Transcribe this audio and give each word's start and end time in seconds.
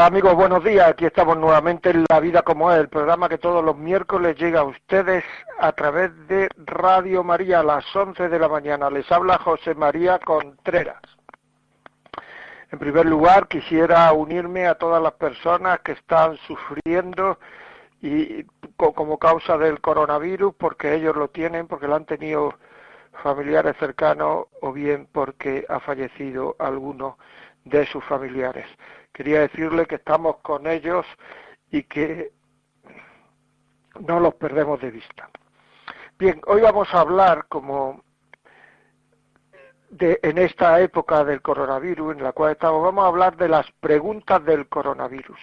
Hola 0.00 0.06
amigos, 0.06 0.34
buenos 0.34 0.64
días. 0.64 0.88
Aquí 0.88 1.04
estamos 1.04 1.36
nuevamente 1.36 1.90
en 1.90 2.06
La 2.08 2.20
Vida 2.20 2.40
como 2.40 2.72
es, 2.72 2.78
el 2.78 2.88
programa 2.88 3.28
que 3.28 3.36
todos 3.36 3.62
los 3.62 3.76
miércoles 3.76 4.34
llega 4.38 4.60
a 4.60 4.64
ustedes 4.64 5.22
a 5.58 5.72
través 5.72 6.10
de 6.26 6.48
Radio 6.56 7.22
María 7.22 7.60
a 7.60 7.62
las 7.62 7.84
11 7.94 8.30
de 8.30 8.38
la 8.38 8.48
mañana. 8.48 8.88
Les 8.88 9.12
habla 9.12 9.36
José 9.36 9.74
María 9.74 10.18
Contreras. 10.18 11.02
En 12.72 12.78
primer 12.78 13.04
lugar, 13.04 13.46
quisiera 13.46 14.10
unirme 14.14 14.68
a 14.68 14.76
todas 14.76 15.02
las 15.02 15.12
personas 15.12 15.80
que 15.80 15.92
están 15.92 16.38
sufriendo 16.46 17.38
y 18.00 18.44
como 18.78 19.18
causa 19.18 19.58
del 19.58 19.82
coronavirus, 19.82 20.54
porque 20.54 20.94
ellos 20.94 21.14
lo 21.14 21.28
tienen, 21.28 21.66
porque 21.66 21.88
lo 21.88 21.96
han 21.96 22.06
tenido 22.06 22.54
familiares 23.22 23.76
cercanos 23.78 24.46
o 24.62 24.72
bien 24.72 25.08
porque 25.12 25.66
ha 25.68 25.78
fallecido 25.78 26.56
alguno 26.58 27.18
de 27.66 27.84
sus 27.84 28.02
familiares 28.04 28.64
quería 29.20 29.40
decirle 29.40 29.84
que 29.84 29.96
estamos 29.96 30.38
con 30.38 30.66
ellos 30.66 31.04
y 31.70 31.82
que 31.82 32.32
no 34.00 34.18
los 34.18 34.32
perdemos 34.36 34.80
de 34.80 34.90
vista. 34.90 35.28
Bien, 36.18 36.40
hoy 36.46 36.62
vamos 36.62 36.88
a 36.94 37.00
hablar 37.00 37.44
como 37.50 38.02
en 39.98 40.38
esta 40.38 40.80
época 40.80 41.22
del 41.22 41.42
coronavirus 41.42 42.16
en 42.16 42.22
la 42.22 42.32
cual 42.32 42.52
estamos, 42.52 42.82
vamos 42.82 43.04
a 43.04 43.08
hablar 43.08 43.36
de 43.36 43.50
las 43.50 43.70
preguntas 43.72 44.42
del 44.42 44.70
coronavirus, 44.70 45.38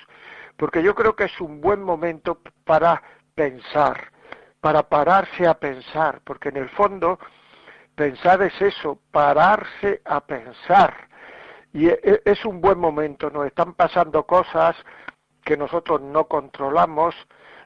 porque 0.58 0.82
yo 0.82 0.96
creo 0.96 1.16
que 1.16 1.26
es 1.26 1.40
un 1.40 1.62
buen 1.62 1.84
momento 1.84 2.42
para 2.64 3.04
pensar, 3.36 4.12
para 4.60 4.90
pararse 4.90 5.46
a 5.46 5.54
pensar, 5.54 6.22
porque 6.24 6.50
en 6.50 6.58
el 6.58 6.70
fondo 6.70 7.20
pensar 7.94 8.42
es 8.42 8.60
eso, 8.60 8.98
pararse 9.12 10.02
a 10.04 10.20
pensar 10.20 11.07
y 11.78 11.90
e, 11.90 12.00
e, 12.02 12.22
es 12.26 12.44
un 12.44 12.60
buen 12.60 12.80
momento, 12.80 13.30
nos 13.30 13.46
están 13.46 13.76
pasando 13.76 14.24
cosas 14.24 14.76
que 15.46 15.56
nosotros 15.56 16.02
no 16.02 16.26
controlamos, 16.28 17.14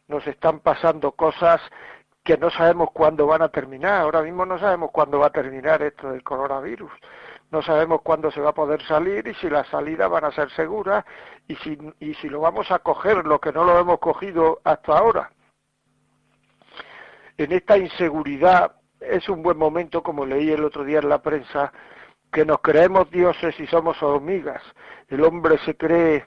nos 0.09 0.28
están 0.28 0.59
pasando 0.59 1.14
cosas 1.14 1.62
que 2.22 2.38
no 2.38 2.50
sabemos 2.50 2.89
cuándo 2.92 3.26
van 3.26 3.42
a 3.42 3.48
terminar. 3.48 4.02
Ahora 4.02 4.22
mismo 4.22 4.45
no 4.45 4.59
sabemos 4.59 4.92
cuándo 4.92 5.20
va 5.20 5.28
a 5.28 5.32
terminar 5.32 5.82
esto 5.82 6.12
del 6.12 6.23
coronavirus. 6.23 6.92
No 7.52 7.62
sabemos 7.62 8.02
cuándo 8.02 8.30
se 8.32 8.42
va 8.42 8.50
a 8.50 8.54
poder 8.54 8.86
salir 8.86 9.26
y 9.26 9.34
si 9.36 9.50
las 9.50 9.66
salidas 9.70 10.09
van 10.09 10.26
a 10.26 10.32
ser 10.34 10.52
seguras 10.52 11.06
y 11.48 11.56
si, 11.56 11.78
y 12.02 12.14
si 12.16 12.28
lo 12.28 12.42
vamos 12.42 12.70
a 12.70 12.80
coger, 12.80 13.26
lo 13.26 13.39
que 13.39 13.54
no 13.54 13.64
lo 13.64 13.80
hemos 13.80 14.00
cogido 14.00 14.59
hasta 14.66 14.98
ahora. 14.98 15.32
En 17.38 17.54
esta 17.54 17.78
inseguridad 17.78 18.73
es 19.00 19.30
un 19.30 19.42
buen 19.42 19.58
momento, 19.58 20.04
como 20.04 20.26
leí 20.26 20.52
el 20.52 20.66
otro 20.66 20.84
día 20.84 21.00
en 21.00 21.08
la 21.08 21.22
prensa, 21.22 21.72
que 22.32 22.46
nos 22.46 22.60
creemos 22.61 23.10
dioses 23.11 23.60
y 23.60 23.67
somos 23.67 24.02
hormigas. 24.02 24.61
El 25.10 25.23
hombre 25.23 25.58
se 25.66 25.76
cree 25.76 26.26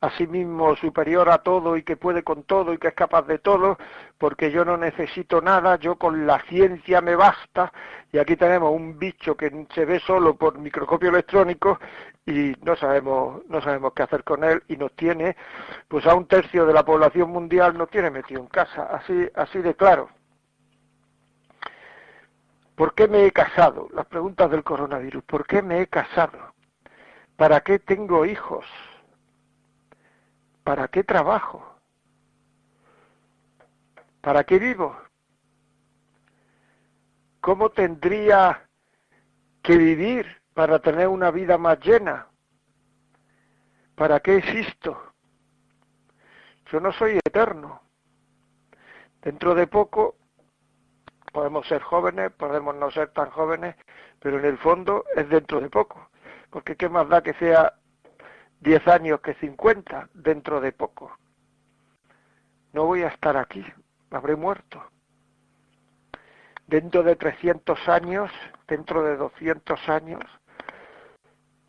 a 0.00 0.10
sí 0.10 0.26
mismo 0.26 0.76
superior 0.76 1.30
a 1.30 1.38
todo 1.38 1.76
y 1.78 1.82
que 1.82 1.96
puede 1.96 2.22
con 2.22 2.42
todo 2.42 2.74
y 2.74 2.78
que 2.78 2.88
es 2.88 2.94
capaz 2.94 3.22
de 3.22 3.38
todo, 3.38 3.78
porque 4.18 4.50
yo 4.50 4.64
no 4.64 4.76
necesito 4.76 5.40
nada, 5.40 5.76
yo 5.76 5.96
con 5.96 6.26
la 6.26 6.42
ciencia 6.42 7.00
me 7.00 7.16
basta, 7.16 7.72
y 8.12 8.18
aquí 8.18 8.36
tenemos 8.36 8.70
un 8.70 8.98
bicho 8.98 9.34
que 9.34 9.66
se 9.74 9.84
ve 9.86 10.00
solo 10.00 10.36
por 10.36 10.58
microscopio 10.58 11.08
electrónico 11.08 11.78
y 12.26 12.54
no 12.62 12.76
sabemos, 12.76 13.42
no 13.48 13.62
sabemos 13.62 13.94
qué 13.94 14.02
hacer 14.02 14.24
con 14.24 14.44
él 14.44 14.62
y 14.68 14.76
nos 14.76 14.92
tiene, 14.92 15.36
pues 15.88 16.06
a 16.06 16.14
un 16.14 16.26
tercio 16.26 16.66
de 16.66 16.74
la 16.74 16.84
población 16.84 17.30
mundial 17.30 17.78
nos 17.78 17.88
tiene 17.88 18.10
metido 18.10 18.42
en 18.42 18.48
casa, 18.48 18.84
así, 18.92 19.26
así 19.34 19.60
de 19.60 19.74
claro. 19.74 20.10
¿Por 22.74 22.94
qué 22.94 23.06
me 23.06 23.24
he 23.24 23.32
casado? 23.32 23.88
Las 23.92 24.06
preguntas 24.06 24.50
del 24.50 24.64
coronavirus. 24.64 25.22
¿Por 25.24 25.46
qué 25.46 25.62
me 25.62 25.80
he 25.80 25.86
casado? 25.86 26.54
¿Para 27.36 27.60
qué 27.60 27.78
tengo 27.78 28.26
hijos? 28.26 28.64
¿Para 30.64 30.88
qué 30.88 31.04
trabajo? 31.04 31.76
¿Para 34.20 34.44
qué 34.44 34.58
vivo? 34.58 34.96
¿Cómo 37.40 37.70
tendría 37.70 38.66
que 39.62 39.76
vivir 39.76 40.42
para 40.54 40.78
tener 40.78 41.08
una 41.08 41.30
vida 41.30 41.58
más 41.58 41.78
llena? 41.80 42.28
¿Para 43.94 44.20
qué 44.20 44.36
existo? 44.36 45.12
Yo 46.72 46.80
no 46.80 46.92
soy 46.92 47.18
eterno. 47.24 47.82
Dentro 49.22 49.54
de 49.54 49.66
poco 49.66 50.16
podemos 51.34 51.66
ser 51.66 51.82
jóvenes, 51.82 52.30
podemos 52.32 52.76
no 52.76 52.90
ser 52.92 53.08
tan 53.08 53.28
jóvenes, 53.30 53.74
pero 54.20 54.38
en 54.38 54.44
el 54.44 54.56
fondo 54.56 55.04
es 55.16 55.28
dentro 55.28 55.60
de 55.60 55.68
poco, 55.68 56.08
porque 56.50 56.76
qué 56.76 56.88
más 56.88 57.08
da 57.08 57.22
que 57.22 57.34
sea 57.34 57.74
10 58.60 58.86
años 58.88 59.20
que 59.20 59.34
50 59.34 60.08
dentro 60.14 60.60
de 60.60 60.70
poco. 60.70 61.18
No 62.72 62.86
voy 62.86 63.02
a 63.02 63.08
estar 63.08 63.36
aquí, 63.36 63.64
habré 64.10 64.36
muerto. 64.36 64.80
Dentro 66.68 67.02
de 67.02 67.16
300 67.16 67.88
años, 67.88 68.30
dentro 68.68 69.02
de 69.02 69.16
200 69.16 69.88
años, 69.88 70.24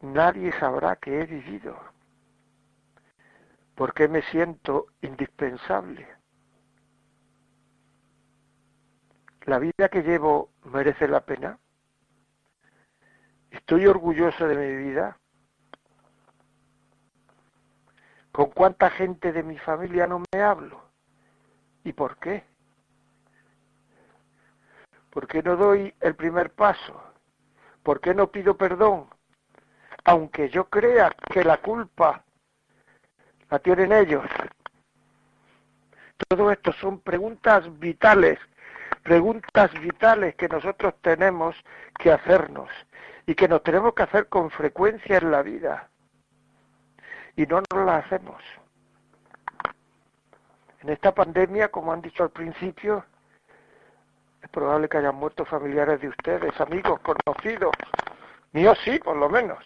nadie 0.01 0.53
sabrá 0.59 0.95
que 0.95 1.21
he 1.21 1.25
vivido. 1.25 1.75
porque 3.75 4.07
me 4.07 4.21
siento 4.31 4.85
indispensable? 5.01 6.14
¿La 9.45 9.59
vida 9.59 9.89
que 9.89 10.01
llevo 10.01 10.49
merece 10.63 11.07
la 11.07 11.23
pena? 11.23 11.59
¿Estoy 13.51 13.85
orgulloso 13.85 14.47
de 14.47 14.55
mi 14.55 14.75
vida? 14.89 15.19
¿Con 18.31 18.49
cuánta 18.49 18.89
gente 18.89 19.31
de 19.31 19.43
mi 19.43 19.57
familia 19.59 20.07
no 20.07 20.23
me 20.33 20.41
hablo? 20.41 20.89
¿Y 21.83 21.93
por 21.93 22.17
qué? 22.17 22.43
¿Por 25.11 25.27
qué 25.27 25.43
no 25.43 25.55
doy 25.55 25.93
el 26.01 26.15
primer 26.15 26.51
paso? 26.51 26.99
¿Por 27.83 28.01
qué 28.01 28.15
no 28.15 28.31
pido 28.31 28.57
perdón? 28.57 29.07
Aunque 30.05 30.49
yo 30.49 30.69
crea 30.69 31.15
que 31.31 31.43
la 31.43 31.57
culpa 31.57 32.23
la 33.51 33.59
tienen 33.59 33.91
ellos. 33.91 34.25
Todo 36.27 36.49
esto 36.49 36.73
son 36.73 36.99
preguntas 36.99 37.77
vitales 37.77 38.39
preguntas 39.05 39.71
vitales 39.79 40.33
que 40.33 40.47
nosotros 40.47 40.95
tenemos 41.01 41.55
que 41.99 42.11
hacernos 42.11 42.69
y 43.27 43.35
que 43.35 43.47
nos 43.47 43.61
tenemos 43.61 43.93
que 43.93 44.01
hacer 44.01 44.27
con 44.29 44.49
frecuencia 44.49 45.19
en 45.19 45.29
la 45.29 45.43
vida. 45.43 45.89
Y 47.35 47.45
no 47.45 47.61
nos 47.71 47.85
las 47.85 48.03
hacemos. 48.03 48.41
En 50.81 50.89
esta 50.89 51.13
pandemia, 51.13 51.69
como 51.69 51.93
han 51.93 52.01
dicho 52.01 52.23
al 52.23 52.31
principio, 52.31 53.05
es 54.41 54.49
probable 54.49 54.89
que 54.89 54.97
hayan 54.97 55.15
muerto 55.15 55.45
familiares 55.45 56.01
de 56.01 56.07
ustedes, 56.07 56.59
amigos, 56.59 56.99
conocidos. 57.01 57.75
Míos 58.53 58.79
sí, 58.83 58.97
por 58.97 59.17
lo 59.17 59.29
menos. 59.29 59.63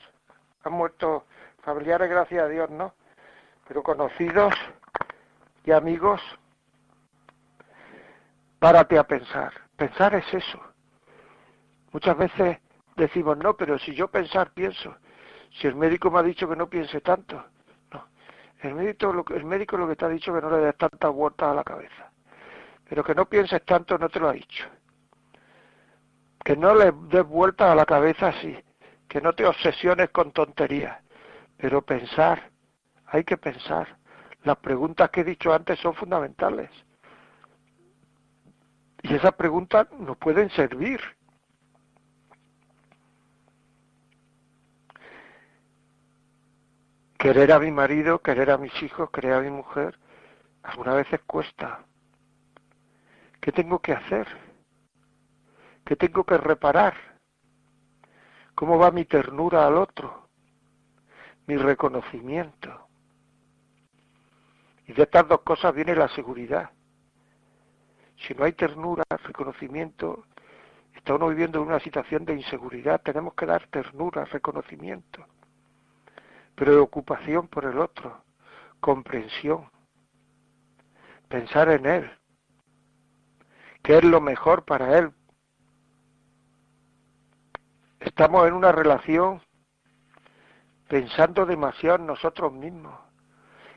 Han 0.66 0.74
muerto 0.74 1.26
familiares, 1.64 2.10
gracias 2.10 2.44
a 2.44 2.50
Dios, 2.50 2.70
¿no? 2.70 2.94
Pero 3.70 3.84
conocidos 3.84 4.54
y 5.64 5.72
amigos 5.72 6.22
párate 8.60 8.98
a 8.98 9.04
pensar. 9.06 9.54
Pensar 9.76 10.14
es 10.16 10.34
eso. 10.34 10.60
Muchas 11.92 12.18
veces 12.18 12.58
decimos, 12.96 13.38
no, 13.38 13.56
pero 13.56 13.80
si 13.80 13.96
yo 13.96 14.10
pensar, 14.10 14.52
pienso. 14.52 14.96
Si 15.60 15.68
el 15.68 15.76
médico 15.76 16.12
me 16.12 16.20
ha 16.20 16.24
dicho 16.24 16.48
que 16.48 16.56
no 16.56 16.70
piense 16.70 17.02
tanto. 17.02 17.44
No. 17.92 18.08
El 18.62 18.76
médico, 18.76 19.12
lo, 19.12 19.26
el 19.36 19.46
médico 19.46 19.78
lo 19.78 19.88
que 19.88 19.96
te 19.96 20.06
ha 20.06 20.10
dicho 20.10 20.34
que 20.34 20.42
no 20.42 20.52
le 20.52 20.58
des 20.58 20.78
tantas 20.78 21.12
vueltas 21.12 21.50
a 21.50 21.54
la 21.54 21.64
cabeza. 21.64 22.12
Pero 22.88 23.04
que 23.04 23.16
no 23.16 23.26
pienses 23.26 23.64
tanto 23.66 23.98
no 23.98 24.10
te 24.10 24.20
lo 24.20 24.30
ha 24.30 24.34
dicho. 24.34 24.68
Que 26.44 26.56
no 26.56 26.76
le 26.76 26.92
des 26.92 27.26
vueltas 27.26 27.72
a 27.72 27.76
la 27.76 27.86
cabeza 27.86 28.28
así. 28.28 28.58
Que 29.08 29.22
no 29.22 29.34
te 29.34 29.46
obsesiones 29.46 30.10
con 30.10 30.32
tonterías. 30.32 31.00
Pero 31.58 31.82
pensar, 31.82 32.52
hay 33.08 33.24
que 33.24 33.38
pensar. 33.38 33.98
Las 34.44 34.58
preguntas 34.58 35.10
que 35.10 35.22
he 35.22 35.24
dicho 35.24 35.54
antes 35.54 35.80
son 35.80 35.94
fundamentales. 35.96 36.70
Y 39.04 39.16
esas 39.16 39.34
preguntas 39.34 39.88
nos 40.00 40.18
pueden 40.18 40.50
servir. 40.52 41.00
Querer 47.18 47.52
a 47.52 47.60
mi 47.60 47.72
marido, 47.72 48.20
querer 48.20 48.52
a 48.52 48.58
mis 48.58 48.82
hijos, 48.82 49.10
querer 49.12 49.34
a 49.34 49.42
mi 49.42 49.50
mujer, 49.50 50.00
algunas 50.64 50.96
veces 50.96 51.20
cuesta. 51.26 51.86
¿Qué 53.42 53.52
tengo 53.52 53.80
que 53.80 53.94
hacer? 53.94 54.28
¿Qué 55.86 55.96
tengo 55.96 56.24
que 56.24 56.38
reparar? 56.38 56.94
¿Cómo 58.56 58.78
va 58.78 58.92
mi 58.92 59.06
ternura 59.06 59.66
al 59.66 59.78
otro? 59.78 60.30
Mi 61.48 61.58
reconocimiento. 61.58 62.88
Y 64.88 64.94
de 64.94 65.04
estas 65.04 65.28
dos 65.28 65.42
cosas 65.42 65.74
viene 65.74 65.96
la 65.96 66.08
seguridad. 66.10 66.70
Si 68.20 68.34
no 68.34 68.44
hay 68.44 68.54
ternura, 68.54 69.04
reconocimiento, 69.24 70.26
está 70.94 71.16
uno 71.16 71.30
viviendo 71.30 71.62
en 71.62 71.68
una 71.68 71.80
situación 71.80 72.26
de 72.26 72.36
inseguridad. 72.36 73.02
Tenemos 73.02 73.34
que 73.34 73.46
dar 73.46 73.68
ternura, 73.68 74.26
reconocimiento, 74.26 75.26
preocupación 76.56 77.48
por 77.48 77.66
el 77.66 77.80
otro, 77.80 78.24
comprensión, 78.80 79.70
pensar 81.30 81.70
en 81.70 81.86
él, 81.86 82.12
que 83.82 83.98
es 83.98 84.04
lo 84.04 84.20
mejor 84.20 84.66
para 84.66 84.98
él. 84.98 85.12
Estamos 88.00 88.48
en 88.48 88.54
una 88.54 88.72
relación 88.72 89.42
pensando 90.90 91.46
demasiado 91.46 91.98
en 91.98 92.08
nosotros 92.08 92.52
mismos, 92.52 93.00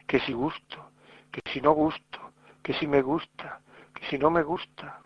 que 0.07 0.19
si 0.21 0.33
gusto, 0.33 0.91
que 1.31 1.43
si 1.53 1.61
no 1.61 1.73
gusto, 1.73 2.33
que 2.63 2.73
si 2.75 2.87
me 2.87 3.03
gusta, 3.03 3.61
si 4.09 4.19
no 4.19 4.31
me 4.31 4.43
gusta. 4.43 5.01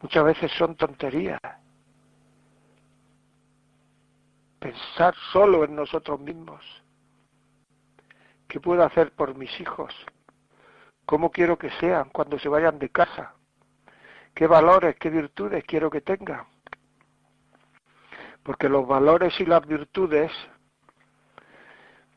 Muchas 0.00 0.24
veces 0.24 0.52
son 0.52 0.76
tonterías. 0.76 1.40
Pensar 4.58 5.14
solo 5.32 5.64
en 5.64 5.74
nosotros 5.74 6.20
mismos. 6.20 6.62
¿Qué 8.48 8.60
puedo 8.60 8.84
hacer 8.84 9.12
por 9.12 9.34
mis 9.34 9.58
hijos? 9.60 9.94
¿Cómo 11.06 11.30
quiero 11.30 11.58
que 11.58 11.70
sean 11.80 12.08
cuando 12.10 12.38
se 12.38 12.48
vayan 12.48 12.78
de 12.78 12.88
casa? 12.88 13.34
¿Qué 14.34 14.46
valores, 14.46 14.96
qué 14.96 15.10
virtudes 15.10 15.64
quiero 15.64 15.90
que 15.90 16.00
tengan? 16.00 16.46
Porque 18.42 18.68
los 18.68 18.86
valores 18.86 19.38
y 19.40 19.46
las 19.46 19.66
virtudes 19.66 20.30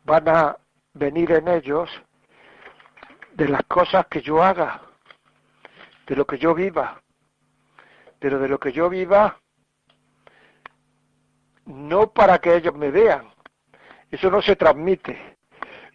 van 0.03 0.27
a 0.29 0.57
venir 0.93 1.31
en 1.31 1.47
ellos 1.47 1.89
de 3.37 3.47
las 3.47 3.63
cosas 3.63 4.07
que 4.07 4.21
yo 4.21 4.43
haga, 4.43 4.81
de 6.05 6.15
lo 6.15 6.25
que 6.25 6.37
yo 6.37 6.53
viva. 6.53 7.01
Pero 8.19 8.39
de 8.39 8.47
lo 8.47 8.59
que 8.59 8.71
yo 8.71 8.89
viva, 8.89 9.39
no 11.65 12.11
para 12.11 12.39
que 12.39 12.55
ellos 12.55 12.73
me 12.75 12.91
vean. 12.91 13.31
Eso 14.11 14.29
no 14.29 14.41
se 14.41 14.55
transmite 14.55 15.37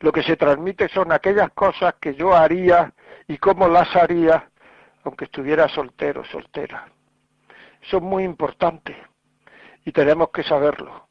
lo 0.02 0.10
que 0.10 0.22
se 0.24 0.36
transmite 0.36 0.88
son 0.88 1.12
aquellas 1.12 1.52
cosas 1.52 1.94
que 2.00 2.14
yo 2.14 2.34
haría 2.34 2.92
y 3.28 3.38
cómo 3.38 3.68
las 3.68 3.94
haría 3.94 4.50
aunque 5.04 5.24
estuviera 5.24 5.68
soltero, 5.68 6.24
soltera. 6.24 6.88
Eso 7.80 7.96
es 7.96 8.02
muy 8.02 8.24
importante 8.24 8.96
y 9.84 9.92
tenemos 9.92 10.30
que 10.30 10.42
saberlo. 10.42 11.08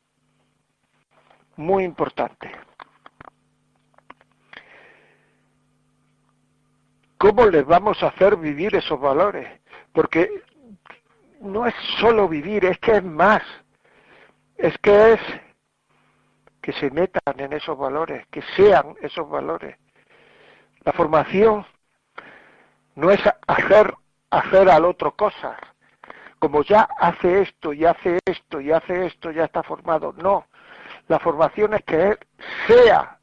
Muy 1.56 1.84
importante. 1.84 2.52
¿Cómo 7.22 7.46
les 7.46 7.64
vamos 7.68 8.02
a 8.02 8.08
hacer 8.08 8.36
vivir 8.36 8.76
esos 8.76 9.00
valores? 9.00 9.48
Porque 9.94 10.42
no 11.40 11.68
es 11.68 11.76
solo 12.00 12.28
vivir, 12.28 12.66
es 12.66 12.80
que 12.80 12.94
es 12.94 13.04
más. 13.04 13.44
Es 14.58 14.76
que 14.80 15.14
es 15.14 15.20
que 16.64 16.74
se 16.74 16.90
metan 16.90 17.40
en 17.40 17.54
esos 17.54 17.78
valores, 17.78 18.26
que 18.32 18.42
sean 18.56 18.96
esos 19.04 19.30
valores. 19.30 19.78
La 20.84 20.94
formación 20.94 21.64
no 22.96 23.12
es 23.12 23.22
hacer, 23.46 23.94
hacer 24.32 24.68
al 24.72 24.84
otro 24.84 25.16
cosas. 25.16 25.60
Como 26.40 26.64
ya 26.64 26.90
hace 26.98 27.44
esto 27.44 27.72
y 27.72 27.86
hace 27.86 28.18
esto 28.26 28.60
y 28.60 28.72
hace 28.72 29.06
esto, 29.06 29.30
ya 29.30 29.44
está 29.44 29.62
formado. 29.62 30.12
No. 30.18 30.48
La 31.08 31.20
formación 31.20 31.76
es 31.76 31.84
que 31.84 32.02
él 32.02 32.20
sea, 32.66 33.20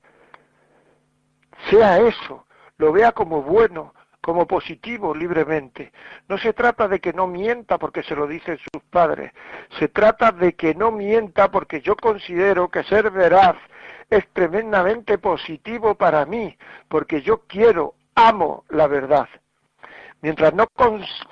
sea 1.69 1.99
eso, 1.99 2.45
lo 2.79 2.93
vea 2.93 3.13
como 3.13 3.43
bueno, 3.43 3.95
como 4.21 4.47
positivo 4.47 5.15
libremente. 5.15 5.93
No 6.29 6.39
se 6.39 6.53
trata 6.53 6.89
de 6.89 7.01
que 7.01 7.13
no 7.13 7.27
mienta 7.27 7.79
porque 7.79 8.03
se 8.03 8.15
lo 8.15 8.27
dicen 8.27 8.59
sus 8.59 8.83
padres, 8.91 9.33
se 9.79 9.89
trata 9.89 10.33
de 10.33 10.55
que 10.55 10.75
no 10.75 10.91
mienta 10.91 11.51
porque 11.51 11.81
yo 11.81 11.97
considero 11.97 12.69
que 12.69 12.85
ser 12.85 13.11
veraz 13.11 13.57
es 14.11 14.27
tremendamente 14.33 15.19
positivo 15.19 15.95
para 15.95 16.25
mí, 16.25 16.57
porque 16.89 17.21
yo 17.23 17.43
quiero, 17.47 17.95
amo 18.15 18.65
la 18.71 18.87
verdad. 18.87 19.29
Mientras 20.21 20.55
no 20.55 20.67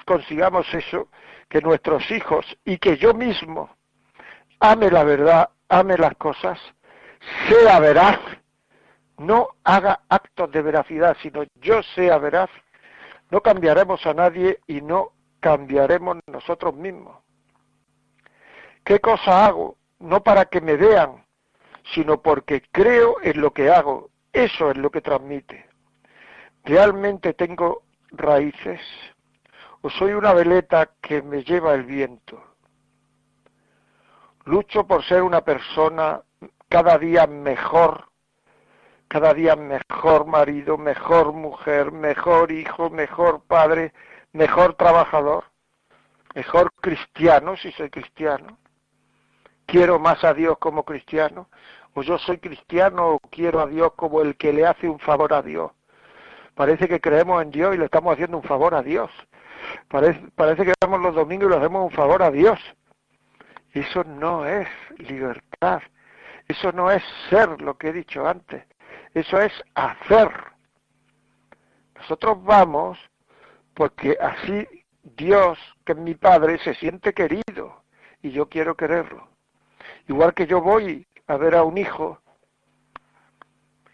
consigamos 0.05 0.73
eso, 0.73 1.09
que 1.49 1.61
nuestros 1.61 2.11
hijos 2.11 2.45
y 2.65 2.79
que 2.79 2.97
yo 2.97 3.15
mismo 3.15 3.71
ame 4.61 4.91
la 4.91 5.05
verdad, 5.05 5.51
ame 5.69 5.97
las 5.97 6.15
cosas, 6.17 6.59
sea 7.49 7.79
veraz, 7.81 8.19
no 9.19 9.49
haga 9.65 10.01
actos 10.09 10.51
de 10.53 10.63
veracidad, 10.63 11.17
sino 11.23 11.45
yo 11.61 11.83
sea 11.95 12.19
veraz, 12.19 12.51
no 13.31 13.41
cambiaremos 13.41 14.05
a 14.07 14.15
nadie 14.15 14.61
y 14.67 14.81
no 14.81 15.13
cambiaremos 15.41 16.19
nosotros 16.27 16.75
mismos. 16.75 17.17
¿Qué 18.85 19.01
cosa 19.01 19.47
hago? 19.47 19.77
No 19.99 20.23
para 20.23 20.45
que 20.45 20.61
me 20.61 20.77
vean, 20.77 21.25
sino 21.95 22.21
porque 22.21 22.63
creo 22.71 23.17
en 23.23 23.41
lo 23.41 23.53
que 23.53 23.71
hago. 23.71 24.11
Eso 24.33 24.71
es 24.71 24.77
lo 24.77 24.91
que 24.91 25.01
transmite. 25.01 25.67
¿Realmente 26.65 27.33
tengo 27.33 27.83
raíces? 28.11 28.81
¿O 29.81 29.91
soy 29.91 30.13
una 30.13 30.35
veleta 30.35 30.91
que 31.01 31.23
me 31.23 31.43
lleva 31.43 31.75
el 31.75 31.85
viento? 31.85 32.43
Lucho 34.45 34.87
por 34.87 35.05
ser 35.05 35.23
una 35.23 35.41
persona 35.41 36.23
cada 36.69 36.99
día 36.99 37.27
mejor 37.27 38.09
cada 39.09 39.35
día 39.35 39.57
mejor 39.57 40.27
marido, 40.27 40.79
mejor 40.79 41.33
mujer, 41.33 41.93
mejor 41.93 42.51
hijo, 42.53 42.91
mejor 42.91 43.43
padre, 43.47 43.93
mejor 44.33 44.75
trabajador, 44.75 45.45
mejor 46.35 46.73
cristiano 46.81 47.57
si 47.57 47.73
soy 47.73 47.91
cristiano. 47.91 48.59
Quiero 49.67 49.99
más 49.99 50.23
a 50.25 50.35
Dios 50.35 50.59
como 50.59 50.85
cristiano, 50.85 51.49
o 51.95 52.03
yo 52.03 52.19
soy 52.19 52.39
cristiano 52.39 53.09
o 53.09 53.19
quiero 53.19 53.61
a 53.61 53.67
Dios 53.67 53.93
como 53.97 54.21
el 54.21 54.37
que 54.37 54.53
le 54.53 54.67
hace 54.67 54.89
un 54.89 54.99
favor 54.99 55.33
a 55.33 55.43
Dios. 55.43 55.73
Parece 56.55 56.89
que 56.89 57.01
creemos 57.01 57.43
en 57.43 57.51
Dios 57.51 57.75
y 57.75 57.79
le 57.79 57.85
estamos 57.85 58.15
haciendo 58.15 58.39
un 58.39 58.43
favor 58.43 58.75
a 58.75 58.83
Dios. 58.83 59.11
Parece, 59.89 60.65
que 60.65 60.73
vamos 60.81 61.01
los 61.01 61.15
domingos 61.15 61.49
y 61.49 61.51
le 61.51 61.57
hacemos 61.57 61.85
un 61.85 61.91
favor 61.91 62.23
a 62.23 62.31
Dios. 62.31 62.59
Eso 63.73 64.05
no 64.05 64.47
es 64.47 64.69
libertad. 64.99 65.83
Eso 66.49 66.73
no 66.73 66.91
es 66.91 67.03
ser 67.29 67.61
lo 67.61 67.77
que 67.77 67.89
he 67.89 67.93
dicho 67.93 68.27
antes. 68.27 68.65
Eso 69.17 69.41
es 69.41 69.53
hacer. 69.75 70.31
Nosotros 71.95 72.45
vamos 72.45 72.99
porque 73.73 74.19
así 74.21 74.69
Dios, 75.03 75.59
que 75.87 75.93
es 75.93 75.99
mi 75.99 76.15
Padre, 76.15 76.59
se 76.59 76.75
siente 76.75 77.15
querido 77.15 77.83
y 78.21 78.31
yo 78.31 78.51
quiero 78.51 78.77
quererlo. 78.77 79.27
Igual 80.07 80.35
que 80.35 80.47
yo 80.47 80.61
voy 80.61 81.07
a 81.29 81.37
ver 81.39 81.55
a 81.55 81.63
un 81.63 81.79
hijo 81.79 82.21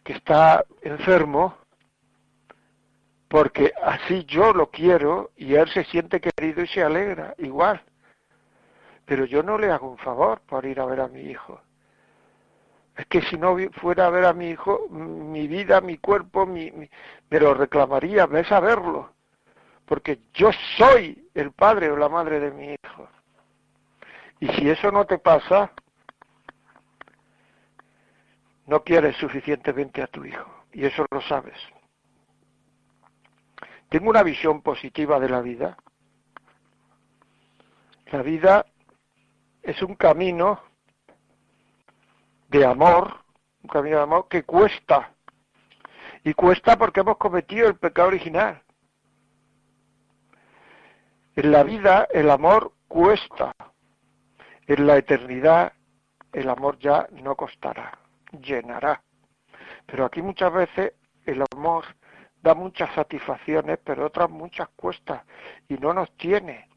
que 0.02 0.14
está 0.14 0.64
enfermo, 0.80 1.56
porque 3.28 3.72
así 3.80 4.24
yo 4.24 4.52
lo 4.52 4.72
quiero 4.72 5.30
y 5.36 5.54
él 5.54 5.68
se 5.68 5.84
siente 5.84 6.20
querido 6.20 6.64
y 6.64 6.66
se 6.66 6.82
alegra, 6.82 7.36
igual. 7.38 7.80
Pero 9.06 9.24
yo 9.24 9.44
no 9.44 9.56
le 9.56 9.70
hago 9.70 9.88
un 9.88 9.98
favor 9.98 10.40
por 10.40 10.66
ir 10.66 10.80
a 10.80 10.84
ver 10.84 10.98
a 10.98 11.06
mi 11.06 11.20
hijo. 11.20 11.60
Es 12.96 13.06
que 13.06 13.22
si 13.22 13.36
no 13.36 13.56
fuera 13.80 14.06
a 14.06 14.10
ver 14.10 14.26
a 14.26 14.34
mi 14.34 14.50
hijo, 14.50 14.86
mi 14.90 15.48
vida, 15.48 15.80
mi 15.80 15.96
cuerpo, 15.96 16.44
mi, 16.46 16.70
me 16.70 17.40
lo 17.40 17.54
reclamaría, 17.54 18.26
ves 18.26 18.52
a 18.52 18.60
verlo. 18.60 19.14
Porque 19.86 20.20
yo 20.34 20.50
soy 20.76 21.28
el 21.34 21.52
padre 21.52 21.90
o 21.90 21.96
la 21.96 22.08
madre 22.08 22.38
de 22.38 22.50
mi 22.50 22.74
hijo. 22.74 23.08
Y 24.40 24.48
si 24.48 24.68
eso 24.68 24.90
no 24.90 25.06
te 25.06 25.18
pasa, 25.18 25.72
no 28.66 28.82
quieres 28.82 29.16
suficientemente 29.16 30.02
a 30.02 30.06
tu 30.06 30.24
hijo. 30.24 30.64
Y 30.72 30.84
eso 30.84 31.06
lo 31.10 31.20
sabes. 31.22 31.58
Tengo 33.88 34.10
una 34.10 34.22
visión 34.22 34.62
positiva 34.62 35.18
de 35.20 35.28
la 35.28 35.40
vida. 35.40 35.76
La 38.06 38.22
vida 38.22 38.66
es 39.62 39.82
un 39.82 39.94
camino 39.94 40.60
de 42.52 42.66
amor, 42.66 43.24
un 43.62 43.68
camino 43.68 43.96
de 43.96 44.02
amor 44.02 44.28
que 44.28 44.44
cuesta. 44.44 45.14
Y 46.22 46.34
cuesta 46.34 46.76
porque 46.76 47.00
hemos 47.00 47.16
cometido 47.16 47.66
el 47.66 47.76
pecado 47.76 48.08
original. 48.08 48.62
En 51.34 51.50
la 51.50 51.64
vida 51.64 52.06
el 52.12 52.30
amor 52.30 52.72
cuesta. 52.88 53.54
En 54.66 54.86
la 54.86 54.98
eternidad 54.98 55.72
el 56.32 56.48
amor 56.48 56.78
ya 56.78 57.08
no 57.10 57.34
costará, 57.34 57.98
llenará. 58.40 59.02
Pero 59.86 60.04
aquí 60.04 60.22
muchas 60.22 60.52
veces 60.52 60.92
el 61.24 61.42
amor 61.54 61.84
da 62.42 62.54
muchas 62.54 62.94
satisfacciones, 62.94 63.78
pero 63.82 64.06
otras 64.06 64.28
muchas 64.28 64.68
cuesta 64.76 65.24
y 65.68 65.74
no 65.74 65.94
nos 65.94 66.14
tiene 66.16 66.68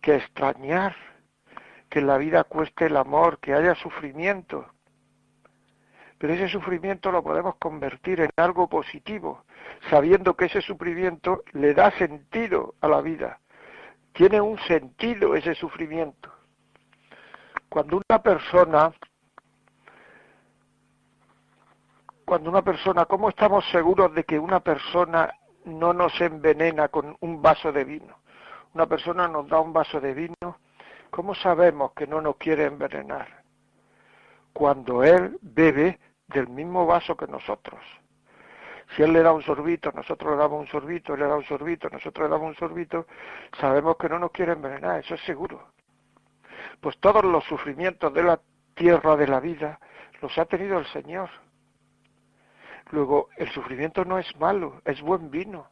que 0.00 0.16
extrañar 0.16 0.96
que 1.88 2.00
en 2.00 2.08
la 2.08 2.18
vida 2.18 2.44
cueste 2.44 2.86
el 2.86 2.96
amor, 2.96 3.38
que 3.38 3.54
haya 3.54 3.74
sufrimiento. 3.76 4.66
Pero 6.18 6.32
ese 6.32 6.48
sufrimiento 6.48 7.12
lo 7.12 7.22
podemos 7.22 7.56
convertir 7.56 8.20
en 8.20 8.30
algo 8.36 8.68
positivo, 8.68 9.44
sabiendo 9.90 10.34
que 10.34 10.46
ese 10.46 10.62
sufrimiento 10.62 11.42
le 11.52 11.74
da 11.74 11.90
sentido 11.92 12.74
a 12.80 12.88
la 12.88 13.02
vida. 13.02 13.38
Tiene 14.12 14.40
un 14.40 14.58
sentido 14.60 15.34
ese 15.34 15.54
sufrimiento. 15.54 16.32
Cuando 17.68 18.00
una 18.08 18.22
persona, 18.22 18.92
cuando 22.24 22.48
una 22.48 22.62
persona, 22.62 23.04
¿cómo 23.04 23.28
estamos 23.28 23.68
seguros 23.70 24.14
de 24.14 24.24
que 24.24 24.38
una 24.38 24.60
persona 24.60 25.34
no 25.66 25.92
nos 25.92 26.18
envenena 26.20 26.88
con 26.88 27.14
un 27.20 27.42
vaso 27.42 27.70
de 27.72 27.84
vino? 27.84 28.20
Una 28.72 28.86
persona 28.86 29.28
nos 29.28 29.48
da 29.48 29.60
un 29.60 29.72
vaso 29.74 30.00
de 30.00 30.14
vino, 30.14 30.58
¿cómo 31.10 31.34
sabemos 31.34 31.92
que 31.92 32.06
no 32.06 32.22
nos 32.22 32.36
quiere 32.36 32.64
envenenar? 32.64 33.35
Cuando 34.56 35.04
él 35.04 35.38
bebe 35.42 35.98
del 36.28 36.48
mismo 36.48 36.86
vaso 36.86 37.16
que 37.16 37.26
nosotros. 37.26 37.80
Si 38.94 39.02
él 39.02 39.12
le 39.12 39.22
da 39.22 39.32
un 39.32 39.42
sorbito, 39.42 39.92
nosotros 39.92 40.32
le 40.32 40.38
damos 40.38 40.60
un 40.60 40.68
sorbito, 40.68 41.14
él 41.14 41.20
le 41.20 41.26
da 41.26 41.36
un 41.36 41.44
sorbito, 41.44 41.88
nosotros 41.90 42.26
le 42.26 42.30
damos 42.30 42.48
un 42.48 42.56
sorbito, 42.56 43.06
sabemos 43.60 43.96
que 43.96 44.08
no 44.08 44.18
nos 44.18 44.30
quiere 44.30 44.52
envenenar, 44.52 45.00
eso 45.00 45.14
es 45.14 45.20
seguro 45.22 45.76
pues 46.80 46.98
todos 46.98 47.24
los 47.24 47.44
sufrimientos 47.44 48.12
de 48.12 48.22
la 48.22 48.40
tierra 48.74 49.16
de 49.16 49.26
la 49.26 49.40
vida 49.40 49.80
los 50.20 50.36
ha 50.38 50.44
tenido 50.44 50.78
el 50.78 50.86
Señor. 50.86 51.30
Luego, 52.90 53.28
el 53.36 53.50
sufrimiento 53.50 54.04
no 54.04 54.18
es 54.18 54.36
malo, 54.36 54.80
es 54.84 55.00
buen 55.00 55.30
vino. 55.30 55.68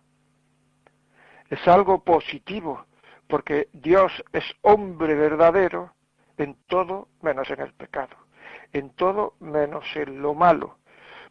Es 1.48 1.66
algo 1.68 2.02
positivo, 2.02 2.86
porque 3.28 3.68
Dios 3.72 4.12
es 4.32 4.44
hombre 4.62 5.14
verdadero 5.14 5.94
en 6.36 6.56
todo 6.66 7.08
menos 7.22 7.48
en 7.50 7.60
el 7.60 7.72
pecado, 7.74 8.16
en 8.74 8.90
todo 8.90 9.34
menos 9.40 9.84
en 9.94 10.20
lo 10.20 10.34
malo. 10.34 10.76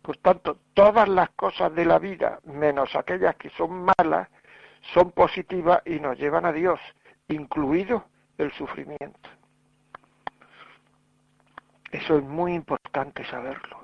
Por 0.02 0.18
tanto, 0.18 0.58
todas 0.74 1.08
las 1.08 1.30
cosas 1.32 1.76
de 1.76 1.86
la 1.86 2.00
vida, 2.00 2.40
menos 2.46 2.96
aquellas 2.96 3.36
que 3.36 3.50
son 3.52 3.86
malas, 3.86 4.30
son 4.94 5.12
positivas 5.12 5.82
y 5.86 6.00
nos 6.00 6.18
llevan 6.18 6.46
a 6.46 6.52
Dios, 6.52 6.80
incluido 7.28 8.06
el 8.38 8.52
sufrimiento. 8.54 9.30
Eso 11.92 12.18
es 12.18 12.24
muy 12.24 12.54
importante 12.54 13.24
saberlo. 13.26 13.84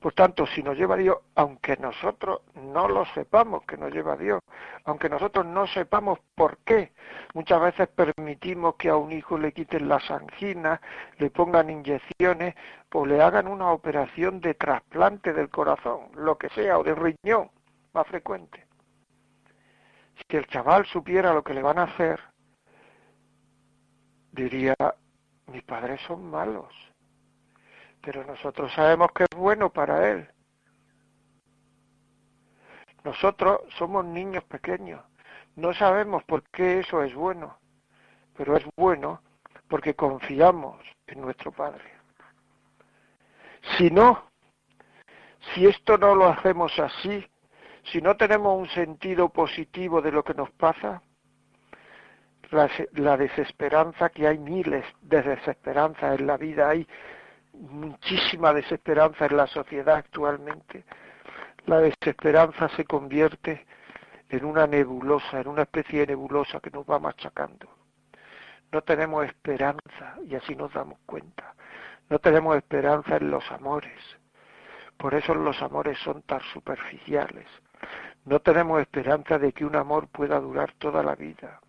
Por 0.00 0.14
tanto, 0.14 0.46
si 0.46 0.62
nos 0.62 0.78
lleva 0.78 0.96
Dios, 0.96 1.18
aunque 1.34 1.76
nosotros 1.76 2.40
no 2.54 2.88
lo 2.88 3.04
sepamos 3.04 3.64
que 3.64 3.76
nos 3.76 3.92
lleva 3.92 4.16
Dios, 4.16 4.40
aunque 4.84 5.10
nosotros 5.10 5.44
no 5.44 5.66
sepamos 5.66 6.18
por 6.34 6.56
qué, 6.64 6.94
muchas 7.34 7.60
veces 7.60 7.88
permitimos 7.88 8.76
que 8.76 8.88
a 8.88 8.96
un 8.96 9.12
hijo 9.12 9.36
le 9.36 9.52
quiten 9.52 9.88
las 9.88 10.10
anginas, 10.10 10.80
le 11.18 11.30
pongan 11.30 11.68
inyecciones 11.68 12.54
o 12.94 13.04
le 13.04 13.20
hagan 13.20 13.46
una 13.46 13.72
operación 13.72 14.40
de 14.40 14.54
trasplante 14.54 15.34
del 15.34 15.50
corazón, 15.50 16.08
lo 16.14 16.38
que 16.38 16.48
sea, 16.48 16.78
o 16.78 16.82
de 16.82 16.94
riñón, 16.94 17.50
más 17.92 18.06
frecuente. 18.06 18.66
Si 20.16 20.34
el 20.34 20.46
chaval 20.46 20.86
supiera 20.86 21.34
lo 21.34 21.44
que 21.44 21.52
le 21.52 21.62
van 21.62 21.78
a 21.78 21.84
hacer, 21.84 22.20
diría, 24.32 24.74
mis 25.46 25.62
padres 25.64 26.00
son 26.06 26.30
malos 26.30 26.89
pero 28.02 28.24
nosotros 28.24 28.72
sabemos 28.74 29.10
que 29.12 29.24
es 29.24 29.38
bueno 29.38 29.70
para 29.70 30.10
Él. 30.10 30.28
Nosotros 33.04 33.60
somos 33.78 34.04
niños 34.04 34.44
pequeños, 34.44 35.02
no 35.56 35.72
sabemos 35.74 36.22
por 36.24 36.42
qué 36.50 36.80
eso 36.80 37.02
es 37.02 37.14
bueno, 37.14 37.58
pero 38.36 38.56
es 38.56 38.64
bueno 38.76 39.22
porque 39.68 39.94
confiamos 39.94 40.80
en 41.06 41.20
nuestro 41.20 41.52
Padre. 41.52 41.84
Si 43.78 43.90
no, 43.90 44.30
si 45.54 45.66
esto 45.66 45.96
no 45.96 46.14
lo 46.14 46.28
hacemos 46.28 46.78
así, 46.78 47.26
si 47.84 48.00
no 48.00 48.16
tenemos 48.16 48.58
un 48.58 48.68
sentido 48.68 49.28
positivo 49.30 50.02
de 50.02 50.12
lo 50.12 50.22
que 50.22 50.34
nos 50.34 50.50
pasa, 50.50 51.02
la, 52.50 53.16
desesperanza, 53.16 54.10
que 54.10 54.26
hay 54.26 54.38
miles 54.38 54.84
de 55.02 55.22
desesperanza 55.22 56.14
en 56.14 56.26
la 56.26 56.36
vida, 56.36 56.68
hay 56.68 56.86
muchísima 57.60 58.52
desesperanza 58.52 59.26
en 59.26 59.36
la 59.36 59.46
sociedad 59.46 59.96
actualmente. 59.96 60.84
La 61.66 61.78
desesperanza 61.78 62.68
se 62.70 62.84
convierte 62.84 63.66
en 64.28 64.44
una 64.44 64.66
nebulosa, 64.66 65.40
en 65.40 65.48
una 65.48 65.62
especie 65.62 66.00
de 66.00 66.08
nebulosa 66.08 66.60
que 66.60 66.70
nos 66.70 66.84
va 66.84 66.98
machacando. 66.98 67.68
No 68.72 68.82
tenemos 68.82 69.26
esperanza 69.26 70.16
y 70.26 70.34
así 70.34 70.54
nos 70.54 70.72
damos 70.72 70.98
cuenta. 71.04 71.54
No 72.08 72.18
tenemos 72.18 72.56
esperanza 72.56 73.16
en 73.16 73.30
los 73.30 73.50
amores. 73.50 74.00
Por 74.96 75.14
eso 75.14 75.34
los 75.34 75.60
amores 75.62 75.98
son 75.98 76.22
tan 76.22 76.40
superficiales. 76.52 77.46
No 78.24 78.40
tenemos 78.40 78.80
esperanza 78.80 79.38
de 79.38 79.52
que 79.52 79.64
un 79.64 79.76
amor 79.76 80.08
pueda 80.08 80.38
durar 80.40 80.72
toda 80.74 81.02
la 81.02 81.14
vida. 81.14 81.60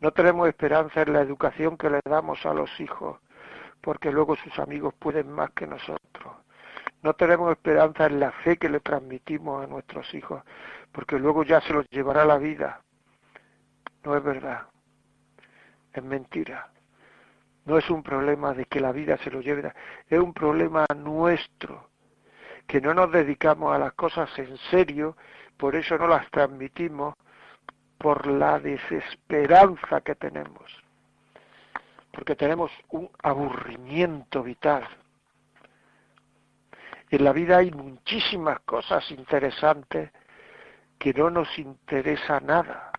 No 0.00 0.12
tenemos 0.12 0.48
esperanza 0.48 1.02
en 1.02 1.12
la 1.12 1.20
educación 1.20 1.76
que 1.76 1.90
le 1.90 2.00
damos 2.04 2.44
a 2.46 2.54
los 2.54 2.80
hijos 2.80 3.18
porque 3.82 4.12
luego 4.12 4.36
sus 4.36 4.58
amigos 4.58 4.94
pueden 4.94 5.30
más 5.30 5.50
que 5.50 5.66
nosotros. 5.66 6.36
No 7.02 7.14
tenemos 7.14 7.50
esperanza 7.50 8.06
en 8.06 8.20
la 8.20 8.30
fe 8.30 8.56
que 8.56 8.68
le 8.68 8.80
transmitimos 8.80 9.62
a 9.62 9.66
nuestros 9.66 10.14
hijos, 10.14 10.42
porque 10.92 11.18
luego 11.18 11.42
ya 11.42 11.60
se 11.60 11.72
los 11.72 11.86
llevará 11.90 12.24
la 12.24 12.38
vida. 12.38 12.80
No 14.04 14.16
es 14.16 14.22
verdad, 14.22 14.68
es 15.92 16.02
mentira. 16.02 16.70
No 17.64 17.76
es 17.76 17.90
un 17.90 18.02
problema 18.02 18.54
de 18.54 18.64
que 18.66 18.80
la 18.80 18.92
vida 18.92 19.16
se 19.18 19.30
lo 19.30 19.40
lleve, 19.40 19.72
es 20.08 20.18
un 20.18 20.32
problema 20.32 20.84
nuestro, 20.96 21.90
que 22.66 22.80
no 22.80 22.94
nos 22.94 23.10
dedicamos 23.12 23.74
a 23.74 23.78
las 23.78 23.92
cosas 23.94 24.30
en 24.38 24.56
serio, 24.70 25.16
por 25.56 25.76
eso 25.76 25.98
no 25.98 26.06
las 26.06 26.28
transmitimos, 26.30 27.14
por 27.98 28.26
la 28.26 28.58
desesperanza 28.58 30.00
que 30.00 30.16
tenemos 30.16 30.81
porque 32.12 32.36
tenemos 32.36 32.70
un 32.90 33.10
aburrimiento 33.22 34.42
vital. 34.42 34.86
En 37.10 37.24
la 37.24 37.32
vida 37.32 37.58
hay 37.58 37.70
muchísimas 37.70 38.60
cosas 38.60 39.10
interesantes 39.10 40.12
que 40.98 41.12
no 41.14 41.30
nos 41.30 41.58
interesa 41.58 42.38
nada, 42.40 42.92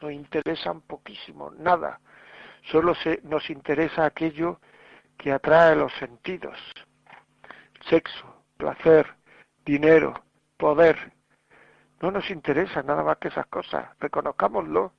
nos 0.00 0.12
interesan 0.12 0.82
poquísimo, 0.82 1.50
nada. 1.58 2.00
Solo 2.70 2.94
se, 2.94 3.20
nos 3.24 3.50
interesa 3.50 4.06
aquello 4.06 4.60
que 5.18 5.32
atrae 5.32 5.74
los 5.74 5.92
sentidos. 5.94 6.58
Sexo, 7.88 8.44
placer, 8.56 9.14
dinero, 9.64 10.14
poder. 10.56 11.12
No 12.00 12.10
nos 12.10 12.30
interesa 12.30 12.82
nada 12.82 13.02
más 13.02 13.18
que 13.18 13.28
esas 13.28 13.46
cosas, 13.46 13.88
reconozcámoslo. 14.00 14.92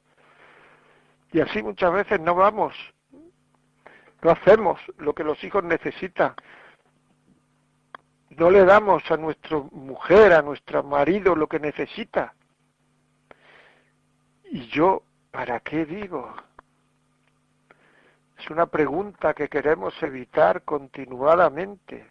Y 1.31 1.41
así 1.41 1.63
muchas 1.63 1.91
veces 1.91 2.19
no 2.19 2.35
vamos 2.35 2.75
no 4.21 4.31
hacemos 4.31 4.79
lo 4.97 5.13
que 5.13 5.23
los 5.23 5.43
hijos 5.43 5.63
necesitan. 5.63 6.33
No 8.29 8.49
le 8.49 8.65
damos 8.65 9.09
a 9.11 9.17
nuestra 9.17 9.57
mujer, 9.71 10.33
a 10.33 10.41
nuestro 10.41 10.83
marido 10.83 11.35
lo 11.35 11.47
que 11.47 11.59
necesita. 11.59 12.33
¿Y 14.45 14.67
yo 14.67 15.03
para 15.31 15.59
qué 15.59 15.85
digo? 15.85 16.33
Es 18.37 18.49
una 18.49 18.65
pregunta 18.65 19.33
que 19.33 19.47
queremos 19.47 19.93
evitar 20.03 20.63
continuadamente. 20.63 22.09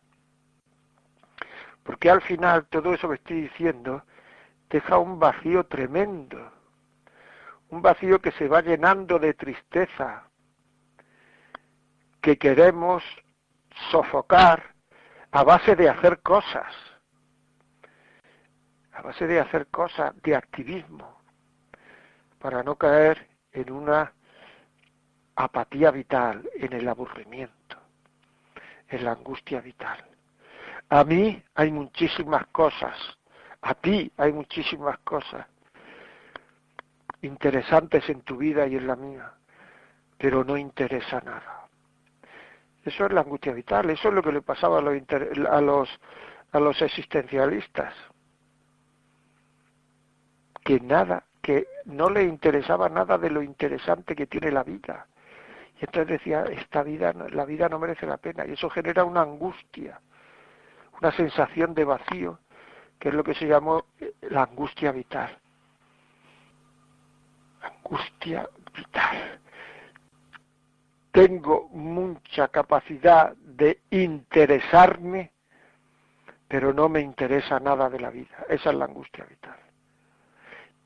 Porque 1.83 2.11
al 2.11 2.23
final 2.23 2.67
todo 2.67 2.95
eso 2.95 3.09
que 3.09 3.17
estoy 3.17 3.43
diciendo 3.43 4.03
deja 4.71 4.99
un 4.99 5.19
vacío 5.19 5.67
tremendo. 5.67 6.53
Un 7.69 7.83
vacío 7.83 8.21
que 8.21 8.33
se 8.33 8.49
va 8.49 8.63
llenando 8.63 9.19
de 9.19 9.35
tristeza, 9.35 10.29
que 12.25 12.39
queremos 12.39 13.05
sofocar 13.91 14.75
a 15.31 15.45
base 15.45 15.77
de 15.77 15.91
hacer 15.91 16.23
cosas, 16.23 16.75
a 18.93 19.03
base 19.03 19.27
de 19.27 19.41
hacer 19.41 19.67
cosas 19.67 20.15
de 20.23 20.35
activismo, 20.35 21.21
para 22.39 22.63
no 22.63 22.77
caer 22.77 23.29
en 23.53 23.71
una 23.71 24.11
apatía 25.37 25.91
vital, 25.91 26.49
en 26.55 26.73
el 26.73 26.89
aburrimiento, 26.89 27.77
en 28.89 29.05
la 29.05 29.13
angustia 29.13 29.61
vital. 29.61 30.03
A 30.89 31.05
mí 31.05 31.43
hay 31.57 31.71
muchísimas 31.71 32.47
cosas, 32.47 32.97
a 33.61 33.75
ti 33.75 34.11
hay 34.17 34.33
muchísimas 34.33 34.97
cosas 35.01 35.47
interesantes 37.21 38.09
en 38.09 38.23
tu 38.23 38.39
vida 38.39 38.67
y 38.67 38.77
en 38.77 38.87
la 38.87 38.97
mía, 38.97 39.31
pero 40.17 40.43
no 40.43 40.57
interesa 40.57 41.21
nada 41.21 41.64
Eso 42.85 43.07
es 43.07 43.13
la 43.13 43.23
angustia 43.23 43.53
vital, 43.53 43.89
eso 43.91 44.09
es 44.09 44.15
lo 44.15 44.23
que 44.23 44.33
le 44.33 44.43
pasaba 44.43 44.79
a 44.79 44.83
los, 44.83 45.03
a 45.51 45.61
los, 45.61 46.01
a 46.53 46.61
los 46.61 46.83
existencialistas. 46.83 47.95
Que 50.63 50.81
nada, 50.81 51.25
que 51.41 51.67
no 51.87 52.11
le 52.11 52.25
interesaba 52.25 52.91
nada 52.91 53.17
de 53.17 53.31
lo 53.31 53.43
interesante 53.43 54.15
que 54.15 54.27
tiene 54.27 54.51
la 54.51 54.63
vida. 54.63 55.07
Y 55.81 55.87
entonces 55.87 56.19
decía, 56.19 56.45
esta 56.45 56.83
vida, 56.83 57.13
la 57.13 57.47
vida 57.47 57.69
no 57.71 57.79
merece 57.79 58.07
la 58.07 58.19
pena. 58.19 58.47
Y 58.47 58.53
eso 58.53 58.69
genera 58.69 59.05
una 59.05 59.23
angustia, 59.23 59.99
una 61.01 61.11
sensación 61.13 61.75
de 61.75 61.85
vacío, 61.85 62.39
que 62.99 63.09
es 63.09 63.15
lo 63.15 63.25
que 63.25 63.35
se 63.35 63.47
llamó 63.47 63.87
eh, 63.99 64.13
la 64.31 64.43
angustia 64.43 64.93
vital. 64.93 65.39
Angustia 67.63 68.47
vital 68.75 69.41
tengo 71.15 71.69
mucha 71.69 72.49
capacidad 72.49 73.37
de 73.37 73.83
interesarme, 73.91 75.31
pero 76.49 76.75
no 76.75 76.89
me 76.89 77.03
interesa 77.03 77.61
nada 77.61 77.89
de 77.89 78.01
la 78.01 78.11
vida. 78.11 78.45
Esa 78.49 78.71
es 78.71 78.77
la 78.77 78.87
angustia 78.87 79.25
vital. 79.25 79.57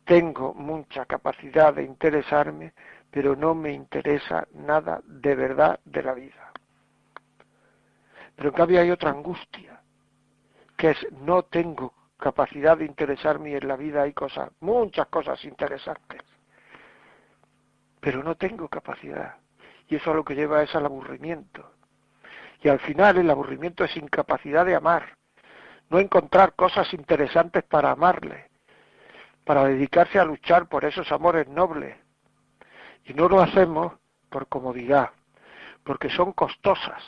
Tengo 0.04 0.52
mucha 0.52 1.06
capacidad 1.06 1.72
de 1.72 1.84
interesarme, 1.84 2.74
pero 3.10 3.36
no 3.36 3.54
me 3.54 3.72
interesa 3.72 4.46
nada 4.52 5.00
de 5.06 5.34
verdad 5.34 5.80
de 5.86 6.02
la 6.02 6.12
vida. 6.12 6.52
Pero 8.36 8.50
en 8.50 8.54
cambio 8.54 8.82
hay 8.82 8.90
otra 8.90 9.08
angustia, 9.08 9.80
que 10.76 10.90
es 10.90 11.06
no 11.22 11.44
tengo 11.44 11.94
capacidad 12.18 12.76
de 12.76 12.84
interesarme 12.84 13.52
y 13.52 13.54
en 13.54 13.66
la 13.66 13.76
vida 13.76 14.02
hay 14.02 14.12
cosas, 14.12 14.50
muchas 14.60 15.06
cosas 15.06 15.42
interesantes, 15.46 16.20
pero 17.98 18.22
no 18.22 18.34
tengo 18.34 18.68
capacidad 18.68 19.36
y 19.88 19.96
eso 19.96 20.10
a 20.10 20.14
lo 20.14 20.24
que 20.24 20.34
lleva 20.34 20.62
es 20.62 20.74
al 20.74 20.86
aburrimiento. 20.86 21.72
Y 22.62 22.68
al 22.68 22.80
final 22.80 23.18
el 23.18 23.30
aburrimiento 23.30 23.84
es 23.84 23.96
incapacidad 23.96 24.66
de 24.66 24.74
amar, 24.74 25.16
no 25.90 25.98
encontrar 25.98 26.54
cosas 26.54 26.92
interesantes 26.92 27.64
para 27.64 27.90
amarle, 27.90 28.50
para 29.44 29.64
dedicarse 29.64 30.18
a 30.18 30.24
luchar 30.24 30.68
por 30.68 30.84
esos 30.84 31.10
amores 31.10 31.48
nobles. 31.48 31.96
Y 33.04 33.14
no 33.14 33.28
lo 33.28 33.40
hacemos 33.40 33.94
por 34.28 34.48
comodidad, 34.48 35.10
porque 35.84 36.10
son 36.10 36.32
costosas. 36.32 37.02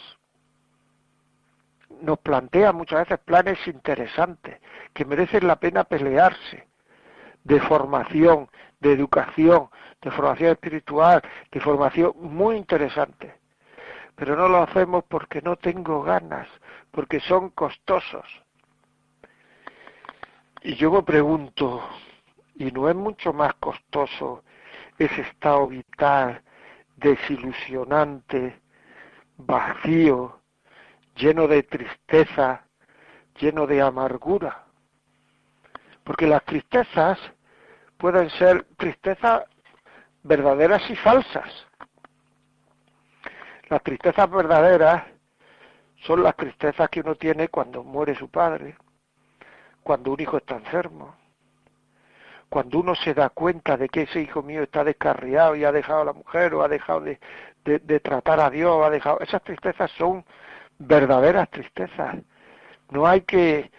Nos 2.00 2.18
plantea 2.20 2.72
muchas 2.72 3.00
veces 3.00 3.18
planes 3.18 3.58
interesantes, 3.66 4.58
que 4.94 5.04
merecen 5.04 5.46
la 5.46 5.56
pena 5.56 5.84
pelearse, 5.84 6.69
de 7.44 7.60
formación, 7.60 8.48
de 8.80 8.92
educación, 8.92 9.68
de 10.00 10.10
formación 10.10 10.52
espiritual, 10.52 11.22
de 11.50 11.60
formación 11.60 12.12
muy 12.16 12.56
interesante. 12.56 13.34
Pero 14.16 14.36
no 14.36 14.48
lo 14.48 14.62
hacemos 14.62 15.04
porque 15.08 15.40
no 15.42 15.56
tengo 15.56 16.02
ganas, 16.02 16.48
porque 16.90 17.20
son 17.20 17.50
costosos. 17.50 18.26
Y 20.62 20.74
yo 20.74 20.90
me 20.90 21.02
pregunto, 21.02 21.82
¿y 22.56 22.70
no 22.70 22.88
es 22.88 22.94
mucho 22.94 23.32
más 23.32 23.54
costoso 23.54 24.44
ese 24.98 25.22
estado 25.22 25.66
vital 25.68 26.42
desilusionante, 26.96 28.60
vacío, 29.38 30.40
lleno 31.16 31.48
de 31.48 31.62
tristeza, 31.62 32.66
lleno 33.38 33.66
de 33.66 33.80
amargura? 33.80 34.66
Porque 36.04 36.26
las 36.26 36.44
tristezas 36.44 37.18
pueden 37.96 38.30
ser 38.30 38.64
tristezas 38.76 39.44
verdaderas 40.22 40.82
y 40.90 40.96
falsas. 40.96 41.66
Las 43.68 43.82
tristezas 43.82 44.28
verdaderas 44.30 45.04
son 46.02 46.22
las 46.22 46.34
tristezas 46.36 46.88
que 46.88 47.00
uno 47.00 47.14
tiene 47.14 47.48
cuando 47.48 47.84
muere 47.84 48.14
su 48.14 48.28
padre, 48.28 48.76
cuando 49.82 50.12
un 50.12 50.20
hijo 50.20 50.38
está 50.38 50.56
enfermo, 50.56 51.14
cuando 52.48 52.80
uno 52.80 52.94
se 52.96 53.14
da 53.14 53.28
cuenta 53.30 53.76
de 53.76 53.88
que 53.88 54.02
ese 54.02 54.20
hijo 54.20 54.42
mío 54.42 54.62
está 54.62 54.82
descarriado 54.82 55.54
y 55.54 55.64
ha 55.64 55.72
dejado 55.72 56.00
a 56.00 56.04
la 56.06 56.12
mujer 56.12 56.52
o 56.54 56.62
ha 56.62 56.68
dejado 56.68 57.02
de, 57.02 58.00
tratar 58.00 58.40
a 58.40 58.50
Dios, 58.50 58.84
ha 58.84 58.90
dejado... 58.90 59.20
Esas 59.20 59.42
tristezas 59.42 59.90
son 59.92 60.24
verdaderas 60.78 61.48
tristezas. 61.50 62.16
No 62.90 63.06
hay 63.06 63.20
que 63.20 63.70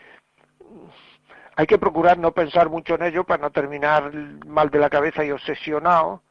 hay 1.61 1.67
que 1.67 1.77
procurar 1.77 2.17
no 2.17 2.31
pensar 2.31 2.69
mucho 2.69 2.95
en 2.95 3.03
ello 3.03 3.23
para 3.23 3.43
no 3.43 3.51
terminar 3.51 4.11
mal 4.47 4.69
de 4.69 4.79
la 4.79 4.89
cabeza 4.89 5.23
y 5.23 5.31
obsesionado 5.31 6.23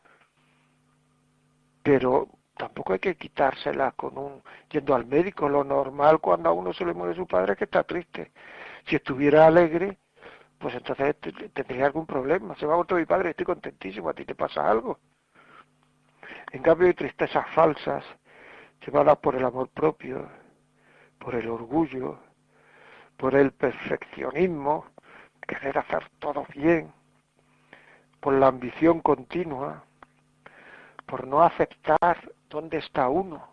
pero 1.82 2.28
tampoco 2.56 2.92
hay 2.92 2.98
que 2.98 3.16
quitársela 3.16 3.92
con 3.92 4.18
un 4.18 4.42
yendo 4.70 4.94
al 4.94 5.06
médico. 5.06 5.48
Lo 5.48 5.64
normal 5.64 6.20
cuando 6.20 6.48
a 6.48 6.52
uno 6.52 6.72
se 6.72 6.84
le 6.84 6.94
muere 6.94 7.14
su 7.14 7.26
padre 7.26 7.52
es 7.52 7.58
que 7.58 7.64
está 7.64 7.84
triste. 7.84 8.32
Si 8.86 8.96
estuviera 8.96 9.46
alegre, 9.46 9.98
pues 10.58 10.74
entonces 10.74 11.16
tendría 11.54 11.86
algún 11.86 12.06
problema. 12.06 12.54
Se 12.56 12.66
va 12.66 12.76
otro 12.76 12.98
mi 12.98 13.06
padre, 13.06 13.30
estoy 13.30 13.46
contentísimo, 13.46 14.08
a 14.10 14.14
ti 14.14 14.24
te 14.24 14.34
pasa 14.34 14.68
algo. 14.68 14.98
En 16.52 16.62
cambio 16.62 16.88
hay 16.88 16.94
tristezas 16.94 17.46
falsas, 17.54 18.04
llevadas 18.84 19.18
por 19.18 19.36
el 19.36 19.44
amor 19.44 19.68
propio, 19.68 20.28
por 21.18 21.34
el 21.34 21.48
orgullo, 21.48 22.18
por 23.16 23.34
el 23.34 23.52
perfeccionismo, 23.52 24.86
querer 25.50 25.78
hacer 25.78 26.08
todo 26.20 26.46
bien, 26.54 26.92
por 28.20 28.34
la 28.34 28.46
ambición 28.46 29.00
continua, 29.00 29.82
por 31.06 31.26
no 31.26 31.42
aceptar 31.42 32.30
dónde 32.48 32.78
está 32.78 33.08
uno. 33.08 33.48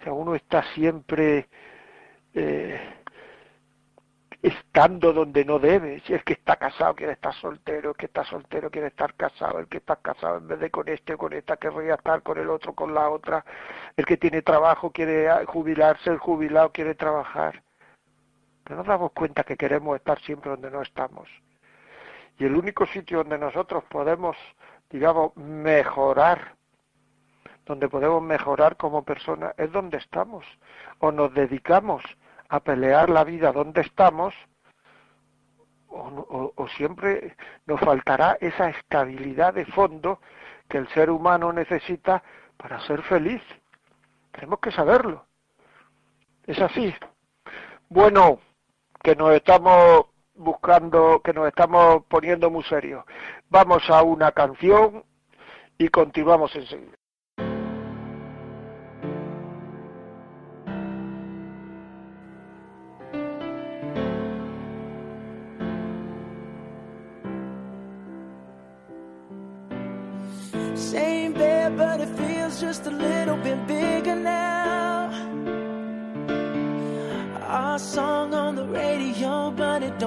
O 0.00 0.04
sea, 0.04 0.12
uno 0.12 0.36
está 0.36 0.62
siempre 0.72 1.48
eh, 2.32 2.80
estando 4.40 5.12
donde 5.12 5.44
no 5.44 5.58
debe. 5.58 6.00
Si 6.06 6.14
es 6.14 6.22
que 6.22 6.34
está 6.34 6.56
casado 6.56 6.94
quiere 6.94 7.14
estar 7.14 7.34
soltero, 7.34 7.90
el 7.90 7.96
que 7.96 8.06
está 8.06 8.24
soltero 8.24 8.70
quiere 8.70 8.86
estar 8.88 9.14
casado, 9.14 9.58
el 9.58 9.66
que 9.66 9.78
está 9.78 9.96
casado 9.96 10.38
en 10.38 10.46
vez 10.46 10.60
de 10.60 10.70
con 10.70 10.88
este 10.88 11.14
o 11.14 11.18
con 11.18 11.32
esta 11.32 11.56
querría 11.56 11.94
estar 11.94 12.22
con 12.22 12.38
el 12.38 12.48
otro, 12.48 12.72
con 12.72 12.94
la 12.94 13.10
otra. 13.10 13.44
El 13.96 14.06
que 14.06 14.16
tiene 14.16 14.42
trabajo 14.42 14.92
quiere 14.92 15.28
jubilarse, 15.46 16.10
el 16.10 16.18
jubilado 16.18 16.70
quiere 16.70 16.94
trabajar. 16.94 17.62
Pero 18.70 18.82
nos 18.82 18.86
damos 18.86 19.10
cuenta 19.10 19.42
que 19.42 19.56
queremos 19.56 19.96
estar 19.96 20.20
siempre 20.20 20.48
donde 20.48 20.70
no 20.70 20.80
estamos. 20.80 21.28
Y 22.38 22.44
el 22.44 22.54
único 22.54 22.86
sitio 22.86 23.18
donde 23.18 23.36
nosotros 23.36 23.82
podemos, 23.90 24.36
digamos, 24.88 25.36
mejorar 25.36 26.54
donde 27.66 27.88
podemos 27.88 28.22
mejorar 28.22 28.76
como 28.76 29.02
personas, 29.04 29.54
es 29.58 29.72
donde 29.72 29.98
estamos. 29.98 30.44
O 31.00 31.10
nos 31.10 31.34
dedicamos 31.34 32.04
a 32.48 32.60
pelear 32.60 33.10
la 33.10 33.24
vida 33.24 33.50
donde 33.50 33.80
estamos, 33.80 34.34
o, 35.88 36.68
siempre 36.76 37.34
nos 37.66 37.80
faltará 37.80 38.38
esa 38.40 38.70
estabilidad 38.70 39.54
de 39.54 39.66
fondo 39.66 40.20
que 40.68 40.78
el 40.78 40.86
ser 40.90 41.10
humano 41.10 41.52
necesita 41.52 42.22
para 42.56 42.78
ser 42.86 43.02
feliz. 43.02 43.42
Tenemos 44.30 44.60
que 44.60 44.70
saberlo. 44.70 45.26
Es 46.46 46.60
así. 46.60 46.94
Bueno, 47.88 48.38
que 49.02 49.16
nos 49.16 49.32
estamos 49.34 50.06
buscando, 50.34 51.20
que 51.22 51.32
nos 51.32 51.48
estamos 51.48 52.04
poniendo 52.08 52.50
muy 52.50 52.64
serios. 52.64 53.04
Vamos 53.48 53.88
a 53.90 54.02
una 54.02 54.32
canción 54.32 55.04
y 55.78 55.88
continuamos 55.88 56.54
enseguida. 56.54 56.99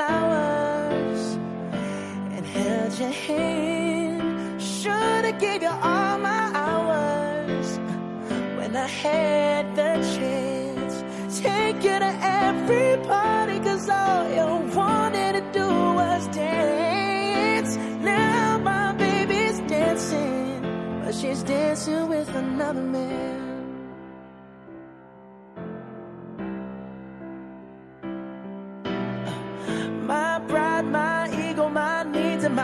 flowers 0.00 1.22
and 2.34 2.46
held 2.46 2.92
your 2.98 3.14
hand. 3.26 4.62
Should've 4.62 5.38
gave 5.38 5.60
you 5.62 5.74
all 5.90 6.16
my 6.30 6.44
hours 6.62 7.68
when 8.58 8.74
I 8.76 8.88
had 9.04 9.76
the 9.76 9.92
chance. 10.14 10.94
Take 11.42 11.76
you 11.88 11.98
to 12.06 12.12
every 12.46 12.90
party 13.12 13.58
cause 13.66 13.88
all 13.90 14.24
you 14.38 14.48
wanted 14.74 15.32
to 15.38 15.44
do 15.60 15.68
was 16.00 16.22
dance. 16.28 17.76
Now 18.02 18.58
my 18.70 18.92
baby's 19.04 19.58
dancing, 19.74 20.62
but 21.04 21.14
she's 21.14 21.42
dancing 21.42 22.08
with 22.08 22.28
another 22.34 22.86
man. 22.96 23.49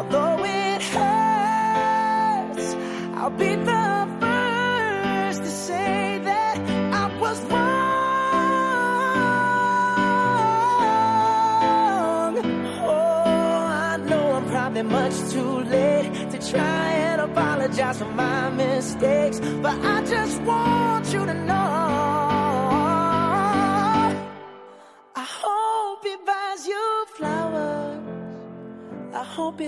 Although 0.00 0.44
it 0.44 0.82
hurts, 0.82 2.74
I'll 3.16 3.28
be 3.28 3.54
the 3.54 4.08
first 4.18 5.42
to 5.42 5.50
say 5.50 6.19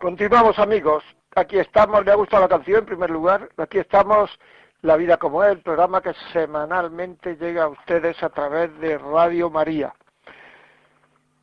Continuamos 0.00 0.58
amigos, 0.58 1.04
aquí 1.36 1.58
estamos, 1.58 2.06
¿le 2.06 2.10
ha 2.10 2.14
gustado 2.14 2.44
la 2.44 2.48
canción 2.48 2.78
en 2.78 2.86
primer 2.86 3.10
lugar? 3.10 3.50
Aquí 3.58 3.76
estamos, 3.76 4.30
La 4.80 4.96
Vida 4.96 5.18
como 5.18 5.44
es, 5.44 5.50
el 5.50 5.60
programa 5.60 6.00
que 6.00 6.14
semanalmente 6.32 7.36
llega 7.36 7.64
a 7.64 7.68
ustedes 7.68 8.22
a 8.22 8.30
través 8.30 8.74
de 8.78 8.96
Radio 8.96 9.50
María. 9.50 9.92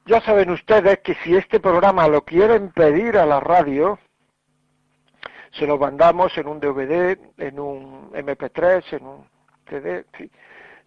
Ya 0.08 0.22
saben 0.22 0.50
ustedes 0.50 0.98
que 1.02 1.14
si 1.24 1.36
este 1.36 1.60
programa 1.60 2.08
lo 2.08 2.24
quieren 2.24 2.72
pedir 2.72 3.20
a 3.20 3.28
la 3.28 3.40
radio, 3.40 4.00
se 5.52 5.68
lo 5.68 5.78
mandamos 5.78 6.36
en 6.40 6.48
un 6.48 6.60
DVD, 6.60 7.16
en 7.38 7.60
un 7.60 8.12
MP3, 8.12 8.92
en 8.94 9.06
un 9.06 9.30
CD, 9.70 10.04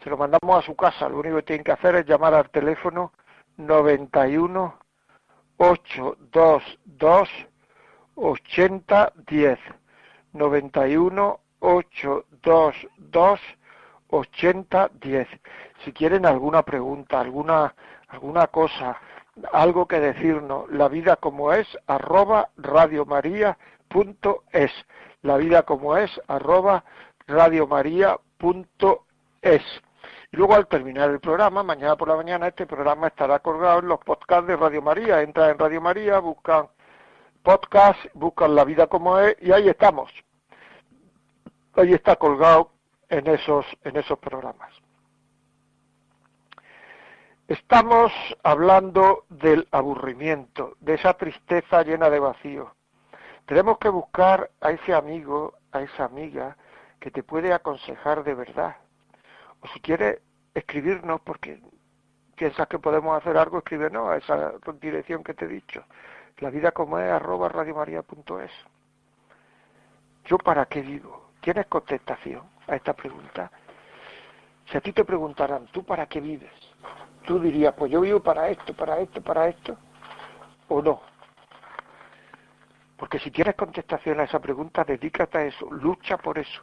se 0.02 0.10
lo 0.10 0.16
mandamos 0.16 0.58
a 0.58 0.66
su 0.66 0.74
casa. 0.74 1.08
Lo 1.08 1.20
único 1.20 1.36
que 1.36 1.42
tienen 1.42 1.64
que 1.64 1.70
hacer 1.70 1.94
es 1.94 2.04
llamar 2.04 2.34
al 2.34 2.50
teléfono 2.50 3.12
91 3.58 4.76
822 5.58 7.49
8010 8.20 9.58
91 10.32 11.40
822 11.60 13.40
8010 14.08 15.28
si 15.84 15.92
quieren 15.92 16.26
alguna 16.26 16.62
pregunta 16.62 17.20
alguna 17.20 17.74
alguna 18.08 18.46
cosa 18.48 18.98
algo 19.52 19.86
que 19.86 20.00
decirnos 20.00 20.70
la 20.70 20.88
vida 20.88 21.16
como 21.16 21.52
es 21.52 21.66
arroba 21.86 22.50
es. 24.52 24.72
La 25.22 25.36
vida 25.36 25.62
como 25.62 25.96
es 25.96 26.20
arroba 26.28 26.84
es. 29.42 29.62
Y 30.32 30.36
luego 30.36 30.54
al 30.54 30.68
terminar 30.68 31.10
el 31.10 31.20
programa, 31.20 31.62
mañana 31.62 31.96
por 31.96 32.08
la 32.08 32.16
mañana, 32.16 32.48
este 32.48 32.66
programa 32.66 33.08
estará 33.08 33.40
colgado 33.40 33.80
en 33.80 33.88
los 33.88 33.98
podcasts 34.00 34.46
de 34.46 34.56
Radio 34.56 34.82
María. 34.82 35.22
Entra 35.22 35.50
en 35.50 35.58
Radio 35.58 35.80
María, 35.80 36.18
buscan 36.20 36.68
podcast, 37.42 37.98
buscan 38.14 38.54
La 38.54 38.64
Vida 38.64 38.86
como 38.86 39.18
es 39.18 39.36
y 39.40 39.52
ahí 39.52 39.68
estamos. 39.68 40.10
Ahí 41.74 41.92
está 41.92 42.16
colgado 42.16 42.72
en 43.08 43.26
esos, 43.26 43.66
en 43.84 43.96
esos 43.96 44.18
programas. 44.18 44.72
Estamos 47.48 48.12
hablando 48.44 49.24
del 49.28 49.66
aburrimiento, 49.72 50.76
de 50.80 50.94
esa 50.94 51.14
tristeza 51.14 51.82
llena 51.82 52.08
de 52.08 52.20
vacío. 52.20 52.74
Tenemos 53.46 53.78
que 53.78 53.88
buscar 53.88 54.50
a 54.60 54.70
ese 54.70 54.94
amigo, 54.94 55.54
a 55.72 55.82
esa 55.82 56.04
amiga 56.04 56.56
que 57.00 57.10
te 57.10 57.24
puede 57.24 57.52
aconsejar 57.52 58.22
de 58.22 58.34
verdad. 58.34 58.76
O 59.60 59.66
si 59.68 59.80
quieres 59.80 60.20
escribirnos, 60.54 61.20
porque 61.22 61.60
piensas 62.36 62.68
que 62.68 62.78
podemos 62.78 63.20
hacer 63.20 63.36
algo, 63.36 63.58
escríbenos 63.58 64.08
a 64.08 64.16
esa 64.18 64.52
dirección 64.80 65.24
que 65.24 65.34
te 65.34 65.46
he 65.46 65.48
dicho. 65.48 65.84
La 66.40 66.48
vida 66.48 66.72
como 66.72 66.98
es 66.98 67.10
arroba 67.10 67.48
radiomaria.es. 67.50 68.50
¿Yo 70.24 70.38
para 70.38 70.66
qué 70.66 70.80
vivo? 70.80 71.30
¿Tienes 71.40 71.66
contestación 71.66 72.42
a 72.66 72.76
esta 72.76 72.94
pregunta? 72.94 73.50
Si 74.70 74.76
a 74.76 74.80
ti 74.80 74.92
te 74.92 75.04
preguntaran, 75.04 75.66
¿tú 75.66 75.84
para 75.84 76.06
qué 76.06 76.20
vives? 76.20 76.52
Tú 77.26 77.38
dirías, 77.38 77.74
pues 77.74 77.92
yo 77.92 78.00
vivo 78.00 78.20
para 78.20 78.48
esto, 78.48 78.72
para 78.74 78.98
esto, 79.00 79.20
para 79.20 79.48
esto, 79.48 79.76
o 80.68 80.80
no. 80.80 81.02
Porque 82.96 83.18
si 83.18 83.30
tienes 83.30 83.54
contestación 83.54 84.20
a 84.20 84.24
esa 84.24 84.40
pregunta, 84.40 84.84
dedícate 84.84 85.38
a 85.38 85.44
eso, 85.44 85.70
lucha 85.70 86.16
por 86.16 86.38
eso. 86.38 86.62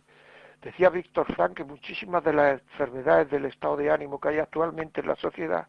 Decía 0.62 0.90
Víctor 0.90 1.32
Frank 1.36 1.54
que 1.54 1.64
muchísimas 1.64 2.24
de 2.24 2.34
las 2.34 2.62
enfermedades 2.62 3.30
del 3.30 3.46
estado 3.46 3.78
de 3.78 3.92
ánimo 3.92 4.20
que 4.20 4.30
hay 4.30 4.40
actualmente 4.40 5.02
en 5.02 5.08
la 5.08 5.16
sociedad 5.16 5.68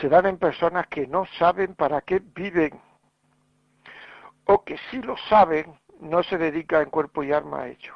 se 0.00 0.08
dan 0.08 0.26
en 0.26 0.38
personas 0.38 0.86
que 0.88 1.06
no 1.06 1.24
saben 1.38 1.74
para 1.74 2.02
qué 2.02 2.20
viven 2.20 2.78
o 4.46 4.64
que 4.64 4.78
si 4.90 5.00
lo 5.02 5.16
saben 5.28 5.78
no 6.00 6.22
se 6.22 6.38
dedican 6.38 6.82
en 6.82 6.90
cuerpo 6.90 7.22
y 7.22 7.32
alma 7.32 7.62
a 7.62 7.68
ello. 7.68 7.94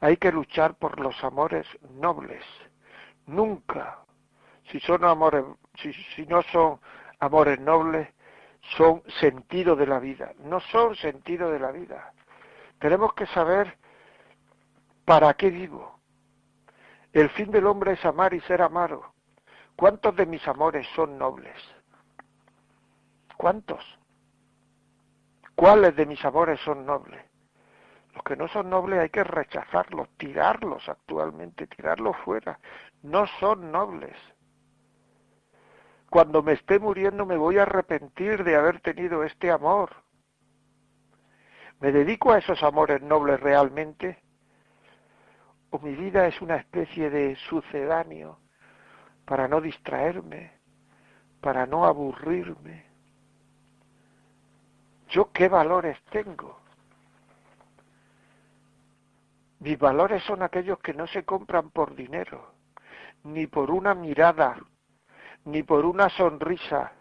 Hay 0.00 0.16
que 0.16 0.32
luchar 0.32 0.74
por 0.74 1.00
los 1.00 1.22
amores 1.24 1.66
nobles. 1.90 2.44
Nunca, 3.26 3.98
si, 4.70 4.80
si 4.80 6.26
no 6.26 6.42
son 6.52 6.80
amores 7.20 7.60
nobles, 7.60 8.08
son 8.76 9.02
sentido 9.20 9.76
de 9.76 9.86
la 9.86 9.98
vida. 9.98 10.32
No 10.38 10.60
son 10.60 10.94
sentido 10.96 11.50
de 11.50 11.58
la 11.58 11.72
vida. 11.72 12.12
Tenemos 12.78 13.12
que 13.14 13.26
saber 13.26 13.76
¿Para 15.08 15.32
qué 15.32 15.48
vivo? 15.48 16.00
El 17.14 17.30
fin 17.30 17.50
del 17.50 17.66
hombre 17.66 17.92
es 17.92 18.04
amar 18.04 18.34
y 18.34 18.40
ser 18.42 18.60
amado. 18.60 19.14
¿Cuántos 19.74 20.14
de 20.14 20.26
mis 20.26 20.46
amores 20.46 20.86
son 20.94 21.16
nobles? 21.16 21.56
¿Cuántos? 23.38 23.97
¿Cuáles 25.58 25.96
de 25.96 26.06
mis 26.06 26.24
amores 26.24 26.60
son 26.60 26.86
nobles? 26.86 27.20
Los 28.14 28.22
que 28.22 28.36
no 28.36 28.46
son 28.46 28.70
nobles 28.70 29.00
hay 29.00 29.10
que 29.10 29.24
rechazarlos, 29.24 30.08
tirarlos 30.16 30.88
actualmente, 30.88 31.66
tirarlos 31.66 32.16
fuera. 32.18 32.60
No 33.02 33.26
son 33.40 33.72
nobles. 33.72 34.14
Cuando 36.10 36.44
me 36.44 36.52
esté 36.52 36.78
muriendo 36.78 37.26
me 37.26 37.36
voy 37.36 37.58
a 37.58 37.62
arrepentir 37.62 38.44
de 38.44 38.54
haber 38.54 38.80
tenido 38.82 39.24
este 39.24 39.50
amor. 39.50 39.90
¿Me 41.80 41.90
dedico 41.90 42.30
a 42.30 42.38
esos 42.38 42.62
amores 42.62 43.02
nobles 43.02 43.40
realmente? 43.40 44.22
¿O 45.70 45.80
mi 45.80 45.96
vida 45.96 46.28
es 46.28 46.40
una 46.40 46.54
especie 46.54 47.10
de 47.10 47.34
sucedáneo 47.48 48.38
para 49.24 49.48
no 49.48 49.60
distraerme, 49.60 50.52
para 51.40 51.66
no 51.66 51.84
aburrirme? 51.84 52.87
¿Yo 55.08 55.30
qué 55.32 55.48
valores 55.48 55.98
tengo? 56.10 56.60
Mis 59.60 59.78
valores 59.78 60.22
son 60.24 60.42
aquellos 60.42 60.78
que 60.78 60.94
no 60.94 61.06
se 61.06 61.24
compran 61.24 61.70
por 61.70 61.94
dinero, 61.94 62.52
ni 63.24 63.46
por 63.46 63.70
una 63.70 63.94
mirada, 63.94 64.56
ni 65.44 65.62
por 65.62 65.84
una 65.84 66.08
sonrisa, 66.10 66.92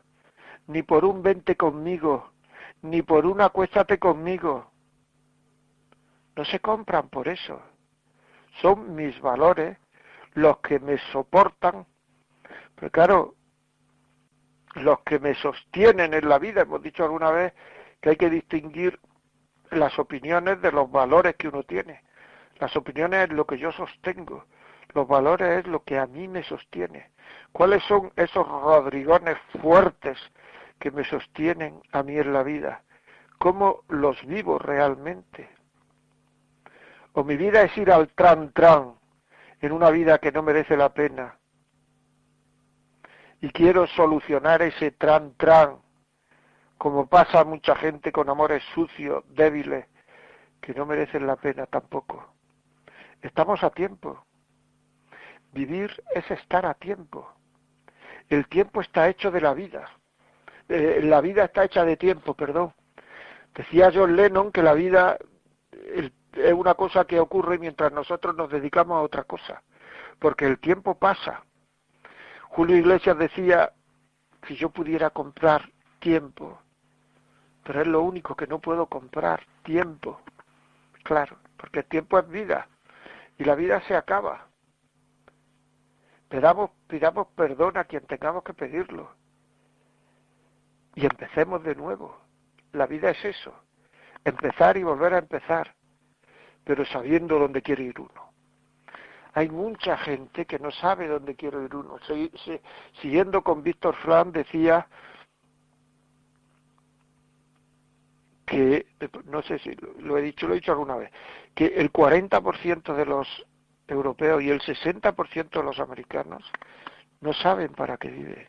ni 0.68 0.84
por 0.84 1.06
un 1.06 1.22
vente 1.22 1.56
conmigo, 1.56 2.32
ni 2.82 3.02
por 3.02 3.26
un 3.26 3.42
acuéstate 3.42 4.00
conmigo. 4.00 4.72
No 6.36 6.46
se 6.46 6.60
compran 6.60 7.10
por 7.10 7.28
eso. 7.28 7.62
Son 8.62 8.96
mis 8.96 9.20
valores 9.22 9.78
los 10.34 10.60
que 10.60 10.80
me 10.80 10.98
soportan. 11.12 11.86
Pero 12.76 12.92
claro, 12.92 13.36
los 14.76 15.00
que 15.02 15.20
me 15.20 15.36
sostienen 15.36 16.14
en 16.14 16.30
la 16.30 16.40
vida. 16.40 16.62
Hemos 16.62 16.82
dicho 16.82 17.04
alguna 17.04 17.32
vez 17.32 17.54
que 18.02 18.12
hay 18.12 18.16
que 18.16 18.30
distinguir 18.30 19.00
las 19.72 19.98
opiniones 20.00 20.62
de 20.62 20.72
los 20.72 20.90
valores 20.92 21.36
que 21.36 21.48
uno 21.48 21.64
tiene. 21.64 22.02
Las 22.60 22.76
opiniones 22.76 23.30
es 23.30 23.36
lo 23.36 23.46
que 23.46 23.58
yo 23.58 23.72
sostengo. 23.72 24.46
Los 24.94 25.08
valores 25.08 25.60
es 25.60 25.68
lo 25.68 25.84
que 25.84 25.98
a 25.98 26.08
mí 26.08 26.28
me 26.28 26.44
sostiene. 26.44 27.12
¿Cuáles 27.52 27.84
son 27.84 28.12
esos 28.16 28.48
rodrigones 28.48 29.38
fuertes 29.62 30.18
que 30.80 30.92
me 30.92 31.04
sostienen 31.04 31.82
a 31.92 32.04
mí 32.04 32.18
en 32.18 32.34
la 32.34 32.44
vida? 32.44 32.84
¿Cómo 33.38 33.84
los 33.90 34.24
vivo 34.26 34.58
realmente? 34.58 35.50
¿O 37.14 37.24
mi 37.24 37.36
vida 37.36 37.64
es 37.64 37.78
ir 37.78 37.92
al 37.92 38.10
tran 38.10 38.52
tran 38.54 38.96
en 39.60 39.72
una 39.72 39.90
vida 39.90 40.20
que 40.20 40.32
no 40.32 40.44
merece 40.44 40.78
la 40.78 40.94
pena? 40.94 41.38
Y 43.42 43.50
quiero 43.50 43.86
solucionar 43.88 44.62
ese 44.62 44.92
tran 44.92 45.34
tran, 45.38 45.78
como 46.78 47.08
pasa 47.08 47.42
a 47.42 47.44
mucha 47.44 47.76
gente 47.76 48.12
con 48.12 48.30
amores 48.30 48.64
sucios, 48.74 49.24
débiles, 49.30 49.86
que 50.62 50.74
no 50.74 50.86
merecen 50.86 51.28
la 51.28 51.36
pena 51.36 51.66
tampoco. 51.66 52.34
Estamos 53.22 53.64
a 53.64 53.70
tiempo. 53.70 54.26
Vivir 55.54 56.04
es 56.14 56.30
estar 56.30 56.66
a 56.66 56.74
tiempo. 56.74 57.32
El 58.30 58.48
tiempo 58.48 58.82
está 58.82 59.10
hecho 59.10 59.32
de 59.32 59.42
la 59.42 59.54
vida. 59.54 59.90
Eh, 60.70 61.02
la 61.04 61.22
vida 61.22 61.46
está 61.46 61.64
hecha 61.64 61.86
de 61.86 61.98
tiempo, 61.98 62.34
perdón. 62.34 62.74
Decía 63.56 63.92
John 63.94 64.16
Lennon 64.16 64.52
que 64.52 64.62
la 64.62 64.74
vida 64.74 65.18
es 65.72 66.54
una 66.54 66.76
cosa 66.76 67.06
que 67.06 67.20
ocurre 67.20 67.58
mientras 67.58 67.92
nosotros 67.92 68.36
nos 68.36 68.52
dedicamos 68.52 68.98
a 68.98 69.02
otra 69.02 69.24
cosa, 69.24 69.64
porque 70.20 70.46
el 70.46 70.60
tiempo 70.60 70.96
pasa. 70.96 71.44
Julio 72.50 72.78
Iglesias 72.78 73.18
decía, 73.18 73.74
si 74.48 74.56
yo 74.56 74.70
pudiera 74.70 75.10
comprar 75.10 75.72
tiempo, 76.00 76.60
pero 77.68 77.82
es 77.82 77.88
lo 77.88 78.02
único 78.02 78.34
que 78.34 78.48
no 78.48 78.60
puedo 78.60 78.86
comprar, 78.86 79.46
tiempo. 79.64 80.22
Claro, 81.04 81.36
porque 81.58 81.80
el 81.80 81.86
tiempo 81.86 82.18
es 82.18 82.30
vida 82.30 82.70
y 83.38 83.44
la 83.44 83.56
vida 83.56 83.82
se 83.82 83.94
acaba. 83.94 84.48
Pidamos, 86.30 86.70
pidamos 86.88 87.28
perdón 87.36 87.78
a 87.78 87.84
quien 87.84 88.06
tengamos 88.06 88.46
que 88.46 88.54
pedirlo. 88.54 89.12
Y 90.96 91.06
empecemos 91.06 91.62
de 91.62 91.76
nuevo. 91.76 92.18
La 92.72 92.88
vida 92.88 93.10
es 93.10 93.26
eso. 93.26 93.54
Empezar 94.24 94.78
y 94.78 94.84
volver 94.84 95.16
a 95.16 95.18
empezar. 95.18 95.76
Pero 96.64 96.86
sabiendo 96.86 97.38
dónde 97.38 97.62
quiere 97.62 97.84
ir 97.84 98.00
uno. 98.00 98.32
Hay 99.34 99.50
mucha 99.50 99.98
gente 99.98 100.46
que 100.46 100.58
no 100.58 100.72
sabe 100.72 101.10
dónde 101.10 101.36
quiere 101.36 101.66
ir 101.66 101.76
uno. 101.76 101.98
siguiendo 103.02 103.44
con 103.44 103.62
Víctor 103.62 103.94
Flan 103.96 104.32
decía 104.32 104.88
que, 108.48 108.88
no 109.26 109.42
sé 109.42 109.60
si 109.60 109.76
lo 110.00 110.18
he 110.18 110.22
dicho, 110.22 110.48
lo 110.48 110.54
he 110.54 110.56
dicho 110.56 110.72
alguna 110.72 110.96
vez, 110.96 111.12
que 111.54 111.66
el 111.66 111.92
40% 111.92 112.96
de 112.96 113.06
los 113.06 113.46
europeos 113.90 114.42
y 114.42 114.50
el 114.50 114.62
60% 114.62 115.50
de 115.50 115.64
los 115.64 115.80
americanos 115.82 116.50
no 117.20 117.34
saben 117.34 117.74
para 117.74 117.98
qué 117.98 118.08
viven. 118.08 118.48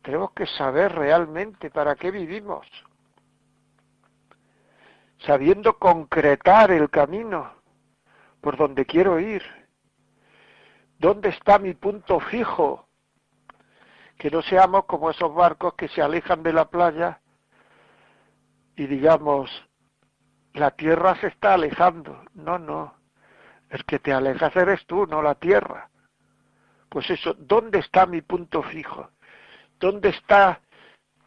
Tenemos 0.00 0.30
que 0.30 0.46
saber 0.46 0.92
realmente 0.92 1.70
para 1.70 1.96
qué 1.96 2.12
vivimos, 2.12 2.68
sabiendo 5.18 5.76
concretar 5.76 6.70
el 6.70 6.88
camino 6.88 7.52
por 8.40 8.56
donde 8.56 8.86
quiero 8.86 9.18
ir. 9.18 9.42
¿Dónde 11.00 11.30
está 11.30 11.58
mi 11.58 11.74
punto 11.74 12.20
fijo? 12.20 12.86
Que 14.16 14.30
no 14.30 14.40
seamos 14.42 14.84
como 14.84 15.10
esos 15.10 15.34
barcos 15.34 15.74
que 15.74 15.88
se 15.88 16.00
alejan 16.00 16.44
de 16.44 16.52
la 16.52 16.70
playa 16.70 17.20
y 18.76 18.86
digamos, 18.86 19.50
la 20.52 20.70
tierra 20.70 21.16
se 21.16 21.28
está 21.28 21.54
alejando. 21.54 22.24
No, 22.34 22.58
no. 22.58 22.94
El 23.70 23.84
que 23.84 23.98
te 23.98 24.12
alejas 24.12 24.54
eres 24.54 24.86
tú, 24.86 25.06
no 25.06 25.22
la 25.22 25.34
tierra. 25.34 25.90
Pues 26.88 27.10
eso, 27.10 27.34
¿dónde 27.34 27.80
está 27.80 28.06
mi 28.06 28.20
punto 28.20 28.62
fijo? 28.62 29.10
¿Dónde 29.80 30.10
está 30.10 30.60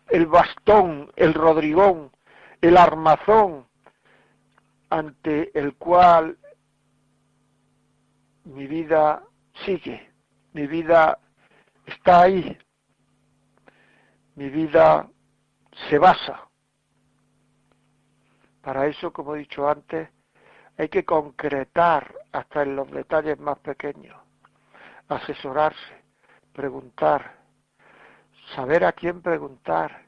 el 0.08 0.26
bastón, 0.28 1.12
el 1.16 1.34
rodrigón, 1.34 2.12
el 2.62 2.78
armazón 2.78 3.68
ante 4.90 5.52
el 5.58 5.76
cual 5.76 6.38
mi 8.46 8.68
vida 8.68 9.24
sigue? 9.66 10.12
Mi 10.54 10.66
vida 10.66 11.20
está 11.86 12.22
ahí. 12.22 12.58
Mi 14.36 14.50
vida 14.50 15.08
se 15.90 15.98
basa. 15.98 16.49
Para 18.62 18.88
eso, 18.88 19.14
como 19.14 19.36
he 19.36 19.40
dicho 19.40 19.70
antes, 19.70 20.10
hay 20.78 20.90
que 20.90 21.06
concretar 21.06 22.14
hasta 22.32 22.64
en 22.64 22.76
los 22.76 22.90
detalles 22.92 23.40
más 23.40 23.58
pequeños, 23.60 24.16
asesorarse, 25.08 26.04
preguntar, 26.54 27.36
saber 28.56 28.86
a 28.86 28.94
quién 28.94 29.22
preguntar, 29.22 30.04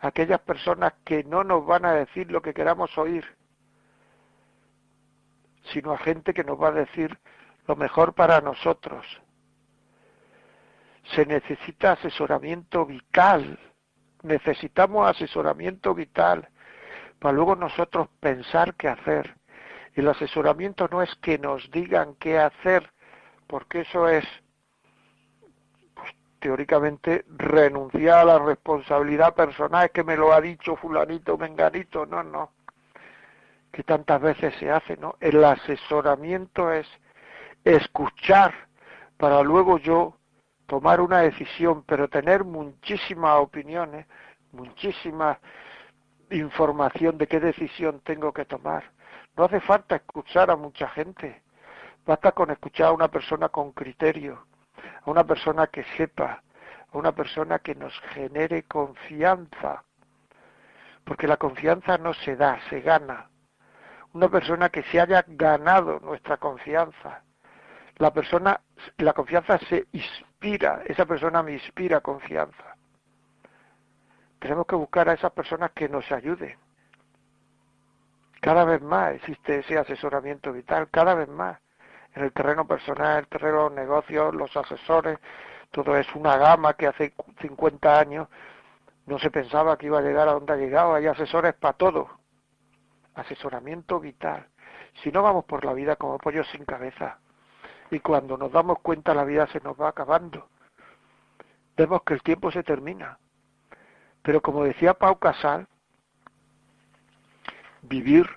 aquellas 0.00 0.40
personas 0.40 0.94
que 1.04 1.24
no 1.24 1.44
nos 1.44 1.64
van 1.66 1.84
a 1.84 1.92
decir 1.92 2.30
lo 2.30 2.40
que 2.40 2.54
queramos 2.54 2.96
oír, 2.96 3.24
sino 5.72 5.92
a 5.92 5.98
gente 5.98 6.32
que 6.32 6.44
nos 6.44 6.60
va 6.60 6.68
a 6.68 6.72
decir 6.72 7.18
lo 7.66 7.76
mejor 7.76 8.14
para 8.14 8.40
nosotros. 8.40 9.06
Se 11.14 11.26
necesita 11.26 11.92
asesoramiento 11.92 12.86
vital, 12.86 13.58
necesitamos 14.22 15.08
asesoramiento 15.08 15.94
vital 15.94 16.48
para 17.20 17.34
luego 17.34 17.54
nosotros 17.54 18.08
pensar 18.18 18.74
qué 18.74 18.88
hacer. 18.88 19.36
El 19.94 20.08
asesoramiento 20.08 20.88
no 20.90 21.02
es 21.02 21.14
que 21.16 21.38
nos 21.38 21.70
digan 21.70 22.14
qué 22.14 22.38
hacer, 22.38 22.90
porque 23.46 23.80
eso 23.80 24.08
es, 24.08 24.24
pues, 25.94 26.10
teóricamente, 26.40 27.24
renunciar 27.28 28.20
a 28.20 28.24
la 28.24 28.38
responsabilidad 28.38 29.34
personal, 29.34 29.84
es 29.84 29.90
que 29.92 30.02
me 30.02 30.16
lo 30.16 30.32
ha 30.32 30.40
dicho 30.40 30.76
fulanito, 30.76 31.36
menganito, 31.36 32.06
no, 32.06 32.22
no, 32.22 32.52
que 33.70 33.82
tantas 33.82 34.20
veces 34.20 34.54
se 34.58 34.70
hace, 34.70 34.96
¿no? 34.96 35.16
El 35.20 35.44
asesoramiento 35.44 36.72
es 36.72 36.86
escuchar 37.64 38.54
para 39.18 39.42
luego 39.42 39.78
yo 39.78 40.16
tomar 40.66 41.00
una 41.02 41.18
decisión, 41.18 41.82
pero 41.82 42.08
tener 42.08 42.44
muchísimas 42.44 43.40
opiniones, 43.40 44.06
muchísimas 44.52 45.36
información 46.30 47.18
de 47.18 47.26
qué 47.26 47.40
decisión 47.40 48.00
tengo 48.00 48.32
que 48.32 48.44
tomar. 48.44 48.84
No 49.36 49.44
hace 49.44 49.60
falta 49.60 49.96
escuchar 49.96 50.50
a 50.50 50.56
mucha 50.56 50.88
gente. 50.88 51.42
Basta 52.06 52.32
con 52.32 52.50
escuchar 52.50 52.88
a 52.88 52.92
una 52.92 53.08
persona 53.08 53.48
con 53.48 53.72
criterio, 53.72 54.46
a 55.04 55.10
una 55.10 55.24
persona 55.24 55.66
que 55.66 55.84
sepa, 55.96 56.42
a 56.92 56.98
una 56.98 57.12
persona 57.12 57.58
que 57.58 57.74
nos 57.74 57.98
genere 58.12 58.64
confianza. 58.64 59.84
Porque 61.04 61.26
la 61.26 61.36
confianza 61.36 61.98
no 61.98 62.14
se 62.14 62.36
da, 62.36 62.58
se 62.68 62.80
gana. 62.80 63.28
Una 64.12 64.28
persona 64.28 64.68
que 64.70 64.82
se 64.84 65.00
haya 65.00 65.24
ganado 65.26 66.00
nuestra 66.00 66.36
confianza. 66.36 67.22
La 67.96 68.12
persona, 68.12 68.60
la 68.96 69.12
confianza 69.12 69.58
se 69.58 69.86
inspira, 69.92 70.82
esa 70.86 71.04
persona 71.04 71.42
me 71.42 71.52
inspira 71.52 72.00
confianza. 72.00 72.69
Tenemos 74.40 74.66
que 74.66 74.74
buscar 74.74 75.08
a 75.08 75.12
esas 75.12 75.32
personas 75.32 75.70
que 75.72 75.88
nos 75.88 76.10
ayuden, 76.10 76.58
Cada 78.40 78.64
vez 78.64 78.80
más 78.80 79.12
existe 79.14 79.58
ese 79.58 79.78
asesoramiento 79.78 80.52
vital, 80.52 80.88
cada 80.90 81.14
vez 81.14 81.28
más. 81.28 81.60
En 82.14 82.24
el 82.24 82.32
terreno 82.32 82.66
personal, 82.66 83.18
el 83.20 83.28
terreno 83.28 83.56
de 83.56 83.62
los 83.64 83.72
negocios, 83.72 84.34
los 84.34 84.56
asesores, 84.56 85.18
todo 85.70 85.94
es 85.96 86.06
una 86.14 86.36
gama 86.38 86.74
que 86.74 86.86
hace 86.86 87.14
50 87.40 88.00
años 88.00 88.28
no 89.06 89.18
se 89.18 89.30
pensaba 89.30 89.76
que 89.76 89.86
iba 89.86 89.98
a 89.98 90.02
llegar 90.02 90.28
a 90.28 90.32
donde 90.32 90.52
ha 90.54 90.56
llegado. 90.56 90.94
Hay 90.94 91.06
asesores 91.06 91.54
para 91.54 91.76
todo. 91.76 92.08
Asesoramiento 93.14 94.00
vital. 94.00 94.48
Si 95.02 95.12
no 95.12 95.22
vamos 95.22 95.44
por 95.44 95.64
la 95.64 95.74
vida 95.74 95.96
como 95.96 96.18
pollos 96.18 96.48
sin 96.48 96.64
cabeza, 96.64 97.18
y 97.90 98.00
cuando 98.00 98.36
nos 98.38 98.52
damos 98.52 98.78
cuenta 98.80 99.14
la 99.14 99.24
vida 99.24 99.46
se 99.48 99.60
nos 99.60 99.78
va 99.78 99.88
acabando, 99.88 100.48
vemos 101.76 102.02
que 102.02 102.14
el 102.14 102.22
tiempo 102.22 102.50
se 102.50 102.62
termina. 102.62 103.18
Pero 104.22 104.40
como 104.40 104.64
decía 104.64 104.94
Pau 104.94 105.18
Casal, 105.18 105.66
vivir 107.82 108.28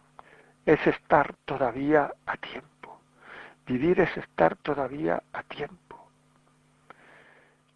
es 0.65 0.85
estar 0.87 1.35
todavía 1.45 2.13
a 2.25 2.37
tiempo. 2.37 2.99
Vivir 3.65 3.99
es 3.99 4.15
estar 4.17 4.55
todavía 4.57 5.23
a 5.33 5.43
tiempo. 5.43 6.07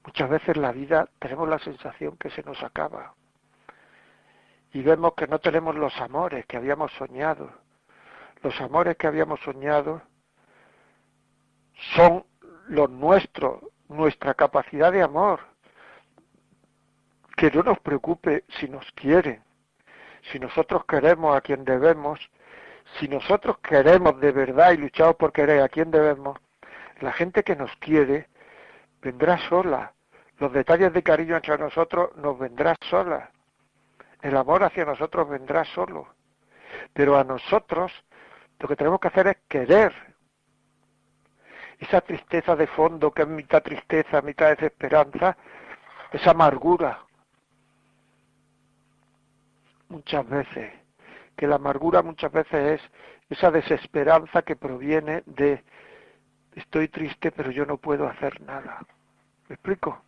Muchas 0.05 0.29
veces 0.29 0.57
la 0.57 0.71
vida 0.71 1.09
tenemos 1.19 1.49
la 1.49 1.59
sensación 1.59 2.15
que 2.17 2.29
se 2.29 2.43
nos 2.43 2.61
acaba 2.63 3.13
y 4.73 4.81
vemos 4.81 5.13
que 5.15 5.27
no 5.27 5.39
tenemos 5.39 5.75
los 5.75 5.99
amores 5.99 6.45
que 6.45 6.57
habíamos 6.57 6.91
soñado. 6.93 7.49
Los 8.43 8.59
amores 8.61 8.95
que 8.97 9.07
habíamos 9.07 9.39
soñado 9.41 10.01
son 11.95 12.25
los 12.67 12.89
nuestros, 12.89 13.61
nuestra 13.89 14.33
capacidad 14.33 14.91
de 14.91 15.01
amor. 15.01 15.39
Que 17.37 17.51
no 17.51 17.63
nos 17.63 17.79
preocupe 17.79 18.43
si 18.59 18.67
nos 18.67 18.91
quieren, 18.93 19.41
si 20.31 20.39
nosotros 20.39 20.83
queremos 20.85 21.37
a 21.37 21.41
quien 21.41 21.63
debemos, 21.63 22.19
si 22.99 23.07
nosotros 23.07 23.59
queremos 23.59 24.19
de 24.19 24.31
verdad 24.31 24.71
y 24.71 24.77
luchamos 24.77 25.15
por 25.15 25.31
querer 25.31 25.61
a 25.61 25.69
quien 25.69 25.91
debemos, 25.91 26.37
la 26.99 27.13
gente 27.13 27.43
que 27.43 27.55
nos 27.55 27.73
quiere 27.77 28.27
vendrá 29.01 29.37
sola. 29.49 29.93
Los 30.39 30.51
detalles 30.51 30.91
de 30.93 31.03
cariño 31.03 31.35
entre 31.35 31.57
nosotros 31.57 32.15
nos 32.17 32.37
vendrá 32.37 32.75
sola. 32.89 33.31
El 34.21 34.35
amor 34.35 34.63
hacia 34.63 34.85
nosotros 34.85 35.29
vendrá 35.29 35.63
solo. 35.63 36.07
Pero 36.93 37.17
a 37.17 37.23
nosotros 37.23 37.91
lo 38.59 38.67
que 38.67 38.75
tenemos 38.75 38.99
que 38.99 39.07
hacer 39.09 39.27
es 39.27 39.37
querer. 39.47 39.93
Esa 41.79 42.01
tristeza 42.01 42.55
de 42.55 42.67
fondo 42.67 43.11
que 43.11 43.21
es 43.21 43.27
mitad 43.27 43.61
tristeza, 43.61 44.21
mitad 44.21 44.49
desesperanza, 44.49 45.37
esa 46.11 46.31
amargura. 46.31 47.06
Muchas 49.89 50.27
veces, 50.27 50.73
que 51.35 51.47
la 51.47 51.55
amargura 51.55 52.01
muchas 52.01 52.31
veces 52.31 52.81
es 52.81 52.91
esa 53.29 53.51
desesperanza 53.51 54.41
que 54.41 54.55
proviene 54.55 55.23
de 55.25 55.63
estoy 56.55 56.87
triste 56.87 57.31
pero 57.31 57.51
yo 57.51 57.65
no 57.65 57.77
puedo 57.77 58.07
hacer 58.07 58.41
nada. 58.41 58.79
¿Me 59.47 59.55
explico? 59.55 60.01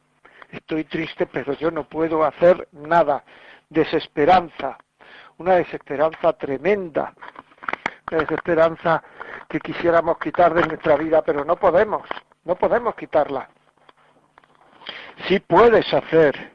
Estoy 0.52 0.84
triste 0.86 1.26
pero 1.28 1.54
yo 1.54 1.72
no 1.72 1.88
puedo 1.88 2.24
hacer 2.24 2.68
nada 2.72 3.24
desesperanza, 3.70 4.78
una 5.38 5.56
desesperanza 5.56 6.34
tremenda, 6.34 7.14
una 8.12 8.22
desesperanza 8.22 9.04
que 9.48 9.60
quisiéramos 9.60 10.18
quitar 10.18 10.54
de 10.54 10.66
nuestra 10.68 10.96
vida, 10.98 11.22
pero 11.22 11.46
no 11.46 11.56
podemos, 11.56 12.08
no 12.44 12.56
podemos 12.56 12.96
quitarla. 12.96 13.50
Sí 15.28 15.40
puedes 15.40 15.92
hacer, 15.94 16.54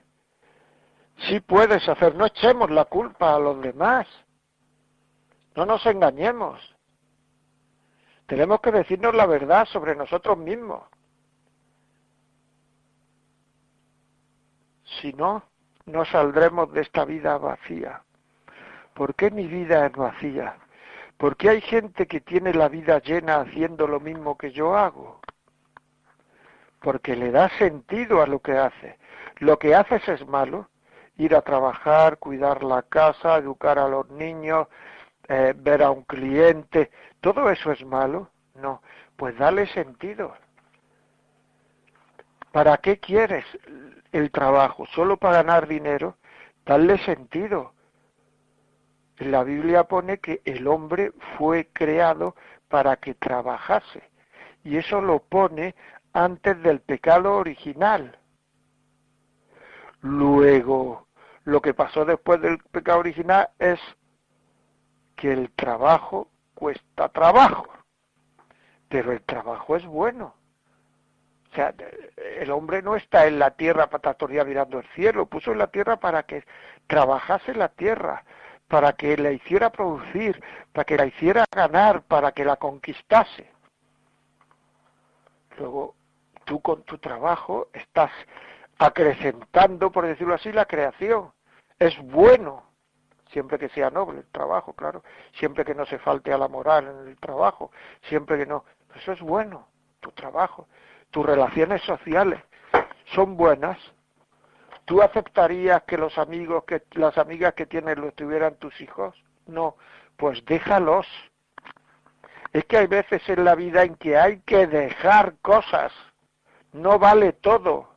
sí 1.16 1.40
puedes 1.40 1.88
hacer, 1.88 2.14
no 2.14 2.27
echemos 2.27 2.70
la 2.70 2.85
culpa 2.85 3.35
a 3.35 3.38
los 3.38 3.61
demás, 3.62 4.07
no 5.55 5.66
nos 5.66 5.85
engañemos. 5.87 6.61
Tenemos 8.27 8.61
que 8.61 8.72
decirnos 8.72 9.14
la 9.14 9.27
verdad 9.27 9.66
sobre 9.66 9.94
nosotros 9.94 10.38
mismos. 10.38 10.83
Si 15.00 15.12
no, 15.12 15.42
no 15.87 16.05
saldremos 16.05 16.72
de 16.72 16.83
esta 16.83 17.05
vida 17.05 17.37
vacía. 17.38 18.03
¿Por 18.94 19.14
qué 19.14 19.31
mi 19.31 19.46
vida 19.46 19.87
es 19.87 19.92
vacía? 19.92 20.57
Porque 21.18 21.50
hay 21.50 21.61
gente 21.61 22.07
que 22.07 22.20
tiene 22.20 22.55
la 22.55 22.68
vida 22.68 22.98
llena 23.00 23.40
haciendo 23.40 23.87
lo 23.87 24.00
mismo 24.00 24.37
que 24.37 24.53
yo 24.53 24.77
hago. 24.77 25.20
Porque 26.81 27.16
le 27.16 27.31
da 27.31 27.48
sentido 27.50 28.22
a 28.22 28.27
lo 28.27 28.40
que 28.40 28.53
hace. 28.53 28.98
Lo 29.38 29.59
que 29.59 29.74
haces 29.74 30.07
es 30.09 30.27
malo. 30.27 30.68
Ir 31.16 31.35
a 31.35 31.42
trabajar, 31.42 32.18
cuidar 32.18 32.62
la 32.62 32.83
casa, 32.83 33.37
educar 33.37 33.79
a 33.79 33.88
los 33.88 34.09
niños, 34.11 34.68
eh, 35.29 35.55
ver 35.57 35.83
a 35.83 35.90
un 35.90 36.03
cliente. 36.03 36.90
¿Todo 37.20 37.50
eso 37.50 37.72
es 37.72 37.85
malo? 37.85 38.31
No. 38.55 38.83
Pues 39.16 39.37
dale 39.38 39.66
sentido. 39.68 40.35
¿Para 42.53 42.77
qué 42.79 42.98
quieres 42.98 43.44
el 44.12 44.31
trabajo? 44.31 44.87
¿Solo 44.87 45.16
para 45.16 45.42
ganar 45.42 45.66
dinero? 45.66 46.16
Dale 46.64 46.98
sentido. 46.98 47.72
La 49.18 49.44
Biblia 49.44 49.85
pone 49.85 50.18
que 50.18 50.40
el 50.44 50.66
hombre 50.66 51.12
fue 51.37 51.68
creado 51.72 52.35
para 52.68 52.96
que 52.96 53.14
trabajase. 53.14 54.03
Y 54.64 54.77
eso 54.77 55.00
lo 55.00 55.20
pone 55.20 55.74
antes 56.12 56.61
del 56.62 56.81
pecado 56.81 57.35
original. 57.37 58.18
Luego, 60.04 61.06
lo 61.44 61.62
que 61.62 61.72
pasó 61.72 62.04
después 62.04 62.38
del 62.42 62.58
pecado 62.58 62.98
original 62.98 63.48
es 63.58 63.80
que 65.16 65.32
el 65.32 65.50
trabajo 65.52 66.28
cuesta 66.54 67.08
trabajo. 67.08 67.66
Pero 68.90 69.12
el 69.12 69.22
trabajo 69.22 69.76
es 69.76 69.86
bueno. 69.86 70.34
O 71.50 71.54
sea, 71.54 71.72
el 72.38 72.50
hombre 72.50 72.82
no 72.82 72.96
está 72.96 73.26
en 73.26 73.38
la 73.38 73.52
tierra 73.52 73.88
patatoria 73.88 74.44
mirando 74.44 74.78
el 74.78 74.86
cielo, 74.88 75.24
puso 75.24 75.52
en 75.52 75.58
la 75.58 75.68
tierra 75.68 75.96
para 75.96 76.24
que 76.24 76.44
trabajase 76.86 77.54
la 77.54 77.70
tierra, 77.70 78.24
para 78.68 78.92
que 78.92 79.16
la 79.16 79.32
hiciera 79.32 79.70
producir, 79.70 80.38
para 80.74 80.84
que 80.84 80.98
la 80.98 81.06
hiciera 81.06 81.46
ganar, 81.50 82.02
para 82.02 82.32
que 82.32 82.44
la 82.44 82.56
conquistase. 82.56 83.50
Luego, 85.56 85.94
tú 86.44 86.60
con 86.60 86.82
tu 86.82 86.98
trabajo 86.98 87.68
estás 87.72 88.10
acrecentando, 88.78 89.90
por 89.90 90.06
decirlo 90.06 90.34
así, 90.34 90.52
la 90.52 90.66
creación. 90.66 91.32
Es 91.78 91.98
bueno, 92.02 92.64
siempre 93.30 93.58
que 93.58 93.68
sea 93.70 93.90
noble 93.90 94.20
el 94.20 94.26
trabajo, 94.26 94.72
claro, 94.74 95.02
siempre 95.32 95.64
que 95.64 95.74
no 95.74 95.87
se 95.87 95.98
falte 95.98 96.32
a 96.32 96.38
la 96.38 96.48
moral 96.48 96.88
en 96.88 97.08
el 97.08 97.16
trabajo, 97.18 97.70
siempre 98.02 98.38
que 98.38 98.46
no. 98.46 98.64
Eso 98.94 99.12
es 99.12 99.20
bueno, 99.20 99.66
tu 100.00 100.10
trabajo 100.12 100.68
tus 101.14 101.24
relaciones 101.24 101.80
sociales 101.82 102.40
son 103.14 103.37
buenas, 103.37 103.78
¿tú 104.84 105.00
aceptarías 105.00 105.84
que 105.84 105.96
los 105.96 106.18
amigos, 106.18 106.64
que 106.64 106.82
las 106.94 107.16
amigas 107.18 107.54
que 107.54 107.66
tienes 107.66 107.96
lo 107.98 108.10
tuvieran 108.10 108.56
tus 108.56 108.80
hijos? 108.80 109.14
No, 109.46 109.76
pues 110.16 110.44
déjalos. 110.44 111.06
Es 112.52 112.64
que 112.64 112.78
hay 112.78 112.88
veces 112.88 113.22
en 113.28 113.44
la 113.44 113.54
vida 113.54 113.84
en 113.84 113.94
que 113.94 114.18
hay 114.18 114.40
que 114.40 114.66
dejar 114.66 115.37
cosas. 115.40 115.92
No 116.72 116.98
vale 116.98 117.32
todo. 117.32 117.93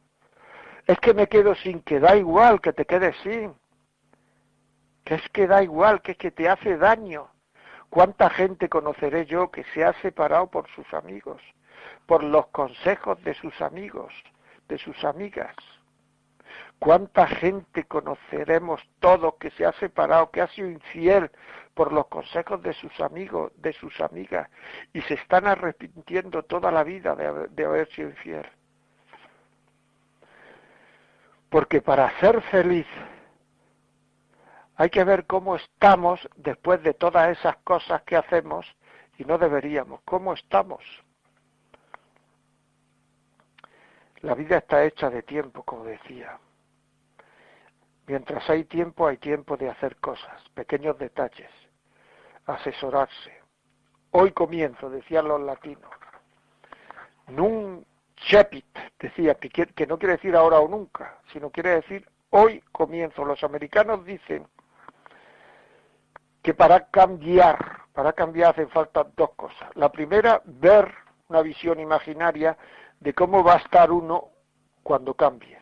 Es 0.88 1.00
que 1.00 1.14
me 1.14 1.28
quedo 1.28 1.54
sin, 1.56 1.82
que 1.82 2.00
da 2.00 2.16
igual 2.16 2.60
que 2.62 2.74
te 2.74 2.86
quedes 2.86 3.16
sin. 3.18 3.54
Que 5.04 5.16
es 5.16 5.30
que 5.30 5.46
da 5.46 5.62
igual, 5.62 6.02
que 6.02 6.14
es 6.14 6.18
que 6.18 6.32
te 6.32 6.50
hace 6.50 6.78
daño. 6.78 7.30
¿Cuánta 7.90 8.30
gente 8.30 8.68
conoceré 8.68 9.26
yo 9.26 9.52
que 9.52 9.64
se 9.74 9.84
ha 9.84 9.94
separado 10.02 10.48
por 10.48 10.68
sus 10.70 10.92
amigos? 10.94 11.42
por 12.06 12.24
los 12.24 12.48
consejos 12.48 13.22
de 13.24 13.34
sus 13.36 13.62
amigos, 13.62 14.14
de 14.68 14.78
sus 14.78 15.04
amigas. 15.04 15.56
¿Cuánta 16.80 17.28
gente 17.28 17.86
conoceremos 17.86 18.82
todos 19.00 19.36
que 19.36 19.52
se 19.52 19.66
ha 19.66 19.74
separado, 19.74 20.32
que 20.32 20.42
ha 20.42 20.48
sido 20.48 20.70
infiel 20.70 21.32
por 21.74 21.92
los 21.92 22.08
consejos 22.08 22.62
de 22.62 22.74
sus 22.74 23.00
amigos, 23.00 23.52
de 23.58 23.74
sus 23.74 24.00
amigas, 24.00 24.50
y 24.94 25.02
se 25.02 25.16
están 25.16 25.48
arrepintiendo 25.48 26.44
toda 26.44 26.72
la 26.72 26.84
vida 26.84 27.16
de 27.16 27.28
haber, 27.28 27.50
de 27.50 27.66
haber 27.66 27.90
sido 27.90 28.10
infiel? 28.10 28.48
Porque 31.50 31.82
para 31.82 32.10
ser 32.20 32.42
feliz 32.44 32.88
hay 34.76 34.90
que 34.90 35.04
ver 35.04 35.26
cómo 35.26 35.56
estamos 35.56 36.20
después 36.36 36.84
de 36.84 36.94
todas 36.94 37.38
esas 37.38 37.58
cosas 37.58 38.04
que 38.04 38.16
hacemos 38.16 38.66
y 39.18 39.26
no 39.26 39.38
deberíamos, 39.38 40.02
cómo 40.06 40.34
estamos. 40.34 40.84
La 44.22 44.36
vida 44.36 44.58
está 44.58 44.84
hecha 44.84 45.10
de 45.10 45.24
tiempo, 45.24 45.64
como 45.64 45.84
decía. 45.84 46.40
Mientras 48.08 48.50
hay 48.50 48.64
tiempo, 48.66 49.08
hay 49.08 49.18
tiempo 49.18 49.58
de 49.58 49.70
hacer 49.70 49.98
cosas, 49.98 50.42
pequeños 50.54 50.98
detalles, 50.98 51.52
asesorarse. 52.46 53.42
Hoy 54.12 54.32
comienzo, 54.32 54.90
decían 54.90 55.28
los 55.28 55.42
latinos. 55.42 55.92
Nun 57.28 57.86
cepit, 58.30 58.66
decía, 59.00 59.36
que, 59.36 59.50
que 59.50 59.88
no 59.88 59.98
quiere 59.98 60.16
decir 60.16 60.36
ahora 60.36 60.60
o 60.60 60.68
nunca, 60.68 61.20
sino 61.32 61.50
quiere 61.50 61.76
decir 61.76 62.08
hoy 62.30 62.62
comienzo. 62.72 63.24
Los 63.26 63.44
americanos 63.44 64.06
dicen 64.06 64.48
que 66.42 66.54
para 66.54 66.88
cambiar, 66.88 67.84
para 67.94 68.14
cambiar 68.14 68.52
hacen 68.52 68.70
falta 68.70 69.06
dos 69.16 69.32
cosas. 69.36 69.70
La 69.76 69.92
primera, 69.92 70.42
ver 70.46 70.94
una 71.30 71.42
visión 71.42 71.80
imaginaria 71.80 72.58
de 73.00 73.14
cómo 73.14 73.44
va 73.44 73.56
a 73.56 73.58
estar 73.58 73.92
uno 73.92 74.30
cuando 74.84 75.14
cambie. 75.14 75.62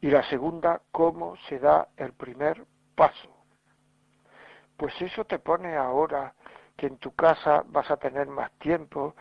Y 0.00 0.10
la 0.10 0.22
segunda, 0.28 0.80
cómo 0.92 1.36
se 1.48 1.58
da 1.58 1.88
el 1.96 2.12
primer 2.12 2.64
paso. 2.94 3.34
Pues 4.76 4.94
eso 5.00 5.24
te 5.24 5.38
pone 5.38 5.76
ahora 5.76 6.34
que 6.76 6.86
en 6.86 6.98
tu 6.98 7.12
casa 7.12 7.64
vas 7.66 7.90
a 7.90 7.96
tener 7.96 8.28
más 8.28 8.52
tiempo, 8.58 9.16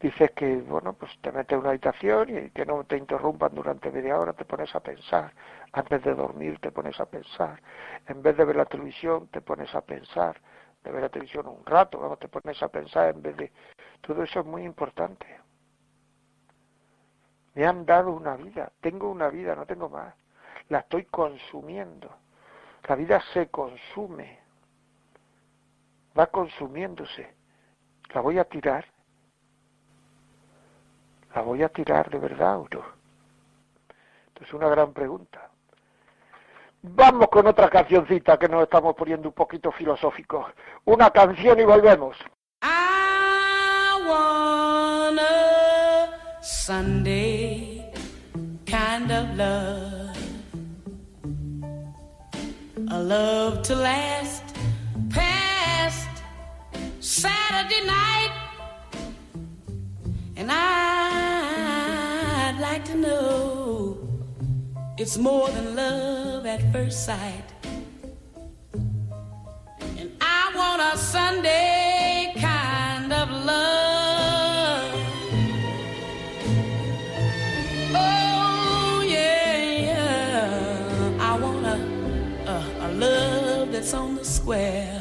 dices 0.00 0.30
que, 0.32 0.56
bueno, 0.56 0.92
pues 0.92 1.10
te 1.20 1.32
metes 1.32 1.52
en 1.52 1.60
una 1.60 1.70
habitación 1.70 2.28
y 2.30 2.50
que 2.50 2.64
no 2.64 2.84
te 2.84 2.96
interrumpan 2.96 3.54
durante 3.54 3.90
media 3.90 4.18
hora, 4.18 4.32
te 4.32 4.44
pones 4.44 4.74
a 4.74 4.80
pensar. 4.80 5.32
Antes 5.72 6.02
de 6.04 6.14
dormir 6.14 6.58
te 6.60 6.70
pones 6.70 6.98
a 7.00 7.06
pensar. 7.06 7.60
En 8.06 8.22
vez 8.22 8.36
de 8.36 8.44
ver 8.44 8.56
la 8.56 8.64
televisión, 8.64 9.28
te 9.28 9.40
pones 9.40 9.74
a 9.74 9.80
pensar. 9.80 10.40
De 10.84 10.92
ver 10.92 11.02
la 11.02 11.08
televisión 11.08 11.48
un 11.48 11.64
rato, 11.66 11.98
vamos, 11.98 12.18
te 12.18 12.28
pones 12.28 12.62
a 12.62 12.68
pensar 12.68 13.08
en 13.08 13.22
vez 13.22 13.36
de... 13.36 13.52
Todo 14.00 14.22
eso 14.22 14.40
es 14.40 14.46
muy 14.46 14.64
importante. 14.64 15.26
Me 17.54 17.66
han 17.66 17.84
dado 17.84 18.12
una 18.12 18.36
vida, 18.36 18.70
tengo 18.80 19.10
una 19.10 19.28
vida, 19.28 19.56
no 19.56 19.66
tengo 19.66 19.88
más. 19.88 20.14
La 20.68 20.80
estoy 20.80 21.06
consumiendo. 21.06 22.08
La 22.88 22.94
vida 22.94 23.20
se 23.32 23.48
consume. 23.48 24.38
Va 26.16 26.28
consumiéndose. 26.28 27.34
La 28.14 28.20
voy 28.20 28.38
a 28.38 28.44
tirar 28.44 28.84
¿La 31.38 31.44
voy 31.44 31.62
a 31.62 31.68
tirar 31.68 32.10
de 32.10 32.18
verdad 32.18 32.58
o 32.58 32.68
no? 32.68 32.82
Es 34.40 34.52
una 34.52 34.68
gran 34.68 34.92
pregunta. 34.92 35.48
Vamos 36.82 37.28
con 37.28 37.46
otra 37.46 37.70
cancioncita 37.70 38.36
que 38.36 38.48
nos 38.48 38.64
estamos 38.64 38.96
poniendo 38.96 39.28
un 39.28 39.34
poquito 39.34 39.70
filosóficos. 39.70 40.46
Una 40.86 41.12
canción 41.12 41.60
y 41.60 41.64
volvemos. 41.64 42.16
I 42.60 44.02
want 44.08 45.20
a 45.20 46.42
Sunday 46.42 47.92
kind 48.66 49.12
of 49.12 49.36
love. 49.36 50.16
A 52.90 52.98
love 52.98 53.62
to 53.62 53.76
last 53.76 54.42
past 55.10 56.08
Saturday 56.98 57.86
night. 57.86 58.32
And 60.36 60.48
like 60.48 61.07
to 62.88 62.94
know 62.96 63.98
it's 64.96 65.18
more 65.18 65.50
than 65.50 65.76
love 65.76 66.46
at 66.46 66.72
first 66.72 67.04
sight. 67.04 67.44
And 69.98 70.10
I 70.22 70.52
want 70.56 70.80
a 70.80 70.96
Sunday 70.96 72.32
kind 72.40 73.12
of 73.12 73.28
love. 73.28 74.94
Oh, 77.94 79.04
yeah, 79.06 79.56
yeah. 79.90 81.16
I 81.20 81.38
want 81.38 81.66
a, 81.66 81.78
a, 82.50 82.86
a 82.86 82.88
love 82.94 83.70
that's 83.70 83.92
on 83.92 84.14
the 84.14 84.24
square. 84.24 84.97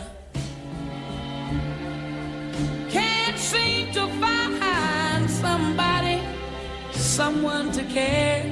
Someone 7.18 7.72
to 7.72 7.84
care. 7.86 8.43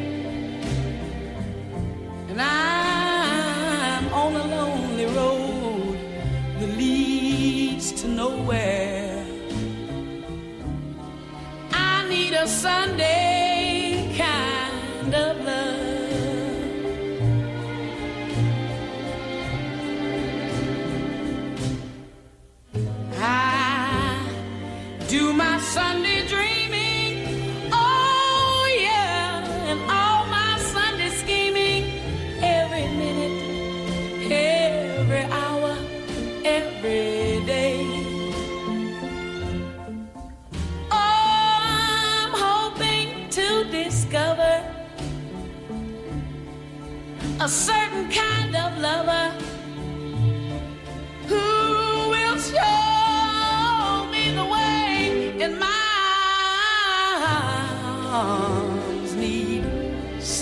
And 2.30 2.41
I'm 2.41 4.11
on 4.11 4.36
a 4.36 4.45
lonely 4.55 5.05
road 5.20 5.95
that 6.59 6.72
leads 6.76 7.91
to 8.01 8.07
nowhere. 8.07 9.24
I 11.74 12.09
need 12.09 12.34
a 12.34 12.47
Sunday 12.47 13.34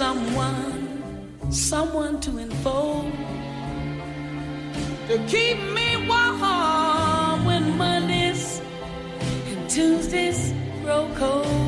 someone 0.04 1.50
someone 1.50 2.20
to 2.20 2.32
enfold 2.38 3.10
to 5.08 5.16
keep 5.34 5.58
me 5.78 5.88
warm 6.10 7.46
when 7.46 7.64
mondays 7.78 8.60
and 9.50 9.70
tuesdays 9.70 10.42
grow 10.84 11.04
cold 11.16 11.63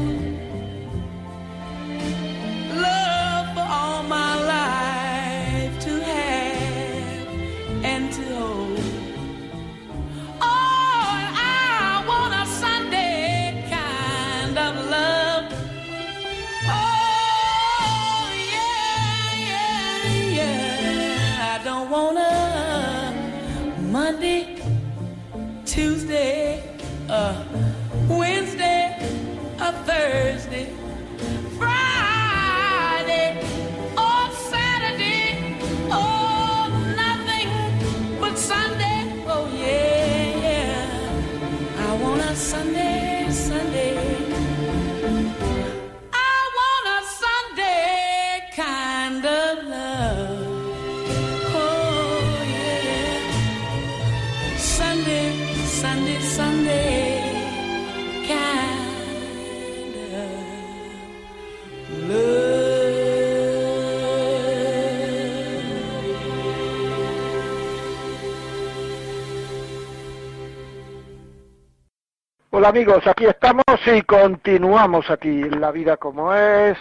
Amigos, 72.66 73.05
aquí 73.05 73.28
estamos 73.28 73.63
y 73.86 74.01
continuamos 74.01 75.11
aquí 75.11 75.30
en 75.30 75.61
La 75.61 75.70
Vida 75.70 75.97
como 75.97 76.34
es, 76.34 76.76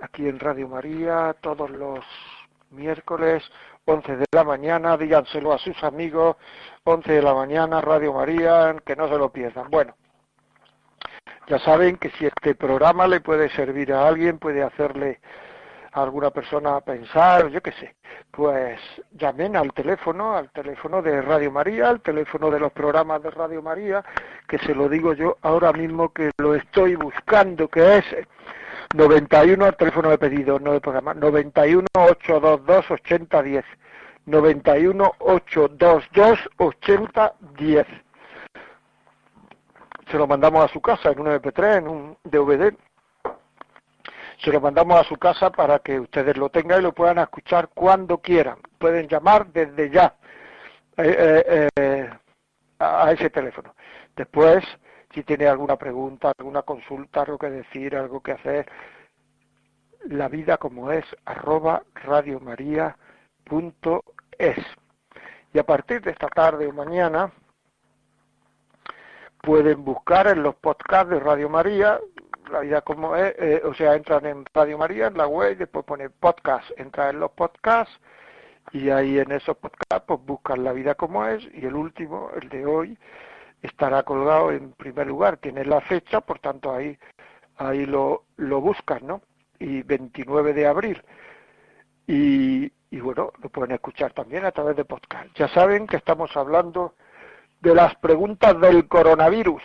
aquí 0.00 0.28
en 0.28 0.38
Radio 0.38 0.68
María, 0.68 1.34
todos 1.40 1.68
los 1.68 2.04
miércoles, 2.70 3.42
11 3.86 4.18
de 4.18 4.24
la 4.30 4.44
mañana, 4.44 4.96
díganselo 4.96 5.52
a 5.52 5.58
sus 5.58 5.82
amigos, 5.82 6.36
11 6.84 7.10
de 7.10 7.22
la 7.22 7.34
mañana, 7.34 7.80
Radio 7.80 8.12
María, 8.12 8.76
que 8.86 8.94
no 8.94 9.08
se 9.08 9.18
lo 9.18 9.32
pierdan. 9.32 9.68
Bueno, 9.68 9.96
ya 11.48 11.58
saben 11.58 11.96
que 11.96 12.10
si 12.10 12.26
este 12.26 12.54
programa 12.54 13.08
le 13.08 13.20
puede 13.20 13.48
servir 13.50 13.92
a 13.92 14.06
alguien, 14.06 14.38
puede 14.38 14.62
hacerle 14.62 15.20
a 15.90 16.04
alguna 16.04 16.30
persona 16.30 16.80
pensar, 16.82 17.48
yo 17.48 17.60
qué 17.60 17.72
sé, 17.72 17.96
pues 18.32 18.80
llamen 19.12 19.56
al 19.56 19.72
teléfono, 19.74 20.34
al 20.34 20.50
teléfono 20.50 21.02
de 21.02 21.20
Radio 21.20 21.52
María, 21.52 21.90
al 21.90 22.00
teléfono 22.00 22.50
de 22.50 22.58
los 22.58 22.72
programas 22.72 23.22
de 23.22 23.30
Radio 23.30 23.62
María, 23.62 24.02
que 24.48 24.58
se 24.58 24.74
lo 24.74 24.88
digo 24.88 25.12
yo 25.12 25.36
ahora 25.42 25.72
mismo 25.72 26.12
que 26.12 26.30
lo 26.38 26.54
estoy 26.54 26.96
buscando, 26.96 27.68
que 27.68 27.98
es 27.98 28.04
91, 28.94 29.66
el 29.66 29.76
teléfono 29.76 30.08
de 30.08 30.18
pedido, 30.18 30.58
no 30.58 30.72
de 30.72 30.80
programa, 30.80 31.12
91 31.12 31.86
822 31.92 32.90
8010. 32.90 33.64
91 34.24 35.12
822 35.18 36.50
8010. 36.56 37.86
Se 40.10 40.16
lo 40.18 40.26
mandamos 40.26 40.64
a 40.64 40.72
su 40.72 40.80
casa 40.80 41.10
en 41.10 41.20
un 41.20 41.26
MP3, 41.26 41.78
en 41.78 41.88
un 41.88 42.16
DVD. 42.24 42.74
Se 44.42 44.50
lo 44.50 44.60
mandamos 44.60 45.00
a 45.00 45.04
su 45.04 45.16
casa 45.16 45.50
para 45.50 45.78
que 45.78 46.00
ustedes 46.00 46.36
lo 46.36 46.48
tengan 46.48 46.80
y 46.80 46.82
lo 46.82 46.92
puedan 46.92 47.18
escuchar 47.18 47.68
cuando 47.68 48.18
quieran. 48.18 48.58
Pueden 48.78 49.06
llamar 49.06 49.46
desde 49.52 49.88
ya 49.88 50.16
eh, 50.96 51.44
eh, 51.46 51.68
eh, 51.76 52.10
a 52.80 53.12
ese 53.12 53.30
teléfono. 53.30 53.76
Después, 54.16 54.64
si 55.14 55.22
tiene 55.22 55.46
alguna 55.46 55.76
pregunta, 55.76 56.32
alguna 56.36 56.62
consulta, 56.62 57.20
algo 57.22 57.38
que 57.38 57.50
decir, 57.50 57.94
algo 57.94 58.20
que 58.20 58.32
hacer, 58.32 58.66
la 60.06 60.26
vida 60.28 60.56
como 60.56 60.90
es, 60.90 61.04
arroba 61.24 61.84
radiomaria.es. 61.94 62.96
Y 65.54 65.58
a 65.58 65.64
partir 65.64 66.00
de 66.00 66.10
esta 66.10 66.26
tarde 66.26 66.66
o 66.66 66.72
mañana 66.72 67.30
pueden 69.40 69.84
buscar 69.84 70.26
en 70.26 70.42
los 70.42 70.56
podcasts 70.56 71.10
de 71.10 71.20
Radio 71.20 71.48
María, 71.48 72.00
la 72.52 72.60
vida 72.60 72.82
como 72.82 73.16
es, 73.16 73.34
eh, 73.38 73.62
o 73.64 73.74
sea, 73.74 73.94
entran 73.94 74.26
en 74.26 74.44
Radio 74.52 74.78
María, 74.78 75.08
en 75.08 75.16
la 75.16 75.26
web, 75.26 75.56
después 75.56 75.84
ponen 75.84 76.12
podcast, 76.20 76.70
entran 76.76 77.14
en 77.14 77.20
los 77.20 77.30
podcasts 77.32 77.98
y 78.72 78.90
ahí 78.90 79.18
en 79.18 79.32
esos 79.32 79.56
podcasts 79.56 80.04
pues 80.06 80.20
buscan 80.24 80.62
la 80.62 80.72
vida 80.72 80.94
como 80.94 81.26
es 81.26 81.42
y 81.54 81.66
el 81.66 81.74
último, 81.74 82.30
el 82.40 82.48
de 82.48 82.66
hoy, 82.66 82.98
estará 83.62 84.02
colgado 84.02 84.52
en 84.52 84.72
primer 84.72 85.06
lugar, 85.06 85.38
tiene 85.38 85.64
la 85.64 85.80
fecha, 85.80 86.20
por 86.20 86.38
tanto 86.38 86.72
ahí 86.72 86.98
ahí 87.56 87.86
lo, 87.86 88.24
lo 88.36 88.60
buscan, 88.60 89.06
¿no? 89.06 89.22
Y 89.58 89.82
29 89.82 90.52
de 90.52 90.66
abril. 90.66 91.02
Y, 92.06 92.72
y 92.90 93.00
bueno, 93.00 93.32
lo 93.42 93.48
pueden 93.48 93.72
escuchar 93.72 94.12
también 94.12 94.44
a 94.44 94.52
través 94.52 94.76
de 94.76 94.84
podcast. 94.84 95.28
Ya 95.36 95.48
saben 95.48 95.86
que 95.86 95.96
estamos 95.96 96.36
hablando 96.36 96.94
de 97.60 97.74
las 97.74 97.94
preguntas 97.96 98.60
del 98.60 98.88
coronavirus, 98.88 99.62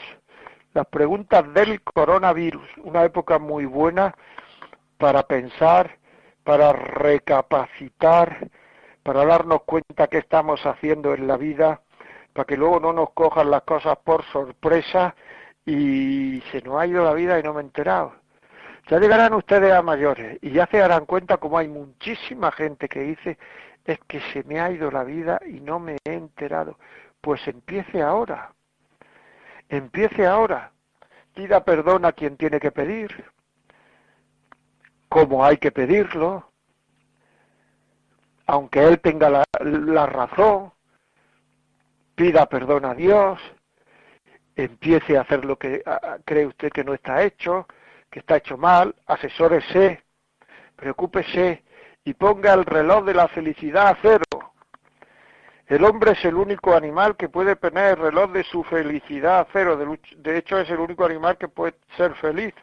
las 0.78 0.86
preguntas 0.86 1.44
del 1.56 1.82
coronavirus, 1.82 2.70
una 2.84 3.04
época 3.04 3.40
muy 3.40 3.66
buena 3.66 4.14
para 5.00 5.24
pensar, 5.24 5.98
para 6.44 6.72
recapacitar, 6.72 8.48
para 9.02 9.26
darnos 9.26 9.64
cuenta 9.64 10.06
qué 10.06 10.20
estamos 10.20 10.64
haciendo 10.68 11.16
en 11.16 11.26
la 11.26 11.36
vida, 11.36 11.82
para 12.32 12.46
que 12.46 12.56
luego 12.56 12.80
no 12.80 12.94
nos 12.94 13.10
cojan 13.14 13.50
las 13.50 13.64
cosas 13.64 13.98
por 14.04 14.24
sorpresa 14.26 15.16
y 15.66 16.44
se 16.52 16.62
nos 16.62 16.80
ha 16.80 16.86
ido 16.86 17.04
la 17.04 17.14
vida 17.14 17.40
y 17.40 17.44
no 17.44 17.56
me 17.56 17.62
he 17.62 17.64
enterado. 17.64 18.14
Ya 18.88 19.00
llegarán 19.00 19.34
ustedes 19.34 19.74
a 19.74 19.82
mayores 19.82 20.38
y 20.44 20.52
ya 20.52 20.68
se 20.68 20.78
darán 20.78 21.08
cuenta 21.08 21.38
como 21.38 21.58
hay 21.58 21.70
muchísima 21.70 22.52
gente 22.52 22.88
que 22.88 23.00
dice 23.02 23.40
es 23.84 23.98
que 24.08 24.20
se 24.32 24.44
me 24.44 24.60
ha 24.60 24.70
ido 24.70 24.92
la 24.92 25.04
vida 25.04 25.40
y 25.44 25.60
no 25.60 25.80
me 25.80 25.98
he 26.06 26.14
enterado. 26.14 26.78
Pues 27.20 27.48
empiece 27.48 28.00
ahora. 28.00 28.52
Empiece 29.70 30.26
ahora. 30.26 30.72
Pida 31.34 31.63
perdón 31.63 32.05
a 32.05 32.11
quien 32.11 32.38
tiene 32.38 32.59
que 32.59 32.72
pedir. 32.72 33.26
Como 35.09 35.43
hay 35.45 35.57
que 35.57 35.72
pedirlo 35.72 36.47
aunque 38.47 38.84
él 38.86 38.99
tenga 39.01 39.30
la, 39.30 40.05
razón, 40.05 40.72
pida 42.15 42.45
perdón 42.47 42.86
a 42.86 42.95
Dios, 42.95 43.39
empiece 44.55 45.18
a 45.18 45.22
hacer 45.22 45.45
lo 45.45 45.57
que 45.57 45.84
cree 46.26 46.47
usted 46.47 46.72
que 46.72 46.86
no 46.86 46.93
está 46.93 47.24
hecho, 47.24 47.68
que 48.09 48.20
está 48.20 48.38
hecho 48.38 48.57
mal, 48.57 48.95
asesórese, 49.05 50.01
preocúpese 50.78 51.63
y 52.05 52.13
ponga 52.13 52.53
el 52.53 52.65
reloj 52.65 53.03
de 53.03 53.13
la 53.13 53.28
felicidad 53.28 53.89
a 53.89 53.97
cero. 54.01 54.24
El 55.68 55.84
hombre 55.84 56.13
es 56.13 56.24
el 56.24 56.36
único 56.36 56.74
animal 56.74 57.18
que 57.18 57.28
puede 57.28 57.57
poner 57.57 57.91
el 57.91 57.97
reloj 57.97 58.32
de 58.32 58.45
su 58.45 58.63
felicidad 58.63 59.41
a 59.41 59.47
cero. 59.51 59.78
De 60.15 60.38
hecho, 60.38 60.57
es 60.59 60.70
el 60.70 60.80
único 60.80 61.03
animal 61.03 61.38
que 61.38 61.49
puede 61.49 61.76
ser 61.97 62.15
feliz. 62.15 62.53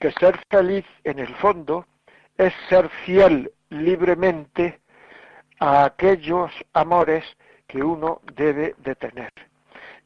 Que 0.00 0.10
ser 0.12 0.36
feliz, 0.50 0.84
en 1.04 1.20
el 1.20 1.32
fondo, 1.36 1.86
es 2.36 2.52
ser 2.68 2.88
fiel 3.04 3.52
libremente 3.68 4.80
a 5.60 5.84
aquellos 5.84 6.50
amores 6.72 7.24
que 7.68 7.84
uno 7.84 8.20
debe 8.34 8.74
de 8.78 8.96
tener. 8.96 9.32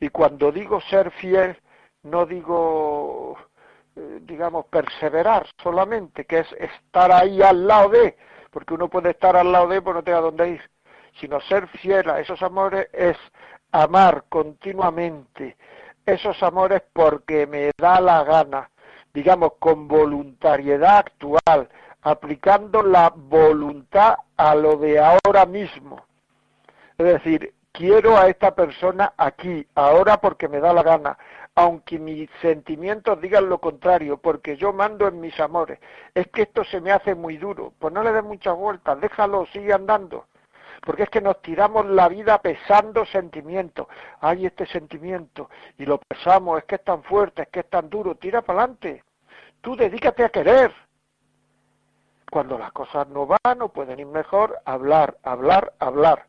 Y 0.00 0.10
cuando 0.10 0.52
digo 0.52 0.82
ser 0.82 1.10
fiel, 1.12 1.58
no 2.02 2.26
digo, 2.26 3.38
eh, 3.96 4.18
digamos, 4.20 4.66
perseverar 4.66 5.46
solamente, 5.62 6.26
que 6.26 6.40
es 6.40 6.52
estar 6.58 7.10
ahí 7.10 7.40
al 7.40 7.66
lado 7.66 7.88
de, 7.88 8.18
porque 8.50 8.74
uno 8.74 8.88
puede 8.88 9.10
estar 9.10 9.34
al 9.34 9.50
lado 9.50 9.68
de, 9.68 9.80
pero 9.80 9.94
no 9.94 10.04
tenga 10.04 10.20
dónde 10.20 10.50
ir, 10.50 10.70
sino 11.20 11.40
ser 11.42 11.66
fiel 11.68 12.08
a 12.10 12.20
esos 12.20 12.42
amores 12.42 12.88
es 12.92 13.16
amar 13.72 14.24
continuamente 14.28 15.56
esos 16.06 16.40
amores 16.42 16.82
porque 16.92 17.46
me 17.46 17.72
da 17.76 18.00
la 18.00 18.22
gana, 18.22 18.70
digamos, 19.12 19.54
con 19.58 19.88
voluntariedad 19.88 20.98
actual, 20.98 21.68
aplicando 22.02 22.82
la 22.82 23.12
voluntad 23.14 24.16
a 24.36 24.54
lo 24.54 24.76
de 24.76 25.00
ahora 25.00 25.44
mismo. 25.44 26.06
Es 26.96 27.06
decir, 27.06 27.52
quiero 27.72 28.16
a 28.16 28.28
esta 28.28 28.54
persona 28.54 29.12
aquí, 29.16 29.66
ahora 29.74 30.18
porque 30.20 30.48
me 30.48 30.60
da 30.60 30.72
la 30.72 30.84
gana, 30.84 31.18
aunque 31.56 31.98
mis 31.98 32.30
sentimientos 32.40 33.20
digan 33.20 33.48
lo 33.48 33.58
contrario, 33.58 34.18
porque 34.18 34.56
yo 34.56 34.72
mando 34.72 35.08
en 35.08 35.20
mis 35.20 35.38
amores. 35.40 35.80
Es 36.14 36.28
que 36.28 36.42
esto 36.42 36.62
se 36.64 36.80
me 36.80 36.92
hace 36.92 37.14
muy 37.16 37.36
duro, 37.36 37.72
pues 37.78 37.92
no 37.92 38.02
le 38.04 38.12
des 38.12 38.24
muchas 38.24 38.56
vueltas, 38.56 39.00
déjalo, 39.00 39.46
sigue 39.46 39.72
andando. 39.72 40.26
Porque 40.86 41.02
es 41.02 41.10
que 41.10 41.20
nos 41.20 41.42
tiramos 41.42 41.84
la 41.86 42.08
vida 42.08 42.40
pesando 42.40 43.04
sentimientos. 43.06 43.88
Hay 44.20 44.46
este 44.46 44.66
sentimiento 44.66 45.50
y 45.78 45.84
lo 45.84 45.98
pesamos, 45.98 46.58
es 46.58 46.64
que 46.64 46.76
es 46.76 46.84
tan 46.84 47.02
fuerte, 47.02 47.42
es 47.42 47.48
que 47.48 47.60
es 47.60 47.68
tan 47.68 47.90
duro, 47.90 48.14
tira 48.14 48.40
para 48.42 48.60
adelante. 48.60 49.02
Tú 49.60 49.74
dedícate 49.74 50.22
a 50.22 50.28
querer 50.28 50.72
cuando 52.30 52.56
las 52.56 52.70
cosas 52.70 53.08
no 53.08 53.26
van 53.26 53.62
o 53.62 53.68
pueden 53.68 53.98
ir 53.98 54.06
mejor, 54.06 54.60
hablar, 54.64 55.16
hablar, 55.24 55.72
hablar. 55.80 56.26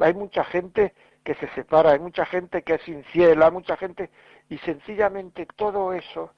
Hay 0.00 0.12
mucha 0.12 0.42
gente 0.42 0.92
que 1.22 1.36
se 1.36 1.46
separa, 1.50 1.92
hay 1.92 2.00
mucha 2.00 2.26
gente 2.26 2.62
que 2.62 2.74
es 2.74 2.88
infiel, 2.88 3.44
hay 3.44 3.52
mucha 3.52 3.76
gente 3.76 4.10
y 4.48 4.58
sencillamente 4.58 5.46
todo 5.54 5.92
eso 5.92 6.32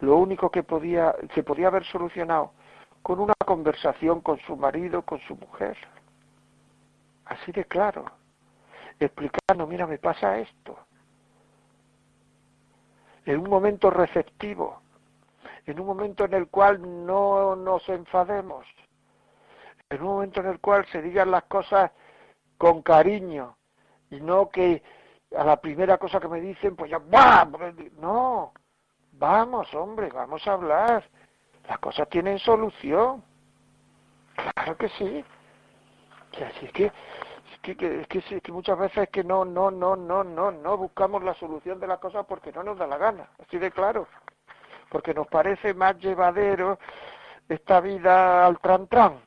lo 0.00 0.16
único 0.16 0.50
que 0.50 0.64
se 1.34 1.42
podía 1.42 1.66
haber 1.68 1.84
solucionado 1.84 2.52
con 3.02 3.20
una 3.20 3.34
conversación 3.44 4.22
con 4.22 4.38
su 4.40 4.56
marido, 4.56 5.02
con 5.02 5.20
su 5.20 5.36
mujer. 5.36 5.76
Así 7.32 7.50
de 7.50 7.64
claro. 7.64 8.04
Explicando, 9.00 9.66
mira, 9.66 9.86
me 9.86 9.98
pasa 9.98 10.38
esto. 10.38 10.78
En 13.24 13.40
un 13.40 13.48
momento 13.48 13.88
receptivo. 13.88 14.82
En 15.64 15.80
un 15.80 15.86
momento 15.86 16.26
en 16.26 16.34
el 16.34 16.48
cual 16.48 17.06
no 17.06 17.56
nos 17.56 17.88
enfademos, 17.88 18.66
en 19.88 20.02
un 20.02 20.08
momento 20.08 20.40
en 20.40 20.46
el 20.48 20.58
cual 20.58 20.84
se 20.86 21.00
digan 21.00 21.30
las 21.30 21.44
cosas 21.44 21.92
con 22.58 22.82
cariño. 22.82 23.56
Y 24.10 24.20
no 24.20 24.48
que 24.50 24.82
a 25.36 25.44
la 25.44 25.60
primera 25.60 25.98
cosa 25.98 26.18
que 26.18 26.26
me 26.26 26.40
dicen, 26.40 26.74
pues 26.74 26.90
ya, 26.90 26.98
¡buah! 26.98 27.46
no, 28.00 28.52
vamos, 29.12 29.72
hombre, 29.72 30.08
vamos 30.08 30.46
a 30.48 30.52
hablar, 30.52 31.08
las 31.68 31.78
cosas 31.78 32.08
tienen 32.08 32.40
solución, 32.40 33.22
claro 34.34 34.76
que 34.76 34.88
sí, 34.90 35.24
que 36.32 36.44
así 36.44 36.66
es 36.66 36.72
que 36.72 36.92
que, 37.62 37.76
que, 37.76 38.18
es 38.18 38.42
que 38.42 38.50
muchas 38.50 38.76
veces 38.76 39.08
que 39.10 39.22
no, 39.22 39.44
no, 39.44 39.70
no, 39.70 39.94
no, 39.94 40.24
no, 40.24 40.50
no 40.50 40.76
buscamos 40.76 41.22
la 41.22 41.34
solución 41.34 41.78
de 41.78 41.86
las 41.86 42.00
cosas 42.00 42.26
porque 42.26 42.50
no 42.50 42.64
nos 42.64 42.76
da 42.76 42.88
la 42.88 42.98
gana, 42.98 43.28
así 43.38 43.56
de 43.56 43.70
claro 43.70 44.08
porque 44.92 45.14
nos 45.14 45.26
parece 45.26 45.72
más 45.72 45.98
llevadero 45.98 46.78
esta 47.48 47.80
vida 47.80 48.46
al 48.46 48.58
trantran. 48.60 49.22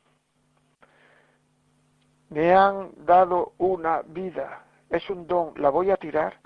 Me 2.28 2.54
han 2.54 2.92
dado 3.04 3.52
una 3.58 4.02
vida, 4.02 4.64
es 4.88 5.10
un 5.10 5.26
don, 5.26 5.52
la 5.56 5.70
voy 5.70 5.90
a 5.90 5.96
tirar 5.96 6.38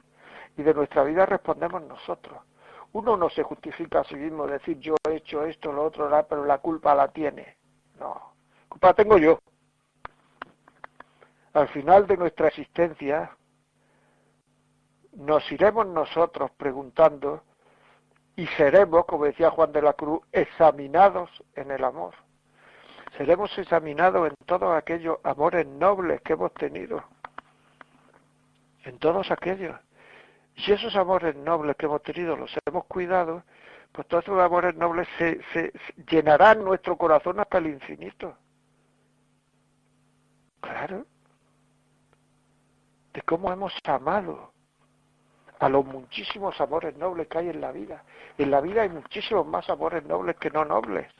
y 0.56 0.62
de 0.62 0.72
nuestra 0.72 1.04
vida 1.04 1.26
respondemos 1.26 1.82
nosotros. 1.82 2.38
Uno 2.92 3.16
no 3.16 3.28
se 3.28 3.42
justifica 3.42 4.00
a 4.00 4.04
sí 4.04 4.16
mismo 4.16 4.46
decir 4.46 4.78
yo 4.78 4.94
he 5.08 5.16
hecho 5.16 5.44
esto, 5.44 5.70
lo 5.70 5.84
otro, 5.84 6.10
pero 6.26 6.46
la 6.46 6.58
culpa 6.58 6.94
la 6.94 7.08
tiene. 7.08 7.58
No, 7.98 8.32
culpa 8.70 8.94
tengo 8.94 9.18
yo. 9.18 9.38
Al 11.52 11.68
final 11.68 12.06
de 12.06 12.16
nuestra 12.16 12.48
existencia 12.48 13.36
nos 15.12 15.50
iremos 15.50 15.86
nosotros 15.86 16.50
preguntando 16.52 17.42
y 18.36 18.46
seremos, 18.46 19.04
como 19.06 19.24
decía 19.24 19.50
Juan 19.50 19.72
de 19.72 19.82
la 19.82 19.92
Cruz, 19.94 20.20
examinados 20.32 21.28
en 21.56 21.72
el 21.72 21.84
amor. 21.84 22.14
Seremos 23.16 23.56
examinados 23.58 24.28
en 24.28 24.34
todos 24.46 24.74
aquellos 24.76 25.18
amores 25.24 25.66
nobles 25.66 26.20
que 26.22 26.34
hemos 26.34 26.54
tenido. 26.54 27.02
En 28.84 28.98
todos 28.98 29.30
aquellos. 29.30 29.78
Si 30.56 30.72
esos 30.72 30.94
amores 30.94 31.34
nobles 31.34 31.76
que 31.76 31.86
hemos 31.86 32.02
tenido 32.02 32.36
los 32.36 32.56
hemos 32.64 32.84
cuidado, 32.84 33.42
pues 33.92 34.06
todos 34.06 34.24
esos 34.24 34.40
amores 34.40 34.76
nobles 34.76 35.08
se, 35.18 35.40
se 35.52 35.72
llenarán 36.08 36.64
nuestro 36.64 36.96
corazón 36.96 37.40
hasta 37.40 37.58
el 37.58 37.66
infinito. 37.66 38.36
Claro. 40.60 41.04
De 43.12 43.22
cómo 43.22 43.52
hemos 43.52 43.74
amado 43.84 44.52
a 45.60 45.68
los 45.68 45.84
muchísimos 45.84 46.58
amores 46.60 46.96
nobles 46.96 47.28
que 47.28 47.38
hay 47.38 47.50
en 47.50 47.60
la 47.60 47.70
vida. 47.70 48.02
En 48.38 48.50
la 48.50 48.60
vida 48.60 48.82
hay 48.82 48.88
muchísimos 48.88 49.46
más 49.46 49.68
amores 49.68 50.04
nobles 50.04 50.36
que 50.36 50.50
no 50.50 50.64
nobles. 50.64 51.12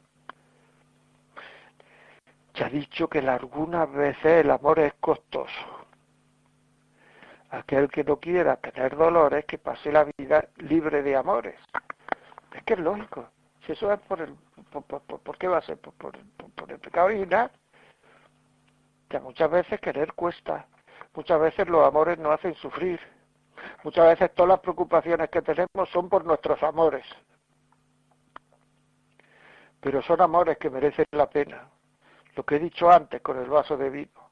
Ya 2.55 2.67
he 2.67 2.71
dicho 2.71 3.09
que 3.09 3.19
algunas 3.19 3.93
veces 3.93 4.45
el 4.45 4.51
amor 4.51 4.79
es 4.79 4.95
costoso. 4.95 5.87
Aquel 7.51 7.91
que 7.91 8.03
no 8.03 8.19
quiera 8.19 8.57
tener 8.57 8.97
dolores, 8.97 9.45
que 9.45 9.59
pase 9.59 9.93
la 9.93 10.07
vida 10.17 10.49
libre 10.57 11.03
de 11.03 11.17
amores. 11.17 11.61
Es 12.55 12.63
que 12.65 12.75
es 12.75 12.81
lógico. 12.81 13.29
Si 13.67 13.73
eso 13.73 13.93
es 13.93 14.01
por 14.01 14.23
el... 14.23 14.35
¿Por, 14.71 15.39
qué 15.39 15.49
va 15.49 15.59
a 15.59 15.63
ser? 15.63 15.79
Por, 15.79 15.95
por 15.95 16.71
el 16.71 16.79
pecado 16.79 17.07
original. 17.09 17.51
Que 19.09 19.21
muchas 19.21 19.51
veces 19.51 19.81
querer 19.81 20.15
cuesta. 20.15 20.67
Muchas 21.15 21.41
veces 21.41 21.69
los 21.69 21.87
amores 21.87 22.19
nos 22.19 22.35
hacen 22.35 22.55
sufrir. 22.55 23.01
Muchas 23.83 24.07
veces 24.07 24.35
todas 24.35 24.51
las 24.51 24.61
preocupaciones 24.61 25.29
que 25.31 25.43
tenemos 25.43 25.89
son 25.93 26.09
por 26.09 26.25
nuestros 26.25 26.63
amores. 26.63 27.05
Pero 29.81 30.03
son 30.03 30.21
amores 30.21 30.59
que 30.59 30.71
merecen 30.71 31.07
la 31.13 31.29
pena. 31.29 31.69
Lo 32.37 32.45
que 32.45 32.57
he 32.57 32.59
dicho 32.59 32.91
antes 32.91 33.21
con 33.23 33.39
el 33.39 33.49
vaso 33.49 33.77
de 33.77 33.91
vino. 33.91 34.31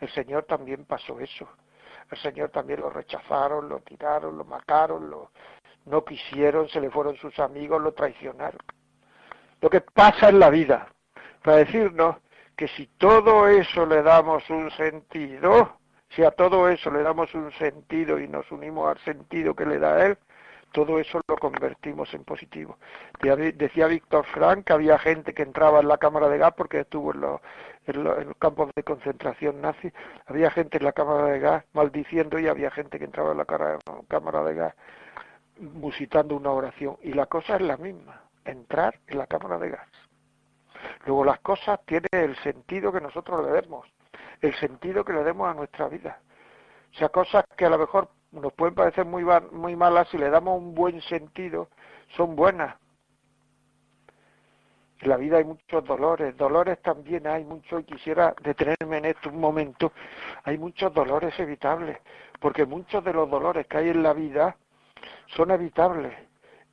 El 0.00 0.10
Señor 0.10 0.44
también 0.44 0.84
pasó 0.84 1.20
eso. 1.20 1.48
El 2.10 2.18
Señor 2.18 2.50
también 2.50 2.80
lo 2.80 2.90
rechazaron, 2.90 3.68
lo 3.68 3.80
tiraron, 3.80 4.36
lo 4.36 4.44
mataron, 4.44 5.10
no 5.86 6.04
quisieron, 6.04 6.68
se 6.68 6.80
le 6.80 6.90
fueron 6.90 7.16
sus 7.16 7.38
amigos, 7.38 7.80
lo 7.80 7.92
traicionaron. 7.92 8.60
Lo 9.60 9.70
que 9.70 9.80
pasa 9.80 10.28
en 10.28 10.38
la 10.38 10.50
vida, 10.50 10.88
para 11.42 11.58
decirnos 11.58 12.16
que 12.56 12.68
si 12.68 12.86
todo 12.98 13.48
eso 13.48 13.86
le 13.86 14.02
damos 14.02 14.48
un 14.50 14.70
sentido, 14.72 15.78
si 16.16 16.24
a 16.24 16.30
todo 16.30 16.70
eso 16.70 16.90
le 16.90 17.02
damos 17.02 17.34
un 17.34 17.52
sentido 17.52 18.18
y 18.18 18.26
nos 18.26 18.50
unimos 18.50 18.88
al 18.88 18.98
sentido 19.04 19.54
que 19.54 19.66
le 19.66 19.78
da 19.78 19.96
a 19.96 20.06
él, 20.06 20.18
todo 20.72 20.98
eso 20.98 21.20
lo 21.28 21.36
convertimos 21.36 22.12
en 22.14 22.24
positivo. 22.24 22.78
Decía 23.20 23.86
Víctor 23.86 24.24
Frank 24.24 24.64
que 24.64 24.72
había 24.72 24.98
gente 24.98 25.34
que 25.34 25.42
entraba 25.42 25.80
en 25.80 25.88
la 25.88 25.98
cámara 25.98 26.28
de 26.30 26.38
gas 26.38 26.54
porque 26.56 26.80
estuvo 26.80 27.12
en 27.12 27.20
los, 27.20 27.40
campos 28.38 28.70
de 28.74 28.82
concentración 28.82 29.60
nazi, 29.60 29.92
había 30.26 30.50
gente 30.50 30.78
en 30.78 30.84
la 30.84 30.92
cámara 30.92 31.26
de 31.26 31.38
gas 31.38 31.64
maldiciendo 31.74 32.38
y 32.38 32.48
había 32.48 32.70
gente 32.70 32.98
que 32.98 33.04
entraba 33.04 33.32
en 33.32 33.38
la 33.38 33.78
cámara 34.08 34.42
de 34.42 34.54
gas 34.54 34.74
musitando 35.58 36.34
una 36.34 36.50
oración. 36.50 36.96
Y 37.02 37.12
la 37.12 37.26
cosa 37.26 37.56
es 37.56 37.62
la 37.62 37.76
misma, 37.76 38.22
entrar 38.46 38.98
en 39.06 39.18
la 39.18 39.26
cámara 39.26 39.58
de 39.58 39.70
gas. 39.70 39.88
Luego 41.04 41.24
las 41.26 41.40
cosas 41.40 41.78
tienen 41.84 42.08
el 42.12 42.36
sentido 42.36 42.90
que 42.90 43.00
nosotros 43.00 43.44
le 43.44 43.52
demos, 43.52 43.86
el 44.40 44.54
sentido 44.56 45.04
que 45.04 45.12
le 45.12 45.24
demos 45.24 45.48
a 45.48 45.54
nuestra 45.54 45.88
vida. 45.88 46.20
O 46.92 46.98
sea, 46.98 47.08
cosas 47.08 47.44
que 47.56 47.66
a 47.66 47.70
lo 47.70 47.78
mejor 47.78 48.08
nos 48.32 48.52
pueden 48.52 48.74
parecer 48.74 49.04
muy, 49.04 49.24
muy 49.52 49.76
malas, 49.76 50.08
si 50.08 50.18
le 50.18 50.30
damos 50.30 50.58
un 50.58 50.74
buen 50.74 51.00
sentido, 51.02 51.68
son 52.16 52.36
buenas. 52.36 52.76
En 55.00 55.10
la 55.10 55.16
vida 55.18 55.38
hay 55.38 55.44
muchos 55.44 55.84
dolores, 55.84 56.36
dolores 56.36 56.80
también 56.80 57.26
hay 57.26 57.44
muchos, 57.44 57.82
y 57.82 57.84
quisiera 57.84 58.34
detenerme 58.42 58.98
en 58.98 59.04
esto 59.06 59.28
un 59.28 59.40
momento, 59.40 59.92
hay 60.44 60.56
muchos 60.56 60.92
dolores 60.94 61.38
evitables, 61.38 61.98
porque 62.40 62.64
muchos 62.64 63.04
de 63.04 63.12
los 63.12 63.28
dolores 63.30 63.66
que 63.66 63.76
hay 63.76 63.90
en 63.90 64.02
la 64.02 64.14
vida 64.14 64.56
son 65.36 65.50
evitables 65.50 66.14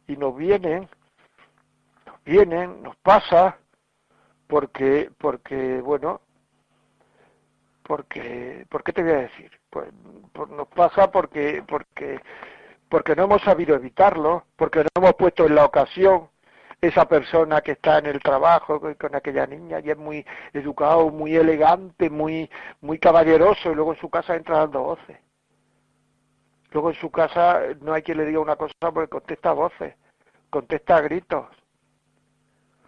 y 0.08 0.16
nos 0.16 0.36
vienen, 0.38 0.88
nos 2.06 2.24
vienen, 2.24 2.82
nos 2.82 2.96
pasa, 2.98 3.58
porque, 4.48 5.12
porque 5.18 5.82
bueno, 5.82 6.22
porque, 7.84 8.66
¿por 8.70 8.84
qué 8.84 8.94
te 8.94 9.04
voy 9.04 9.12
a 9.12 9.22
decir? 9.22 9.52
Pues, 9.70 9.90
nos 10.50 10.68
pasa 10.70 11.12
porque, 11.12 11.64
porque, 11.68 12.20
porque 12.90 13.16
no 13.16 13.24
hemos 13.24 13.42
sabido 13.42 13.76
evitarlo, 13.76 14.46
porque 14.56 14.80
no 14.80 14.90
hemos 14.96 15.14
puesto 15.16 15.46
en 15.46 15.56
la 15.56 15.66
ocasión 15.66 16.30
esa 16.82 17.08
persona 17.08 17.62
que 17.62 17.74
está 17.74 18.00
en 18.00 18.08
el 18.08 18.20
trabajo 18.20 18.80
con 18.80 19.16
aquella 19.16 19.48
niña 19.48 19.80
y 19.80 19.90
es 19.90 19.98
muy 19.98 20.26
educado, 20.54 21.10
muy 21.10 21.36
elegante, 21.36 22.10
muy, 22.10 22.50
muy 22.82 23.00
caballeroso 23.00 23.72
y 23.72 23.76
luego 23.76 23.94
en 23.94 24.00
su 24.00 24.10
casa 24.10 24.36
entra 24.36 24.60
dando 24.60 24.84
voces. 24.84 25.18
Luego 26.72 26.90
en 26.90 26.96
su 26.96 27.10
casa 27.10 27.62
no 27.82 27.94
hay 27.94 28.02
quien 28.02 28.18
le 28.18 28.26
diga 28.26 28.40
una 28.40 28.56
cosa 28.56 28.74
porque 28.80 29.08
contesta 29.08 29.54
voces, 29.54 29.96
contesta 30.50 31.00
gritos. 31.02 31.48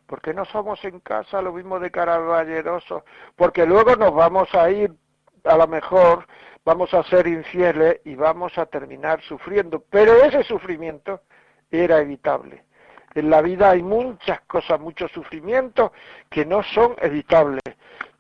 ¿Por 0.06 0.22
qué 0.22 0.34
no 0.34 0.45
somos 0.45 0.84
en 0.86 0.99
casa 0.99 1.41
lo 1.41 1.53
mismo 1.53 1.80
de 1.80 1.89
caballerosos? 1.89 3.03
Porque 3.36 3.66
luego 3.66 3.95
nos 3.95 4.14
vamos 4.14 4.53
a 4.53 4.70
ir, 4.70 4.93
a 5.43 5.58
lo 5.58 5.68
mejor 5.68 6.28
vamos 6.64 6.93
a 6.93 7.03
ser 7.03 7.28
infieles 7.28 8.01
y 8.06 8.16
vamos 8.16 8.56
a 8.58 8.68
terminar 8.68 9.22
sufriendo. 9.24 9.84
Pero 9.89 10.14
ese 10.24 10.43
sufrimiento 10.43 11.22
era 11.72 11.99
evitable. 11.99 12.66
En 13.16 13.30
la 13.30 13.41
vida 13.41 13.72
hay 13.72 13.82
muchas 13.82 14.41
cosas, 14.41 14.80
muchos 14.80 15.12
sufrimientos 15.12 15.91
que 16.30 16.45
no 16.45 16.62
son 16.64 16.95
evitables, 17.01 17.64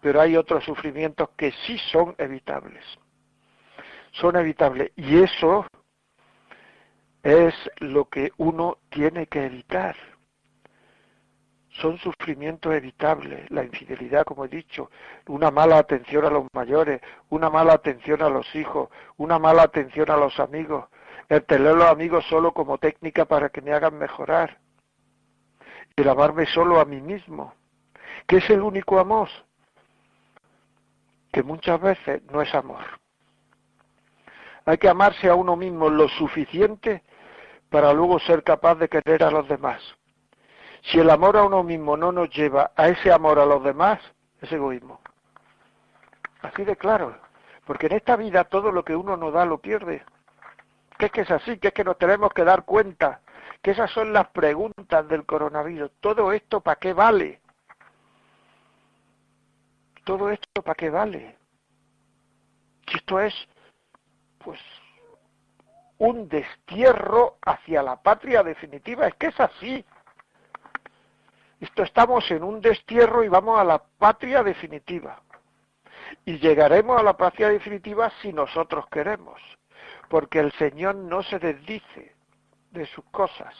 pero 0.01 0.21
hay 0.21 0.37
otros 0.37 0.63
sufrimientos 0.63 1.29
que 1.37 1.51
sí 1.65 1.77
son 1.91 2.15
evitables. 2.17 2.83
Son 4.11 4.35
evitables. 4.37 4.91
Y 4.95 5.21
eso 5.21 5.67
es 7.21 7.53
lo 7.79 8.05
que 8.05 8.31
uno 8.37 8.77
tiene 8.89 9.27
que 9.27 9.45
evitar 9.45 9.95
son 11.81 11.97
sufrimientos 11.97 12.73
evitables, 12.73 13.49
la 13.51 13.63
infidelidad, 13.63 14.23
como 14.23 14.45
he 14.45 14.47
dicho, 14.47 14.89
una 15.27 15.51
mala 15.51 15.77
atención 15.77 16.25
a 16.25 16.29
los 16.29 16.45
mayores, 16.53 17.01
una 17.29 17.49
mala 17.49 17.73
atención 17.73 18.21
a 18.21 18.29
los 18.29 18.53
hijos, 18.55 18.89
una 19.17 19.39
mala 19.39 19.63
atención 19.63 20.09
a 20.09 20.17
los 20.17 20.39
amigos, 20.39 20.85
el 21.27 21.43
tener 21.43 21.75
los 21.75 21.89
amigos 21.89 22.25
solo 22.29 22.53
como 22.53 22.77
técnica 22.77 23.25
para 23.25 23.49
que 23.49 23.61
me 23.61 23.73
hagan 23.73 23.97
mejorar, 23.97 24.57
el 25.95 26.07
amarme 26.07 26.45
solo 26.45 26.79
a 26.79 26.85
mí 26.85 27.01
mismo, 27.01 27.53
que 28.27 28.37
es 28.37 28.49
el 28.49 28.61
único 28.61 28.99
amor, 28.99 29.29
que 31.31 31.43
muchas 31.43 31.79
veces 31.81 32.23
no 32.31 32.41
es 32.41 32.53
amor. 32.55 32.83
Hay 34.65 34.77
que 34.77 34.89
amarse 34.89 35.29
a 35.29 35.35
uno 35.35 35.55
mismo 35.55 35.89
lo 35.89 36.07
suficiente 36.07 37.03
para 37.69 37.93
luego 37.93 38.19
ser 38.19 38.43
capaz 38.43 38.75
de 38.75 38.87
querer 38.87 39.23
a 39.23 39.31
los 39.31 39.47
demás. 39.47 39.81
Si 40.85 40.99
el 40.99 41.09
amor 41.09 41.35
a 41.37 41.43
uno 41.43 41.63
mismo 41.63 41.97
no 41.97 42.11
nos 42.11 42.29
lleva 42.29 42.71
a 42.75 42.87
ese 42.89 43.11
amor 43.11 43.39
a 43.39 43.45
los 43.45 43.63
demás, 43.63 43.99
es 44.41 44.51
egoísmo. 44.51 45.01
Así 46.41 46.63
de 46.63 46.75
claro. 46.75 47.17
Porque 47.65 47.87
en 47.87 47.93
esta 47.93 48.15
vida 48.15 48.43
todo 48.43 48.71
lo 48.71 48.85
que 48.85 48.95
uno 48.95 49.17
no 49.17 49.31
da 49.31 49.45
lo 49.45 49.57
pierde. 49.57 50.03
Que 50.99 51.07
es 51.07 51.11
que 51.11 51.21
es 51.21 51.31
así, 51.31 51.57
que 51.57 51.69
es 51.69 51.73
que 51.73 51.83
nos 51.83 51.97
tenemos 51.97 52.31
que 52.33 52.43
dar 52.43 52.65
cuenta. 52.65 53.21
Que 53.63 53.71
esas 53.71 53.89
son 53.91 54.13
las 54.13 54.27
preguntas 54.27 55.07
del 55.07 55.25
coronavirus. 55.25 55.91
¿Todo 55.99 56.31
esto 56.31 56.61
para 56.61 56.79
qué 56.79 56.93
vale? 56.93 57.41
¿Todo 60.03 60.29
esto 60.29 60.61
para 60.61 60.75
qué 60.75 60.91
vale? 60.91 61.35
Si 62.87 62.97
esto 62.97 63.19
es, 63.19 63.33
pues, 64.37 64.59
un 65.97 66.29
destierro 66.29 67.39
hacia 67.43 67.81
la 67.81 67.95
patria 67.95 68.43
definitiva. 68.43 69.07
Es 69.07 69.15
que 69.15 69.27
es 69.27 69.39
así. 69.39 69.83
Esto 71.59 71.83
estamos 71.83 72.29
en 72.31 72.43
un 72.43 72.61
destierro 72.61 73.23
y 73.23 73.29
vamos 73.29 73.59
a 73.59 73.63
la 73.63 73.79
patria 73.79 74.43
definitiva. 74.43 75.21
Y 76.25 76.37
llegaremos 76.39 76.99
a 76.99 77.03
la 77.03 77.15
patria 77.15 77.49
definitiva 77.49 78.11
si 78.21 78.33
nosotros 78.33 78.85
queremos, 78.87 79.41
porque 80.09 80.39
el 80.39 80.51
Señor 80.53 80.95
no 80.95 81.23
se 81.23 81.39
desdice 81.39 82.15
de 82.71 82.85
sus 82.87 83.05
cosas 83.05 83.55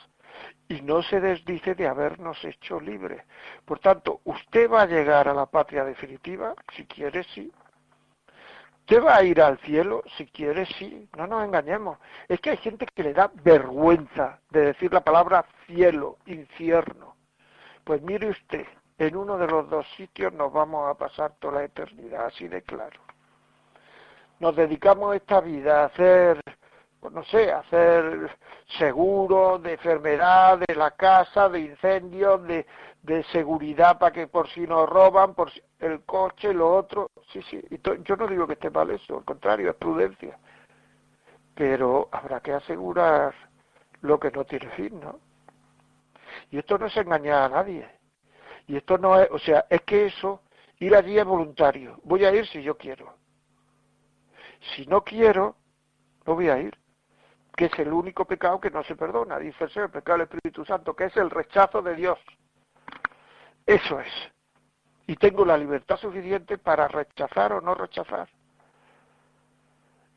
y 0.68 0.82
no 0.82 1.02
se 1.02 1.20
desdice 1.20 1.74
de 1.74 1.88
habernos 1.88 2.44
hecho 2.44 2.80
libres. 2.80 3.22
Por 3.64 3.78
tanto, 3.78 4.20
usted 4.24 4.70
va 4.70 4.82
a 4.82 4.86
llegar 4.86 5.28
a 5.28 5.34
la 5.34 5.46
patria 5.46 5.84
definitiva, 5.84 6.54
si 6.74 6.84
quiere, 6.86 7.24
sí. 7.24 7.50
Usted 8.80 9.02
va 9.02 9.16
a 9.16 9.24
ir 9.24 9.40
al 9.40 9.58
cielo, 9.58 10.04
si 10.16 10.26
quiere, 10.26 10.66
sí. 10.66 11.08
No 11.16 11.26
nos 11.26 11.44
engañemos. 11.44 11.98
Es 12.28 12.40
que 12.40 12.50
hay 12.50 12.56
gente 12.58 12.86
que 12.86 13.02
le 13.02 13.14
da 13.14 13.30
vergüenza 13.42 14.38
de 14.50 14.66
decir 14.66 14.92
la 14.92 15.00
palabra 15.00 15.44
cielo, 15.66 16.18
infierno. 16.26 17.15
Pues 17.86 18.02
mire 18.02 18.30
usted, 18.30 18.66
en 18.98 19.16
uno 19.16 19.38
de 19.38 19.46
los 19.46 19.70
dos 19.70 19.86
sitios 19.96 20.32
nos 20.32 20.52
vamos 20.52 20.90
a 20.90 20.98
pasar 20.98 21.34
toda 21.38 21.60
la 21.60 21.64
eternidad, 21.66 22.26
así 22.26 22.48
de 22.48 22.60
claro. 22.62 23.00
Nos 24.40 24.56
dedicamos 24.56 25.14
esta 25.14 25.40
vida 25.40 25.82
a 25.82 25.84
hacer, 25.84 26.40
pues 26.98 27.12
no 27.14 27.22
sé, 27.22 27.52
a 27.52 27.60
hacer 27.60 28.36
seguros 28.76 29.62
de 29.62 29.74
enfermedad, 29.74 30.58
de 30.66 30.74
la 30.74 30.90
casa, 30.90 31.48
de 31.48 31.60
incendios, 31.60 32.42
de, 32.42 32.66
seguridad 33.30 34.00
para 34.00 34.12
que 34.12 34.26
por 34.26 34.48
si 34.48 34.66
nos 34.66 34.88
roban, 34.88 35.34
por 35.34 35.52
si, 35.52 35.62
el 35.78 36.02
coche, 36.04 36.52
lo 36.52 36.74
otro. 36.74 37.12
Sí, 37.32 37.40
sí, 37.42 37.62
y 37.70 37.80
yo 38.02 38.16
no 38.16 38.26
digo 38.26 38.48
que 38.48 38.54
esté 38.54 38.68
mal 38.68 38.90
eso, 38.90 39.18
al 39.18 39.24
contrario, 39.24 39.70
es 39.70 39.76
prudencia. 39.76 40.36
Pero 41.54 42.08
habrá 42.10 42.40
que 42.40 42.52
asegurar 42.52 43.32
lo 44.00 44.18
que 44.18 44.32
no 44.32 44.44
tiene 44.44 44.70
fin, 44.70 44.98
¿no? 44.98 45.25
Y 46.50 46.58
esto 46.58 46.78
no 46.78 46.86
es 46.86 46.96
engañar 46.96 47.42
a 47.42 47.48
nadie. 47.48 47.88
Y 48.66 48.76
esto 48.76 48.98
no 48.98 49.20
es, 49.20 49.28
o 49.30 49.38
sea, 49.38 49.66
es 49.70 49.82
que 49.82 50.06
eso 50.06 50.42
Ir 50.78 50.94
allí 50.94 51.18
es 51.18 51.24
voluntario. 51.24 51.98
Voy 52.04 52.24
a 52.24 52.34
ir 52.34 52.46
si 52.46 52.62
yo 52.62 52.76
quiero. 52.76 53.16
Si 54.74 54.84
no 54.86 55.02
quiero, 55.02 55.56
no 56.26 56.34
voy 56.34 56.48
a 56.48 56.58
ir. 56.58 56.76
Que 57.56 57.66
es 57.66 57.78
el 57.78 57.92
único 57.92 58.26
pecado 58.26 58.60
que 58.60 58.70
no 58.70 58.82
se 58.84 58.94
perdona. 58.94 59.38
Dice 59.38 59.64
el 59.64 59.70
Señor, 59.70 59.86
el 59.86 59.92
pecado 59.92 60.18
del 60.18 60.28
Espíritu 60.28 60.64
Santo, 60.64 60.94
que 60.94 61.04
es 61.04 61.16
el 61.16 61.30
rechazo 61.30 61.80
de 61.80 61.94
Dios. 61.94 62.18
Eso 63.64 64.00
es. 64.00 64.12
Y 65.06 65.16
tengo 65.16 65.44
la 65.46 65.56
libertad 65.56 65.96
suficiente 65.96 66.58
para 66.58 66.88
rechazar 66.88 67.54
o 67.54 67.60
no 67.60 67.74
rechazar 67.74 68.28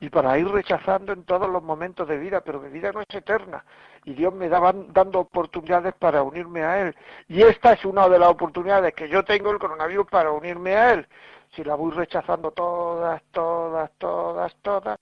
y 0.01 0.09
para 0.09 0.37
ir 0.37 0.47
rechazando 0.47 1.11
en 1.11 1.23
todos 1.23 1.49
los 1.49 1.61
momentos 1.61 2.07
de 2.07 2.17
vida, 2.17 2.41
pero 2.41 2.61
mi 2.61 2.69
vida 2.69 2.91
no 2.91 3.01
es 3.01 3.07
eterna 3.13 3.65
y 4.05 4.13
Dios 4.13 4.33
me 4.33 4.47
daba 4.47 4.71
dando 4.73 5.19
oportunidades 5.19 5.93
para 5.95 6.23
unirme 6.23 6.63
a 6.63 6.81
Él. 6.81 6.95
Y 7.27 7.41
esta 7.41 7.73
es 7.73 7.83
una 7.83 8.07
de 8.07 8.17
las 8.17 8.29
oportunidades 8.29 8.93
que 8.93 9.09
yo 9.09 9.23
tengo 9.25 9.51
el 9.51 9.59
coronavirus 9.59 10.07
para 10.07 10.31
unirme 10.31 10.75
a 10.75 10.93
Él. 10.93 11.07
Si 11.51 11.63
la 11.63 11.75
voy 11.75 11.91
rechazando 11.91 12.51
todas, 12.51 13.21
todas, 13.31 13.91
todas, 13.97 14.55
todas, 14.61 14.97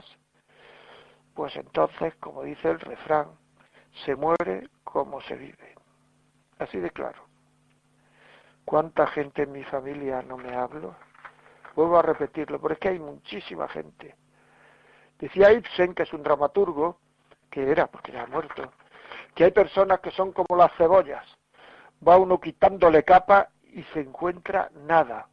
pues 1.35 1.55
entonces, 1.55 2.15
como 2.15 2.41
dice 2.43 2.69
el 2.71 2.79
refrán, 2.79 3.27
se 4.05 4.15
muere 4.15 4.69
como 4.83 5.21
se 5.21 5.35
vive. 5.35 5.75
Así 6.57 6.79
de 6.79 6.89
claro. 6.89 7.21
¿Cuánta 8.65 9.05
gente 9.07 9.43
en 9.43 9.51
mi 9.51 9.63
familia 9.63 10.23
no 10.23 10.37
me 10.37 10.55
hablo? 10.55 10.95
Vuelvo 11.75 11.99
a 11.99 12.01
repetirlo, 12.01 12.59
pero 12.59 12.73
es 12.73 12.79
que 12.79 12.89
hay 12.89 12.99
muchísima 12.99 13.67
gente 13.67 14.15
Decía 15.19 15.51
Ibsen, 15.51 15.93
que 15.93 16.03
es 16.03 16.13
un 16.13 16.23
dramaturgo, 16.23 16.99
que 17.49 17.71
era, 17.71 17.87
porque 17.87 18.11
ya 18.11 18.23
ha 18.23 18.27
muerto, 18.27 18.71
que 19.33 19.45
hay 19.45 19.51
personas 19.51 19.99
que 19.99 20.11
son 20.11 20.31
como 20.31 20.55
las 20.55 20.71
cebollas. 20.77 21.25
Va 22.07 22.17
uno 22.17 22.39
quitándole 22.39 23.03
capa 23.03 23.49
y 23.63 23.83
se 23.93 24.01
encuentra 24.01 24.69
nada. 24.85 25.27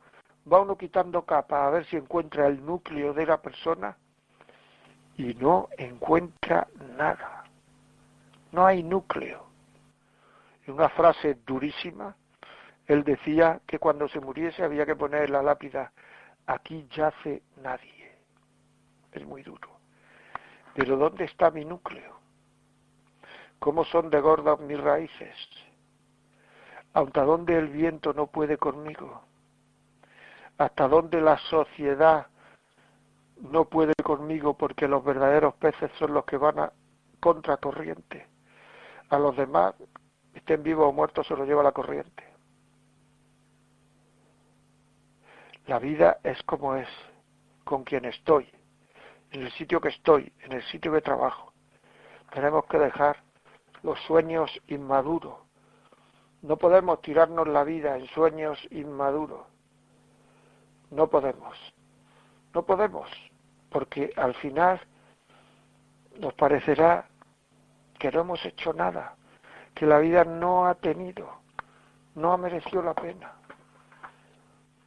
Va 0.51 0.61
uno 0.61 0.77
quitando 0.77 1.23
capa 1.23 1.67
a 1.67 1.71
ver 1.71 1.87
si 1.87 1.97
encuentra 1.97 2.47
el 2.47 2.65
núcleo 2.65 3.13
de 3.13 3.27
la 3.27 3.41
persona 3.41 3.97
y 5.17 5.35
no 5.35 5.69
encuentra 5.77 6.67
nada. 6.97 7.45
No 8.53 8.67
hay 8.67 8.83
núcleo. 8.83 9.47
En 10.67 10.75
una 10.75 10.89
frase 10.89 11.39
durísima, 11.47 12.17
él 12.87 13.05
decía 13.05 13.61
que 13.67 13.79
cuando 13.79 14.09
se 14.09 14.21
muriese 14.21 14.63
había 14.63 14.87
que 14.87 14.97
poner 14.97 15.31
la 15.31 15.43
lápida, 15.43 15.93
aquí 16.47 16.87
yace 16.91 17.43
nadie. 17.63 18.17
Es 19.13 19.25
muy 19.27 19.43
duro. 19.43 19.74
Pero 20.75 20.97
¿dónde 20.97 21.25
está 21.25 21.51
mi 21.51 21.65
núcleo? 21.65 22.19
¿Cómo 23.61 23.85
son 23.85 24.11
de 24.11 24.21
gordas 24.21 24.59
mis 24.61 24.79
raíces? 24.79 25.37
¿Hasta 26.93 27.23
dónde 27.23 27.57
el 27.57 27.69
viento 27.69 28.13
no 28.13 28.27
puede 28.27 28.59
conmigo? 28.59 29.23
¿Hasta 30.59 30.89
dónde 30.89 31.21
la 31.21 31.39
sociedad 31.39 32.27
no 33.41 33.65
puede 33.65 33.95
conmigo 34.05 34.57
porque 34.57 34.87
los 34.87 35.03
verdaderos 35.03 35.55
peces 35.55 35.91
son 35.99 36.15
los 36.15 36.25
que 36.25 36.37
van 36.37 36.59
a 36.59 36.73
contracorriente? 37.21 38.27
A 39.11 39.19
los 39.19 39.37
demás, 39.37 39.75
estén 40.35 40.63
vivos 40.63 40.89
o 40.89 40.93
muertos, 40.93 41.27
se 41.27 41.37
los 41.37 41.47
lleva 41.47 41.63
la 41.63 41.73
corriente. 41.73 42.25
La 45.67 45.79
vida 45.79 46.19
es 46.23 46.43
como 46.43 46.75
es, 46.75 46.89
con 47.65 47.85
quien 47.85 48.05
estoy, 48.05 48.47
en 49.35 49.43
el 49.43 49.53
sitio 49.53 49.81
que 49.81 49.89
estoy, 49.89 50.33
en 50.43 50.53
el 50.53 50.63
sitio 50.65 50.93
que 50.93 51.01
trabajo. 51.01 51.53
Tenemos 52.33 52.65
que 52.67 52.79
dejar 52.79 53.17
los 53.83 53.99
sueños 54.03 54.51
inmaduros. 54.69 55.35
No 56.43 56.57
podemos 56.57 57.03
tirarnos 57.03 57.49
la 57.49 57.65
vida 57.65 57.97
en 57.97 58.07
sueños 58.09 58.59
inmaduros. 58.71 59.45
No 60.91 61.09
podemos. 61.09 61.59
No 62.55 62.65
podemos, 62.65 63.11
porque 63.71 64.13
al 64.17 64.35
final 64.35 64.81
nos 66.21 66.33
parecerá 66.35 67.09
que 67.99 68.13
no 68.13 68.21
hemos 68.21 68.45
hecho 68.45 68.73
nada, 68.73 69.17
que 69.75 69.87
la 69.87 69.99
vida 69.99 70.25
no 70.25 70.67
ha 70.67 70.77
tenido, 70.77 71.41
no 72.15 72.33
ha 72.33 72.37
merecido 72.37 72.83
la 72.83 72.95
pena, 72.95 73.33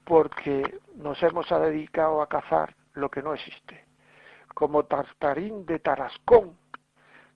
porque 0.05 0.79
nos 0.95 1.21
hemos 1.21 1.49
dedicado 1.49 2.21
a 2.21 2.29
cazar 2.29 2.73
lo 2.93 3.09
que 3.09 3.21
no 3.21 3.33
existe 3.33 3.86
como 4.57 4.85
Tartarín 4.85 5.67
de 5.67 5.77
Tarascón, 5.77 6.57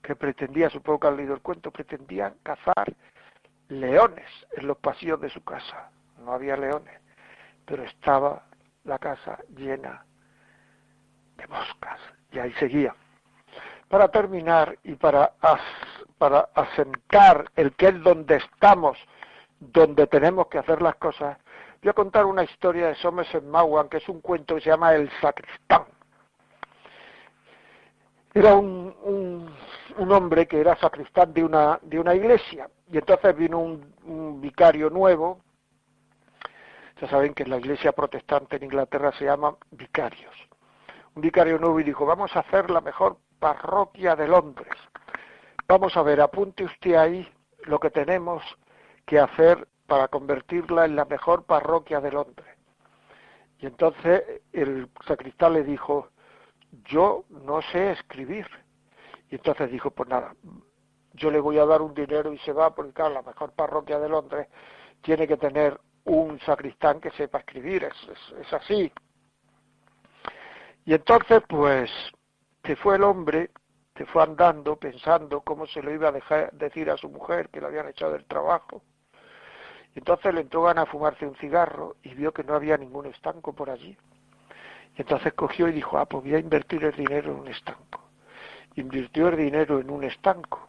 que 0.02 0.16
pretendía, 0.16 0.68
supongo 0.70 0.98
que 0.98 1.06
han 1.06 1.16
leído 1.16 1.34
el 1.34 1.40
cuento, 1.40 1.70
pretendía 1.70 2.34
cazar 2.42 2.92
leones 3.68 4.26
en 4.56 4.66
los 4.66 4.76
pasillos 4.78 5.20
de 5.20 5.30
su 5.30 5.44
casa. 5.44 5.92
No 6.18 6.32
había 6.32 6.56
leones, 6.56 7.00
pero 7.64 7.84
estaba 7.84 8.42
la 8.82 8.98
casa 8.98 9.38
llena 9.54 10.04
de 11.36 11.46
moscas 11.46 12.00
y 12.32 12.40
ahí 12.40 12.52
seguía. 12.54 12.92
Para 13.86 14.08
terminar 14.08 14.76
y 14.82 14.96
para, 14.96 15.32
para 16.18 16.48
asentar 16.56 17.52
el 17.54 17.70
que 17.76 17.86
es 17.86 18.02
donde 18.02 18.38
estamos, 18.38 18.98
donde 19.60 20.08
tenemos 20.08 20.48
que 20.48 20.58
hacer 20.58 20.82
las 20.82 20.96
cosas, 20.96 21.38
voy 21.82 21.90
a 21.90 21.92
contar 21.92 22.24
una 22.24 22.42
historia 22.42 22.88
de 22.88 22.96
Somerset 22.96 23.44
Maugham, 23.44 23.88
que 23.88 23.98
es 23.98 24.08
un 24.08 24.20
cuento 24.20 24.56
que 24.56 24.62
se 24.62 24.70
llama 24.70 24.92
El 24.92 25.08
Sacristán 25.20 25.91
era 28.34 28.54
un, 28.54 28.94
un, 29.96 30.12
hombre 30.12 30.46
que 30.46 30.60
era 30.60 30.76
sacristán 30.76 31.32
de 31.34 31.44
una, 31.44 31.78
de 31.82 31.98
una 31.98 32.14
iglesia. 32.14 32.68
Y 32.90 32.98
entonces 32.98 33.36
vino 33.36 33.58
un, 33.58 34.40
vicario 34.40 34.90
nuevo, 34.90 35.40
ya 37.00 37.08
saben 37.08 37.34
que 37.34 37.44
en 37.44 37.50
la 37.50 37.58
iglesia 37.58 37.92
protestante 37.92 38.56
en 38.56 38.64
Inglaterra 38.64 39.12
se 39.12 39.24
llaman 39.24 39.56
vicarios, 39.70 40.34
un 41.14 41.22
vicario 41.22 41.58
nuevo 41.58 41.78
y 41.80 41.84
dijo, 41.84 42.06
vamos 42.06 42.34
a 42.34 42.40
hacer 42.40 42.70
la 42.70 42.80
mejor 42.80 43.18
parroquia 43.38 44.16
de 44.16 44.26
Londres, 44.26 44.72
vamos 45.68 45.96
a 45.96 46.02
ver, 46.02 46.20
apunte 46.20 46.64
usted 46.64 46.94
ahí 46.94 47.28
lo 47.64 47.78
que 47.78 47.90
tenemos 47.90 48.42
que 49.06 49.18
hacer 49.20 49.68
para 49.86 50.08
convertirla 50.08 50.84
en 50.84 50.96
la 50.96 51.04
mejor 51.04 51.44
parroquia 51.44 52.00
de 52.00 52.12
Londres. 52.12 52.56
Y 53.58 53.66
entonces 53.66 54.42
el 54.52 54.88
sacristán 55.06 55.52
le 55.52 55.62
dijo, 55.62 56.08
yo 56.84 57.24
no 57.30 57.62
sé 57.62 57.92
escribir. 57.92 58.46
Y 59.30 59.36
entonces 59.36 59.70
dijo, 59.70 59.90
pues 59.90 60.08
nada, 60.08 60.34
yo 61.14 61.30
le 61.30 61.40
voy 61.40 61.58
a 61.58 61.66
dar 61.66 61.82
un 61.82 61.94
dinero 61.94 62.32
y 62.32 62.38
se 62.38 62.52
va, 62.52 62.74
porque 62.74 62.92
claro, 62.92 63.14
la 63.14 63.22
mejor 63.22 63.52
parroquia 63.52 63.98
de 63.98 64.08
Londres 64.08 64.48
tiene 65.02 65.26
que 65.26 65.36
tener 65.36 65.78
un 66.04 66.40
sacristán 66.40 67.00
que 67.00 67.10
sepa 67.10 67.38
escribir, 67.38 67.84
es, 67.84 68.36
es, 68.40 68.52
así. 68.52 68.92
Y 70.84 70.94
entonces, 70.94 71.42
pues, 71.48 71.90
se 72.64 72.76
fue 72.76 72.96
el 72.96 73.04
hombre, 73.04 73.50
se 73.96 74.06
fue 74.06 74.22
andando, 74.22 74.76
pensando 74.76 75.42
cómo 75.42 75.66
se 75.66 75.82
lo 75.82 75.92
iba 75.92 76.08
a 76.08 76.12
dejar, 76.12 76.52
decir 76.52 76.90
a 76.90 76.96
su 76.96 77.08
mujer 77.08 77.48
que 77.50 77.60
le 77.60 77.66
habían 77.66 77.88
echado 77.88 78.12
del 78.12 78.24
trabajo. 78.24 78.82
Y 79.94 79.98
entonces 79.98 80.34
le 80.34 80.40
entró 80.40 80.62
ganas 80.62 80.88
a 80.88 80.90
fumarse 80.90 81.26
un 81.26 81.36
cigarro 81.36 81.96
y 82.02 82.14
vio 82.14 82.32
que 82.32 82.42
no 82.42 82.54
había 82.54 82.76
ningún 82.76 83.06
estanco 83.06 83.52
por 83.52 83.70
allí. 83.70 83.96
Entonces 84.96 85.32
cogió 85.34 85.68
y 85.68 85.72
dijo, 85.72 85.98
ah, 85.98 86.06
pues 86.06 86.24
voy 86.24 86.34
a 86.34 86.38
invertir 86.38 86.84
el 86.84 86.94
dinero 86.94 87.32
en 87.32 87.40
un 87.40 87.48
estanco. 87.48 88.00
Invirtió 88.76 89.28
el 89.28 89.36
dinero 89.36 89.80
en 89.80 89.90
un 89.90 90.04
estanco. 90.04 90.68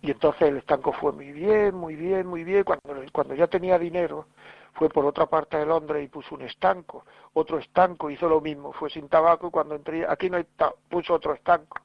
Y 0.00 0.10
entonces 0.10 0.48
el 0.48 0.56
estanco 0.56 0.92
fue 0.92 1.12
muy 1.12 1.32
bien, 1.32 1.74
muy 1.74 1.94
bien, 1.94 2.26
muy 2.26 2.44
bien. 2.44 2.64
Cuando, 2.64 3.04
cuando 3.12 3.34
ya 3.34 3.46
tenía 3.46 3.78
dinero, 3.78 4.26
fue 4.74 4.88
por 4.88 5.04
otra 5.04 5.26
parte 5.26 5.56
de 5.58 5.66
Londres 5.66 6.04
y 6.04 6.08
puso 6.08 6.34
un 6.34 6.42
estanco. 6.42 7.04
Otro 7.34 7.58
estanco 7.58 8.10
hizo 8.10 8.28
lo 8.28 8.40
mismo, 8.40 8.72
fue 8.72 8.90
sin 8.90 9.08
tabaco 9.08 9.48
y 9.48 9.50
cuando 9.50 9.74
entré, 9.74 10.04
aquí 10.08 10.28
no 10.28 10.36
hay 10.38 10.46
puso 10.88 11.14
otro 11.14 11.34
estanco 11.34 11.78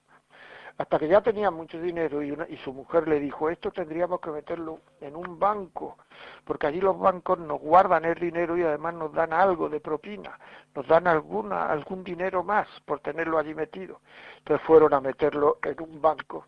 hasta 0.78 1.00
que 1.00 1.08
ya 1.08 1.22
tenía 1.22 1.50
mucho 1.50 1.82
dinero 1.82 2.22
y, 2.22 2.58
su 2.64 2.72
mujer 2.72 3.08
le 3.08 3.20
dijo, 3.20 3.50
esto 3.50 3.72
tendríamos 3.72 4.20
que 4.22 4.30
meterlo 4.30 4.80
en 5.02 5.16
un 5.16 5.40
banco, 5.40 5.98
porque 6.46 6.68
allí 6.68 6.80
los 6.80 7.00
bancos 7.00 7.40
nos 7.40 7.60
guardan 7.60 8.06
el 8.06 8.16
dinero 8.16 8.56
y 8.58 8.64
además 8.64 8.94
nos 8.94 9.12
dan 9.12 9.34
algo 9.34 9.70
de 9.70 9.80
propina, 9.80 10.38
nos 10.76 10.88
dan 10.88 11.08
algún 11.08 12.04
dinero 12.04 12.44
más 12.44 12.68
por 12.86 13.00
tenerlo 13.00 13.40
allí 13.40 13.56
metido. 13.56 14.02
Entonces 14.38 14.66
fueron 14.68 14.94
a 14.94 15.02
meterlo 15.02 15.58
en 15.64 15.82
un 15.82 16.00
banco. 16.00 16.46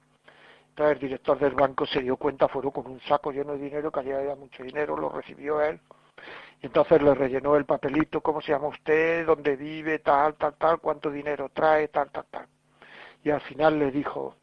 Entonces 0.70 0.96
el 0.96 1.00
director 1.00 1.40
del 1.40 1.56
banco 1.56 1.88
se 1.88 2.02
dio 2.02 2.16
cuenta, 2.16 2.48
fueron 2.48 2.72
con 2.72 2.86
un 2.86 3.02
saco 3.02 3.32
lleno 3.32 3.54
de 3.54 3.60
dinero, 3.60 3.92
que 3.92 4.02
allí 4.02 4.12
había 4.12 4.36
mucho 4.36 4.62
dinero, 4.62 4.96
lo 4.96 5.10
recibió 5.10 5.60
él. 5.62 5.80
Y 6.62 6.68
entonces 6.68 7.02
le 7.02 7.16
rellenó 7.16 7.56
el 7.56 7.66
papelito, 7.66 8.22
cómo 8.22 8.42
se 8.42 8.52
llama 8.52 8.68
usted, 8.68 9.26
dónde 9.26 9.56
vive, 9.56 10.00
tal, 10.00 10.36
tal, 10.36 10.54
tal, 10.56 10.80
cuánto 10.80 11.10
dinero 11.10 11.50
trae, 11.52 11.88
tal, 11.88 12.12
tal, 12.12 12.26
tal 12.30 12.48
y 13.24 13.30
al 13.30 13.42
final 13.42 13.80
le 13.80 13.92
dijo, 13.92 14.36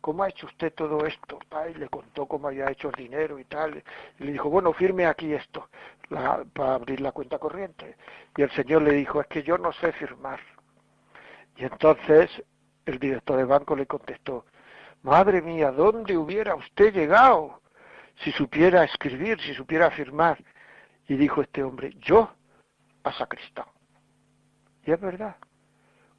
¿cómo 0.00 0.22
ha 0.22 0.28
hecho 0.28 0.46
usted 0.46 0.72
todo 0.74 1.06
esto? 1.06 1.38
Y 1.70 1.74
le 1.78 1.88
contó 1.88 2.26
cómo 2.26 2.48
había 2.48 2.70
hecho 2.70 2.88
el 2.88 2.94
dinero 2.94 3.38
y 3.38 3.44
tal. 3.44 3.82
Y 4.18 4.24
le 4.24 4.32
dijo, 4.32 4.48
bueno, 4.50 4.72
firme 4.72 5.06
aquí 5.06 5.32
esto 5.32 5.68
para 6.08 6.74
abrir 6.74 7.00
la 7.00 7.12
cuenta 7.12 7.38
corriente. 7.38 7.96
Y 8.36 8.42
el 8.42 8.50
señor 8.52 8.82
le 8.82 8.92
dijo, 8.92 9.20
es 9.20 9.26
que 9.26 9.42
yo 9.42 9.58
no 9.58 9.72
sé 9.72 9.92
firmar. 9.92 10.40
Y 11.56 11.64
entonces 11.64 12.30
el 12.86 12.98
director 12.98 13.36
de 13.36 13.44
banco 13.44 13.76
le 13.76 13.86
contestó, 13.86 14.46
madre 15.02 15.42
mía, 15.42 15.70
¿dónde 15.70 16.16
hubiera 16.16 16.54
usted 16.54 16.92
llegado 16.94 17.60
si 18.22 18.32
supiera 18.32 18.84
escribir, 18.84 19.40
si 19.40 19.54
supiera 19.54 19.90
firmar? 19.90 20.42
Y 21.08 21.16
dijo 21.16 21.42
este 21.42 21.62
hombre, 21.62 21.94
yo 22.00 22.30
a 23.02 23.12
sacristán. 23.12 23.66
Y 24.84 24.92
es 24.92 25.00
verdad, 25.00 25.36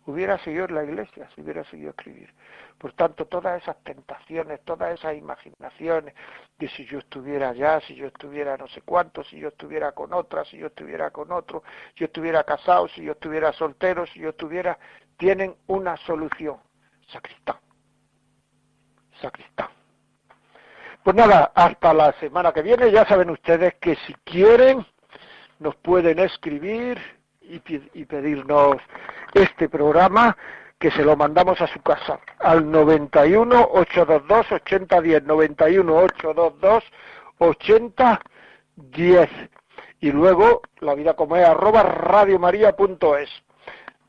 hubiera 0.09 0.37
seguido 0.39 0.65
en 0.65 0.75
la 0.75 0.83
iglesia, 0.83 1.29
si 1.35 1.41
hubiera 1.41 1.63
seguido 1.65 1.91
escribir. 1.91 2.33
Por 2.77 2.93
tanto, 2.93 3.25
todas 3.25 3.61
esas 3.61 3.77
tentaciones, 3.83 4.61
todas 4.63 4.97
esas 4.97 5.15
imaginaciones 5.15 6.13
de 6.57 6.69
si 6.69 6.85
yo 6.85 6.99
estuviera 6.99 7.49
allá, 7.49 7.79
si 7.81 7.95
yo 7.95 8.07
estuviera 8.07 8.57
no 8.57 8.67
sé 8.67 8.81
cuánto, 8.81 9.23
si 9.23 9.39
yo 9.39 9.49
estuviera 9.49 9.91
con 9.91 10.13
otra, 10.13 10.45
si 10.45 10.57
yo 10.57 10.67
estuviera 10.67 11.11
con 11.11 11.31
otro, 11.31 11.63
si 11.93 12.01
yo 12.01 12.05
estuviera 12.05 12.43
casado, 12.43 12.87
si 12.87 13.03
yo 13.03 13.13
estuviera 13.13 13.51
soltero, 13.53 14.05
si 14.07 14.19
yo 14.19 14.29
estuviera, 14.29 14.77
tienen 15.17 15.55
una 15.67 15.97
solución. 15.97 16.57
Sacristán. 17.11 17.57
Sacristán. 19.21 19.69
Pues 21.03 21.15
nada, 21.15 21.51
hasta 21.55 21.93
la 21.93 22.11
semana 22.13 22.51
que 22.51 22.61
viene. 22.61 22.91
Ya 22.91 23.05
saben 23.05 23.29
ustedes 23.29 23.75
que 23.75 23.95
si 24.07 24.13
quieren 24.23 24.85
nos 25.59 25.75
pueden 25.77 26.19
escribir 26.19 27.18
y 27.49 28.05
pedirnos 28.05 28.77
este 29.33 29.67
programa 29.67 30.37
que 30.79 30.91
se 30.91 31.03
lo 31.03 31.17
mandamos 31.17 31.59
a 31.61 31.67
su 31.67 31.81
casa 31.81 32.19
al 32.39 32.71
91 32.71 33.69
822 33.73 34.51
8010 34.53 35.23
91 35.25 35.97
822 35.97 36.83
8010 37.39 39.29
y 39.99 40.11
luego 40.11 40.61
la 40.79 40.95
vida 40.95 41.15
como 41.15 41.35
es 41.35 41.45
arroba 41.45 41.83
radiomaria.es 41.83 43.29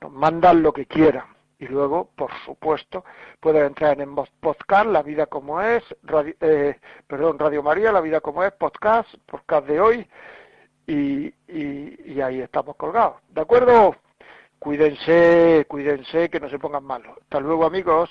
nos 0.01 0.13
mandan 0.13 0.63
lo 0.63 0.73
que 0.73 0.87
quieran. 0.87 1.25
Y 1.59 1.67
luego 1.67 2.09
por 2.17 2.31
supuesto 2.47 3.05
pueden 3.41 3.67
entrar 3.67 4.01
en 4.01 4.15
podcast 4.15 4.87
la 4.87 5.03
vida 5.03 5.27
como 5.27 5.61
es 5.61 5.83
radio, 6.05 6.35
eh, 6.41 6.79
perdón 7.07 7.39
Radio 7.39 7.63
María 7.63 7.93
la 7.93 8.01
vida 8.01 8.21
como 8.21 8.43
es 8.45 8.53
podcast 8.53 9.13
podcast 9.27 9.67
de 9.67 9.79
hoy 9.81 10.09
y, 10.91 12.21
ahí 12.21 12.41
estamos 12.41 12.77
colgados 12.77 13.17
de 13.31 13.41
acuerdo 13.41 13.97
Cuídense, 14.61 15.65
cuídense, 15.69 16.29
que 16.29 16.39
no 16.39 16.51
se 16.51 16.59
pongan 16.59 16.85
malos. 16.85 17.17
Hasta 17.23 17.41
luego, 17.41 17.65
amigos. 17.65 18.11